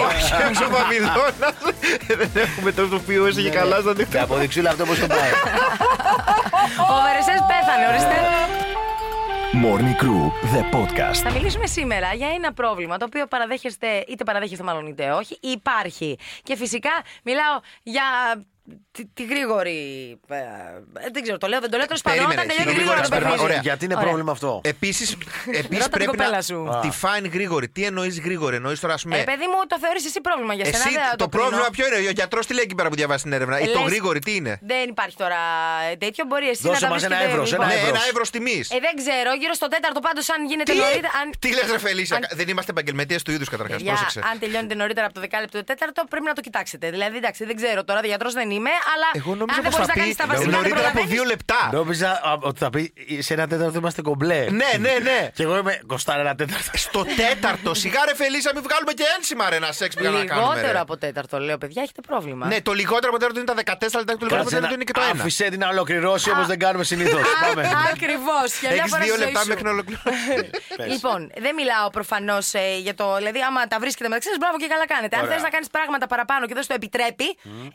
Όχι, 0.50 0.64
ο 0.64 0.70
Βαβυλώνα. 0.76 1.50
Δεν 2.20 2.30
έχουμε 2.44 2.72
το 2.72 2.84
οποίο 2.94 3.26
έχει 3.26 3.50
καλά 3.50 3.78
στα 3.80 3.92
Και 3.92 3.98
δίκτυα. 3.98 4.24
αποδειξούλα 4.24 4.70
αυτό 4.70 4.84
πώ 4.86 4.94
το 4.94 5.08
πάει. 5.08 5.32
Ο 6.94 6.96
Βερεσές 7.06 7.40
πέθανε, 7.50 7.84
ορίστε. 7.92 8.05
Morning 9.64 9.96
Crew, 10.02 10.32
the 10.54 10.76
podcast. 10.76 11.16
Θα 11.16 11.32
μιλήσουμε 11.32 11.66
σήμερα 11.66 12.14
για 12.14 12.28
ένα 12.28 12.54
πρόβλημα 12.54 12.98
το 12.98 13.06
οποίο 13.06 13.28
παραδέχεστε, 13.28 14.04
είτε 14.08 14.24
παραδέχεστε 14.24 14.64
μάλλον 14.64 14.88
είτε 14.88 15.12
όχι, 15.12 15.38
υπάρχει. 15.42 16.18
Και 16.44 16.56
φυσικά 16.56 16.92
μιλάω 17.24 17.60
για 17.84 18.04
τη, 18.96 19.06
τη 19.14 19.24
γρήγορη. 19.26 19.78
ε, 20.28 20.36
ε, 20.36 21.10
δεν 21.14 21.22
ξέρω, 21.24 21.38
το 21.38 21.48
λέω, 21.48 21.60
δεν 21.60 21.70
το 21.72 21.78
λέω. 21.78 21.86
Τέλος 21.86 22.02
πάντων, 22.02 22.18
Περίμενε, 22.20 22.42
όταν 22.42 22.48
τελειώνει 22.58 22.70
συγγνώμη, 22.70 22.78
γρήγορα 22.80 23.00
το 23.00 23.06
Σπέρμα, 23.12 23.28
παιχνίδι. 23.30 23.48
ωραία. 23.50 23.60
Γιατί 23.70 23.86
είναι 23.86 23.94
Ωραία. 23.94 24.06
πρόβλημα 24.08 24.32
αυτό; 24.32 24.62
Επίσης, 24.64 25.10
επίσης 25.64 25.70
Ρώτα 25.70 25.82
την 25.84 25.90
πρέπει 25.92 26.06
κοπέλα 26.14 26.30
να 26.30 26.42
σου. 26.50 26.58
τη 26.82 26.90
φάει 27.02 27.20
γρήγορη. 27.38 27.68
Τι 27.76 27.82
εννοείς 27.90 28.16
γρήγορη, 28.20 28.56
εννοείς 28.56 28.80
τώρα, 28.80 28.94
ας 28.94 29.04
πούμε. 29.04 29.18
Ε, 29.20 29.24
παιδί 29.32 29.48
μου, 29.52 29.58
το 29.72 29.76
θεωρείς 29.84 30.04
εσύ 30.10 30.20
πρόβλημα 30.28 30.54
για 30.54 30.66
σένα. 30.66 30.78
Εσύ 30.78 30.90
δεν 30.90 31.04
θα 31.10 31.16
το 31.16 31.28
κρίνω. 31.28 31.44
πρόβλημα 31.44 31.68
ποιο 31.76 31.84
είναι, 31.88 32.08
ο 32.08 32.16
γιατρός 32.20 32.44
τι 32.48 32.54
λέει 32.58 32.64
εκεί 32.68 32.76
πέρα 32.80 32.90
που 32.92 32.96
διαβάζει 33.02 33.24
την 33.24 33.34
έρευνα; 33.38 33.56
Ε, 33.58 33.64
Ή 33.64 33.68
το 33.68 33.80
λες- 33.80 33.90
γρήγορη 33.92 34.20
τι 34.20 34.32
είναι; 34.40 34.54
Δεν 34.72 34.86
υπάρχει 34.94 35.16
τώρα 35.24 35.40
τέτοιο. 36.04 36.24
Μπορεί 36.30 36.48
εσύ 36.54 36.62
Δώσε 36.68 36.74
να 36.74 36.88
τα 36.88 36.94
μας 36.94 37.02
βρεις 37.02 37.06
ένα 37.06 37.16
και 37.16 37.22
δεν- 37.24 37.32
εύρος, 37.34 37.48
λοιπόν. 37.52 37.66
ένα 37.66 37.74
Ναι, 37.76 37.80
εύρος. 37.82 37.96
ένα 37.98 38.04
εύρος 38.12 38.30
τιμής. 38.30 38.66
Ε, 38.76 38.80
δεν 38.86 38.94
ξέρω, 39.02 39.30
γύρω 39.42 39.54
στο 39.62 39.68
τέταρτο 39.68 40.00
πάντως, 40.08 40.26
αν 40.36 40.40
γίνεται 40.50 40.74
νωρίτερα. 40.74 41.10
Αν... 41.22 41.26
Τι 41.40 41.50
λες, 41.58 41.68
ρε 41.72 41.80
Φελίσια, 41.88 42.16
αν- 42.20 42.28
δεν 42.40 42.48
είμαστε 42.52 42.72
επαγγελματίες 42.76 43.22
του 43.24 43.32
είδους 43.36 43.50
καταρχάς. 43.54 43.76
Παιδιά, 43.78 43.92
Πρόσεξε. 43.92 44.20
αν 44.32 44.36
τελειώνετε 44.40 44.76
νωρίτερα 44.82 45.06
από 45.06 45.16
το 45.18 45.22
δεκάλεπτο 45.26 45.58
το 45.58 45.64
τέταρτο, 45.64 46.00
πρέπει 46.10 46.26
να 46.26 46.34
το 46.34 46.42
κοιτάξετε. 46.48 46.86
Δηλαδή, 46.96 47.16
εντάξει, 47.18 47.46
δεν 47.46 47.56
ξέρω 47.56 47.84
τώρα, 47.84 48.00
γιατρός 48.14 48.34
δεν 48.34 48.50
είμαι, 48.58 48.70
αλλά 48.94 49.08
Εγώ 49.20 49.32
νόμιζα 49.36 49.58
αν 49.58 49.64
δεν 49.64 49.72
πως 49.72 49.80
μπορείς 49.80 49.88
θα 49.88 49.94
να 49.96 50.00
κάνεις 50.02 50.16
πει 50.16 50.22
τα 50.22 50.26
βασικά. 50.28 50.50
δεν 50.50 50.56
νωρίτερα 50.60 50.88
από 50.88 50.92
προλαβαίνεις. 50.92 51.14
δύο 51.16 51.24
λεπτά. 51.34 51.62
Νόμιζα 51.80 52.10
α, 52.30 52.32
ότι 52.50 52.60
θα 52.64 52.70
πει 52.70 52.82
σε 53.20 53.34
ένα 53.34 53.46
τέταρτο 53.48 53.78
είμαστε 53.80 54.02
κομπλέ. 54.02 54.42
Ναι, 54.62 54.70
ναι, 54.86 54.94
ναι. 55.08 55.20
Και 55.38 55.44
εγώ 55.48 55.56
είμαι 55.58 55.74
κοστάρα 55.92 56.20
ένα 56.26 56.36
τέταρτο. 56.36 56.70
Στο 56.88 57.02
τέταρτο, 57.22 57.74
σιγά 57.84 58.02
ρε 58.10 58.16
Φελίσια, 58.16 58.52
μην 58.56 58.64
βγάλουμε 58.68 58.94
και 59.00 59.04
ένσημα 59.18 59.50
ρε 59.50 59.56
ένα 59.56 59.72
σεξ 59.72 59.96
που 59.96 60.04
να 60.04 60.10
κάνουμε. 60.10 60.24
Λιγότερο 60.24 60.72
ρε. 60.72 60.80
από 60.86 60.98
τέταρτο, 60.98 61.40
λέω, 61.40 61.58
παιδιά, 61.58 61.82
έχετε 61.86 62.02
πρόβλημα. 62.10 62.44
Ναι, 62.52 62.62
το 62.62 62.72
λιγότερο 62.74 63.10
από 63.14 63.20
τέταρτο 63.24 63.38
είναι 63.40 63.50
τα 63.54 63.78
14 63.88 64.00
λεπτά 64.02 64.12
και 64.16 64.20
το 64.24 64.26
λιγότερο 64.30 64.42
από 64.42 64.50
Κάτσε 64.50 64.56
τέταρτο 64.56 64.68
να 64.68 64.74
είναι 64.74 64.84
και 64.84 64.96
το 65.00 65.02
1. 65.02 65.20
άφησε 65.20 65.46
την 65.54 65.60
να 65.60 65.68
ολοκληρώσει 65.70 66.30
όπως 66.34 66.46
δεν 66.52 66.60
κάνουμε 66.60 66.84
συνήθως. 66.92 67.22
Πάμε. 67.46 67.62
Ακριβώς. 67.94 68.50
Για 68.62 68.70
μια 68.72 68.78
Έχεις 68.80 68.92
φορά 68.92 69.04
δύο 69.04 69.14
στη 69.14 69.22
ζωή 69.22 69.26
λεπτά 69.32 69.42
σου. 69.42 69.48
μέχρι 69.52 69.64
να 69.64 69.72
ολοκληρώσεις. 69.76 70.50
Λοιπόν, 70.94 71.20
δεν 71.46 71.54
μιλάω 71.60 71.88
προφανώς 71.98 72.48
για 72.86 72.96
το. 73.00 73.06
Δηλαδή, 73.22 73.40
άμα 73.50 73.62
τα 73.68 73.78
βρίσκετε 73.84 74.08
μεταξύ 74.10 74.28
σας, 74.32 74.38
μπράβο 74.42 74.56
και 74.62 74.68
καλά 74.74 74.86
κάνετε. 74.94 75.16
Αν 75.18 75.22
Ωραία. 75.24 75.34
θες 75.34 75.44
να 75.48 75.50
κάνεις 75.56 75.70
πράγματα 75.78 76.06
παραπάνω 76.14 76.44
και 76.48 76.54
δεν 76.58 76.64
στο 76.68 76.74
επιτρέπει, 76.80 77.28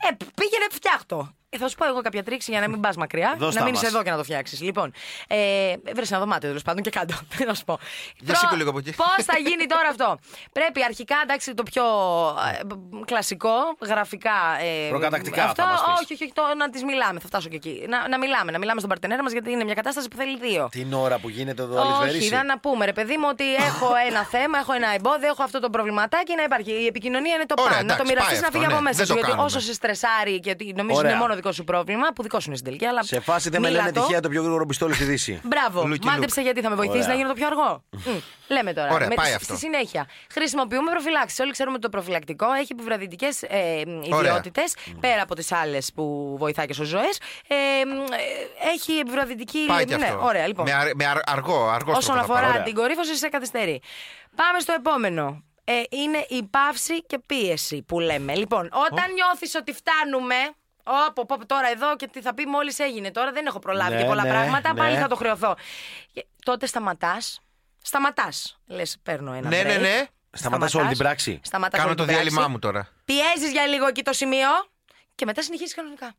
ε, 0.05 0.09
πήγαινε 0.39 0.67
φτιάχτο. 0.71 1.00
Ε, 1.09 1.40
θα 1.59 1.67
σου 1.67 1.75
πω 1.75 1.85
εγώ 1.87 2.01
κάποια 2.01 2.23
τρίξη 2.23 2.51
για 2.51 2.59
να 2.59 2.67
μην 2.69 2.79
πας 2.85 2.95
μακριά. 2.95 3.35
Δώσ' 3.37 3.53
να 3.53 3.59
τα 3.59 3.65
μείνεις 3.65 3.81
μας. 3.81 3.89
εδώ 3.91 4.03
και 4.03 4.09
να 4.11 4.17
το 4.17 4.23
φτιάξεις. 4.23 4.61
Λοιπόν, 4.61 4.93
ε, 5.27 5.73
βρες 5.95 6.11
ένα 6.11 6.19
δωμάτιο 6.19 6.47
τέλος 6.47 6.61
πάντων 6.63 6.83
και 6.83 6.89
κάτω. 6.89 7.13
Τι 7.37 7.45
να 7.45 7.53
σου 7.53 7.63
πω. 7.63 7.79
Για 8.19 8.35
σήκω 8.35 8.55
λίγο 8.55 8.69
από 8.69 8.77
εκεί. 8.79 8.93
Πώς 8.95 9.25
θα 9.25 9.37
γίνει 9.37 9.65
τώρα 9.65 9.87
αυτό; 9.93 10.17
Πρέπει 10.51 10.83
αρχικά, 10.83 11.15
εντάξει, 11.23 11.53
το 11.53 11.63
πιο 11.63 11.83
ε, 12.59 12.65
κλασικό, 13.05 13.53
γραφικά. 13.85 14.31
Ε, 14.85 14.89
Προκατακτικά 14.89 15.43
αυτό, 15.43 15.61
θα 15.61 15.67
μας 15.69 15.79
πεις. 15.85 15.93
όχι, 16.03 16.13
όχι, 16.13 16.23
όχι, 16.23 16.33
το, 16.33 16.41
να 16.57 16.69
τις 16.69 16.83
μιλάμε. 16.83 17.19
Θα 17.19 17.27
φτάσω 17.27 17.49
και 17.49 17.55
εκεί. 17.55 17.85
Να, 17.89 18.07
να 18.07 18.17
μιλάμε, 18.17 18.51
να 18.51 18.57
μιλάμε 18.57 18.79
στον 18.79 18.89
παρτενέρα 18.89 19.23
μας 19.23 19.31
γιατί 19.31 19.51
είναι 19.51 19.63
μια 19.63 19.73
κατάσταση 19.73 20.07
που 20.07 20.15
θέλει 20.17 20.37
δύο. 20.37 20.67
Την 20.71 20.93
ώρα 20.93 21.17
που 21.19 21.29
γίνεται 21.29 21.63
το 21.67 21.73
Όχι, 21.79 21.87
αλυσβερίσι. 21.87 22.29
δεν 22.29 22.45
να 22.45 22.59
πούμε 22.59 22.85
ρε 22.85 22.93
παιδί 22.93 23.17
μου 23.17 23.27
ότι 23.29 23.53
έχω 23.55 23.87
ένα 24.09 24.23
θέμα, 24.25 24.57
έχω 24.57 24.73
ένα 24.73 24.89
εμπόδιο, 24.93 25.27
έχω 25.27 25.43
αυτό 25.43 25.59
το 25.59 25.69
προβληματάκι 25.69 26.35
να 26.35 26.43
υπάρχει. 26.43 26.71
Η 26.71 26.85
επικοινωνία 26.85 27.33
είναι 27.35 27.45
το 27.45 27.55
Ωραία, 27.57 27.77
πάνω. 27.77 27.87
Να 27.87 27.95
το 27.95 28.01
εντάξει, 28.03 28.11
μοιραστείς 28.13 28.31
πάει 28.33 28.41
να 28.41 28.47
αυτό, 28.47 28.57
φύγει 28.57 28.67
ναι. 28.69 28.73
από 28.73 28.83
μέσα 28.83 28.97
Δεν 28.97 29.05
σου. 29.05 29.11
το 29.11 29.17
Γιατί 29.17 29.29
κάνουμε. 29.31 29.47
όσο 29.47 29.59
σε 29.59 29.73
στρεσάρει 29.73 30.39
και 30.39 30.49
ότι 30.49 30.73
νομίζεις 30.77 30.97
Ωραία. 30.99 31.11
είναι 31.11 31.19
μόνο 31.19 31.33
δικό 31.41 31.51
σου 31.51 31.63
πρόβλημα, 31.63 32.07
που 32.15 32.21
δικό 32.23 32.39
σου 32.39 32.47
είναι 32.47 32.57
στην 32.57 32.67
τελική. 32.69 32.85
Αλλά 32.85 33.03
Σε 33.03 33.19
φάση 33.19 33.49
δεν 33.49 33.61
με 33.61 33.67
μίλα 33.69 33.79
λένε 33.79 33.91
το. 33.93 34.01
τυχαία 34.01 34.19
το 34.19 34.29
πιο 34.29 34.41
γρήγορο 34.41 34.65
πιστόλι 34.65 34.93
στη 34.93 35.03
Δύση. 35.03 35.41
Μπράβο, 35.43 35.83
Λουκι 35.87 36.05
μάντεψε 36.07 36.35
λουκ. 36.39 36.45
γιατί 36.45 36.61
θα 36.61 36.69
με 36.69 36.75
βοηθήσει 36.75 36.97
Ωραία. 36.97 37.07
να 37.09 37.15
γίνω 37.15 37.27
το 37.27 37.33
πιο 37.35 37.47
αργό. 37.47 37.83
Μμ. 37.89 38.17
Λέμε 38.47 38.73
τώρα. 38.73 38.93
Ωραία, 38.93 39.07
με- 39.07 39.15
πάει 39.15 39.25
στη- 39.25 39.35
αυτό. 39.35 39.53
Στη 39.53 39.57
συνέχεια. 39.65 40.07
Χρησιμοποιούμε 40.31 40.91
προφυλάξεις. 40.91 41.39
Όλοι 41.39 41.51
ξέρουμε 41.51 41.73
ότι 41.75 41.83
το 41.83 41.89
προφυλακτικό 41.89 42.51
έχει 42.51 42.67
επιβραδυτικές 42.71 43.41
ε, 43.43 43.83
ιδιότητες, 44.03 44.75
πέρα 44.99 45.21
από 45.21 45.35
τις 45.35 45.51
άλλες 45.51 45.91
που 45.95 46.35
βοηθάει 46.39 46.65
και 46.65 46.73
στις 46.73 46.87
ζωές. 46.87 47.19
Ε, 47.47 47.55
μ, 47.85 47.89
ε, 47.91 48.69
έχει 48.73 48.91
επιβραδυτική. 48.93 49.65
Πάει 49.67 49.85
και 49.85 49.97
ναι, 49.97 50.05
αυτό. 50.05 50.25
ωραία, 50.25 50.47
λοιπόν. 50.47 50.65
Με, 50.65 50.73
αρ- 50.73 50.95
με 50.95 51.05
αρ- 51.05 51.29
αργό, 51.31 51.69
αργός 51.69 51.97
Όσον 51.97 52.15
τρόπο 52.15 52.33
θα 52.33 52.39
αφορά 52.39 52.51
πάρω. 52.51 52.63
την 52.63 52.73
κορύφωση, 52.75 53.15
σε 53.15 53.27
καθυστερεί. 53.29 53.81
Πάμε 54.35 54.59
στο 54.59 54.73
επόμενο. 54.73 55.43
Ε, 55.63 55.73
είναι 55.89 56.25
η 56.29 56.43
παύση 56.43 57.03
και 57.05 57.19
πίεση 57.25 57.83
που 57.87 57.99
λέμε. 57.99 58.35
Λοιπόν, 58.35 58.69
όταν 58.89 59.05
νιώθεις 59.13 59.55
ότι 59.55 59.73
φτάνουμε. 59.73 60.35
Όπω 60.83 61.25
πω, 61.25 61.45
τώρα 61.45 61.69
εδώ 61.71 61.95
και 61.95 62.07
τι 62.07 62.21
θα 62.21 62.33
πει 62.33 62.45
μόλις 62.45 62.79
έγινε. 62.79 63.11
Τώρα 63.11 63.31
δεν 63.31 63.45
έχω 63.45 63.59
προλάβει 63.59 63.93
Ναι, 63.93 64.01
και 64.01 64.07
πολλά 64.07 64.23
ναι, 64.23 64.29
πράγματα. 64.29 64.73
ναι. 64.73 64.79
Πάλι 64.79 64.97
θα 64.97 65.07
το 65.07 65.15
χρεωθώ. 65.15 65.55
Και 66.13 66.25
τότε 66.45 66.65
σταματάς. 66.65 67.41
Σταματάς. 67.81 68.59
Λες, 68.67 68.97
παίρνω 69.03 69.33
ένα. 69.33 69.49
Ναι, 69.49 69.61
ναι, 69.63 69.75
break. 69.75 69.79
ναι. 69.81 70.05
Σταματάς 70.31 70.75
όλη 70.75 70.87
την 70.87 70.97
πράξη. 70.97 71.39
Σταματάς 71.43 71.79
Κάνω 71.79 71.87
όλη 71.87 71.97
το 71.97 72.03
την 72.05 72.13
πράξη. 72.13 72.29
διάλειμμά 72.29 72.53
μου 72.53 72.59
τώρα. 72.59 72.87
Πιέζεις 73.05 73.51
για 73.51 73.65
λίγο 73.67 73.87
εκεί 73.87 74.03
το 74.03 74.13
σημείο 74.13 74.49
και 75.15 75.25
μετά 75.25 75.41
συνεχίζεις 75.41 75.75
κανονικά. 75.75 76.13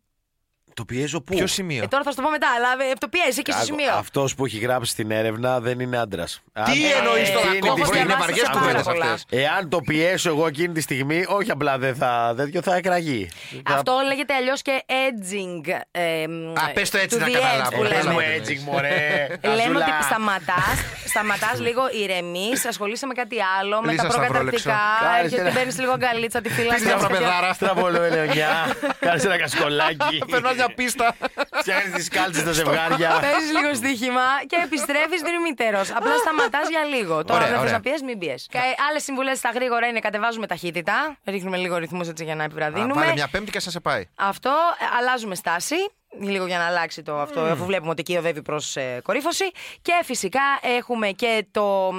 Το 0.75 0.85
πιέζω 0.85 1.21
πού; 1.21 1.35
Ποιο 1.37 1.47
σημείο; 1.47 1.83
Ε, 1.83 1.87
τώρα 1.87 2.03
θα 2.05 2.11
σου 2.11 2.17
το 2.17 2.23
πω 2.23 2.31
μετά, 2.31 2.47
αλλά 2.57 2.91
ε, 2.91 2.93
το 2.99 3.09
πιέζει 3.09 3.39
εκεί 3.39 3.53
στο 3.53 3.65
σημείο. 3.65 3.93
Αυτός 3.95 4.35
που 4.35 4.45
έχει 4.45 4.59
γράψει 4.59 4.95
την 4.95 5.11
έρευνα 5.11 5.61
δεν 5.61 5.81
είναι 5.81 5.99
άντρας. 5.99 6.43
Τι 6.65 6.93
εννοείς 6.99 7.33
τώρα, 7.33 7.47
είναι 7.47 7.57
ακόμα 7.59 7.75
δυστυχώς. 7.75 8.05
είναι 8.05 8.15
βαριέ 8.15 8.43
Πάρα 8.43 8.59
κουβέντε 8.59 8.83
πολλά. 8.83 9.13
αυτέ. 9.13 9.41
Εάν 9.41 9.69
το 9.69 9.81
πιέσω 9.81 10.29
εγώ 10.29 10.47
εκείνη 10.47 10.73
τη 10.75 10.81
στιγμή, 10.81 11.25
όχι 11.29 11.51
απλά 11.51 11.79
δεν 11.79 11.95
θα, 11.95 12.35
τέτοιο, 12.37 12.63
θα 12.63 12.75
εκραγεί. 12.77 13.29
Αυτό 13.67 13.93
λέγεται 14.07 14.35
αλλιώς 14.35 14.63
και 14.63 14.83
edging. 14.87 15.71
Ε, 15.91 16.23
Α, 16.69 16.73
πες 16.75 16.91
το 16.91 16.99
έτσι 16.99 17.17
to 17.17 17.21
να 17.21 17.27
the 17.27 17.31
edge 17.31 17.33
καταλάβω. 17.33 17.71
που 17.77 17.83
Πες 17.83 17.91
λέμε. 17.91 18.13
μου 18.13 18.19
έτσι, 18.37 18.63
μωρέ. 18.67 19.27
Λέμε 19.43 19.63
Αζούλα. 19.63 19.79
ότι 19.87 20.05
σταματάς, 20.05 20.77
σταματάς 21.07 21.61
λίγο, 21.67 21.83
ηρεμείς, 22.03 22.65
ασχολείσαι 22.67 23.07
με 23.07 23.15
κάτι 23.15 23.37
άλλο, 23.61 23.81
με 23.83 23.93
Λύσα 23.93 24.03
τα 24.03 24.11
σταυρόλεξο. 24.11 24.63
προκαταρκτικά. 24.63 25.07
Κάνε 25.07 25.23
Έρχεται, 25.25 25.41
ένα- 25.41 25.51
παίρνει 25.53 25.73
λίγο 25.83 25.93
αγκαλίτσα, 25.93 26.41
τη 26.41 26.49
φύλλα 26.49 26.75
Πεις 26.75 26.83
διάφορα 26.83 27.09
παιδάρα. 27.09 27.53
Στραβολό 27.53 28.03
ελαιονιά. 28.03 28.53
Κάνει 28.99 29.23
ένα 29.25 29.37
κασκολάκι. 29.39 30.17
Περνά 30.63 30.67
μια 30.67 30.75
πίστα. 30.75 31.15
Φτιάχνεις 31.61 31.95
τις 31.95 32.09
κάλτσες 32.09 32.43
στα 32.43 32.53
ζευγάρια. 32.53 33.11
Παίζεις 33.25 33.51
λίγο 33.57 33.75
στοίχημα 33.75 34.27
και 34.47 34.57
επιστρέφεις 34.65 35.21
δρυμύτερο. 35.21 35.81
Απλά 35.99 36.17
σταματάς 36.17 36.69
για 36.69 36.85
λίγο. 36.85 37.25
Τώρα 37.25 37.39
Ωραία, 37.39 37.47
δεν 37.49 37.51
θες 37.51 37.61
ωραία. 37.61 37.73
να 37.73 37.81
πιέσεις, 37.81 38.03
μην 38.03 38.19
πιέσει. 38.19 38.47
Άλλες 38.89 39.03
συμβουλές 39.03 39.39
στα 39.39 39.51
γρήγορα 39.55 39.87
είναι 39.87 39.99
κατεβάζουμε 39.99 40.47
ταχύτητα. 40.47 41.17
Ρίχνουμε 41.27 41.57
λίγο 41.57 41.77
ρυθμούς 41.77 42.09
έτσι 42.09 42.25
για 42.25 42.35
να 42.35 42.43
Α, 42.43 42.45
επιβραδύνουμε. 42.45 43.01
Βάλε 43.01 43.13
μια 43.13 43.29
πέμπτη 43.31 43.51
και 43.51 43.61
σα 43.61 43.71
σε 43.71 43.81
πάει. 43.81 44.09
Αυτό, 44.15 44.51
ε, 44.51 44.85
αλλάζουμε 44.99 45.35
στάση. 45.35 45.77
Λίγο 46.21 46.47
για 46.47 46.59
να 46.59 46.67
αλλάξει 46.67 47.03
το 47.03 47.21
αυτό, 47.21 47.41
αφού 47.41 47.65
βλέπουμε 47.65 47.91
ότι 47.91 48.01
εκεί 48.01 48.17
οδεύει 48.17 48.43
προς 48.43 48.77
κορύφωση. 49.03 49.45
Και 49.83 49.93
φυσικά 50.05 50.41
έχουμε 50.79 51.09
και 51.11 51.47
το 51.51 51.91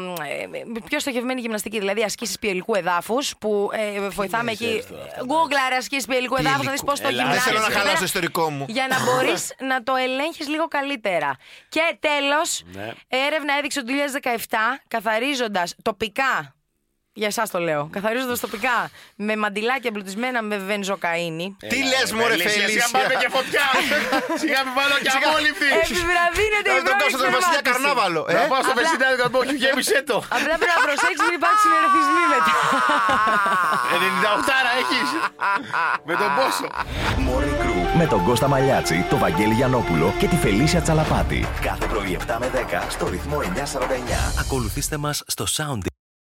ε, 0.43 0.79
πιο 0.85 0.99
στοχευμένη 0.99 1.41
γυμναστική, 1.41 1.79
δηλαδή 1.79 2.03
ασκήσεις 2.03 2.39
πιελικού 2.39 2.75
εδάφους, 2.75 3.33
που 3.39 3.69
ε, 3.73 4.09
βοηθάμε 4.09 4.51
εκεί. 4.51 4.83
Google 5.19 5.75
ασκήσεις 5.77 6.05
πιελικού 6.05 6.35
εδάφου, 6.35 6.63
να 6.63 6.71
δεις 6.71 6.83
πώς 6.83 6.99
το 6.99 7.07
Έλα, 7.07 7.17
γυμνάζεις. 7.17 7.43
Δεν 7.43 7.53
θέλω 7.53 7.59
να 7.59 7.65
εκεί 7.65 7.73
χαλάσω 7.73 7.87
πέρα, 7.89 7.97
το 7.99 8.05
ιστορικό 8.05 8.49
μου. 8.49 8.65
Για 8.69 8.87
να 8.89 9.03
μπορείς 9.03 9.53
να 9.71 9.83
το 9.83 9.95
ελέγχεις 9.95 10.47
λίγο 10.47 10.67
καλύτερα. 10.67 11.37
Και 11.69 11.97
τέλος, 11.99 12.61
Ναι. 12.65 12.91
έρευνα 13.07 13.57
έδειξε 13.57 13.83
το 13.83 13.91
2017, 14.21 14.81
καθαρίζοντας 14.87 15.75
τοπικά. 15.81 16.55
Για 17.21 17.27
εσάς 17.33 17.47
το 17.55 17.59
λέω. 17.67 17.81
Καθαρίζοντας 17.95 18.39
τοπικά 18.45 18.75
με 19.27 19.33
μαντιλάκια 19.43 19.89
εμπλουτισμένα 19.91 20.39
με 20.49 20.57
βενζοκαίνη. 20.69 21.47
Τι 21.71 21.79
λες, 21.91 22.07
Μωρέ 22.17 22.35
Σιγά 22.37 22.49
Φελίσια. 22.49 22.85
πάμε 22.95 23.13
και 23.21 23.29
φωτιά. 23.35 23.65
Σιγά 24.41 24.59
μην 24.65 24.73
βάλω 24.79 24.95
και 25.03 25.09
αμόλυφη. 25.17 25.69
Επιβραδύνεται 25.83 26.69
η 26.71 26.75
Θα 26.77 26.81
τον 26.87 26.95
πρώην 26.97 27.01
κάνω 27.01 27.17
στον 27.19 27.31
Βασιλιά 27.37 27.61
θερμάτιση. 27.61 27.69
Καρνάβαλο. 27.69 28.21
ε; 28.29 28.33
Να 28.37 28.41
πάω 28.51 28.61
στο 28.65 28.73
Απλά- 28.73 28.77
Βεσινάδικο 28.79 29.21
να 29.27 29.31
πω 29.35 29.39
και 29.49 29.55
γέμισε 29.63 29.97
το. 30.09 30.17
Απλά 30.37 30.53
πρέπει 30.59 30.73
να 30.77 30.81
προσέξεις 30.87 31.21
μην 31.27 31.35
υπάρξει 31.39 31.61
συνεργασμοί 31.65 32.23
μετά. 32.33 32.53
98 33.91 34.57
έχεις. 34.81 35.07
Με 36.07 36.13
τον 36.21 36.29
πόσο. 36.37 36.65
Morning 37.27 37.55
Crew 37.61 37.81
με 37.99 38.05
τον 38.07 38.23
Κώστα 38.27 38.47
Μαλιάτσι, 38.47 39.05
τον 39.09 39.19
Βαγγέλη 39.19 39.53
Γιανόπουλο 39.53 40.13
και 40.19 40.27
τη 40.27 40.35
Φελίσια 40.35 40.81
Τσαλαπάτη. 40.81 41.47
Κάθε 41.61 41.85
πρωί 41.85 42.17
7 42.27 42.35
με 42.39 42.47
10 42.53 42.81
στο 42.89 43.07
ρυθμό 43.09 43.37
949. 43.41 44.39
Ακολουθήστε 44.39 44.97
μας 44.97 45.23
στο 45.27 45.45
Sound, 45.57 45.81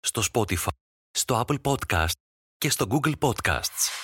στο 0.06 0.22
Spotify, 0.32 0.74
στο 1.10 1.44
Apple 1.46 1.60
Podcast 1.62 2.12
και 2.58 2.70
στο 2.70 2.86
Google 2.90 3.14
Podcasts. 3.18 4.01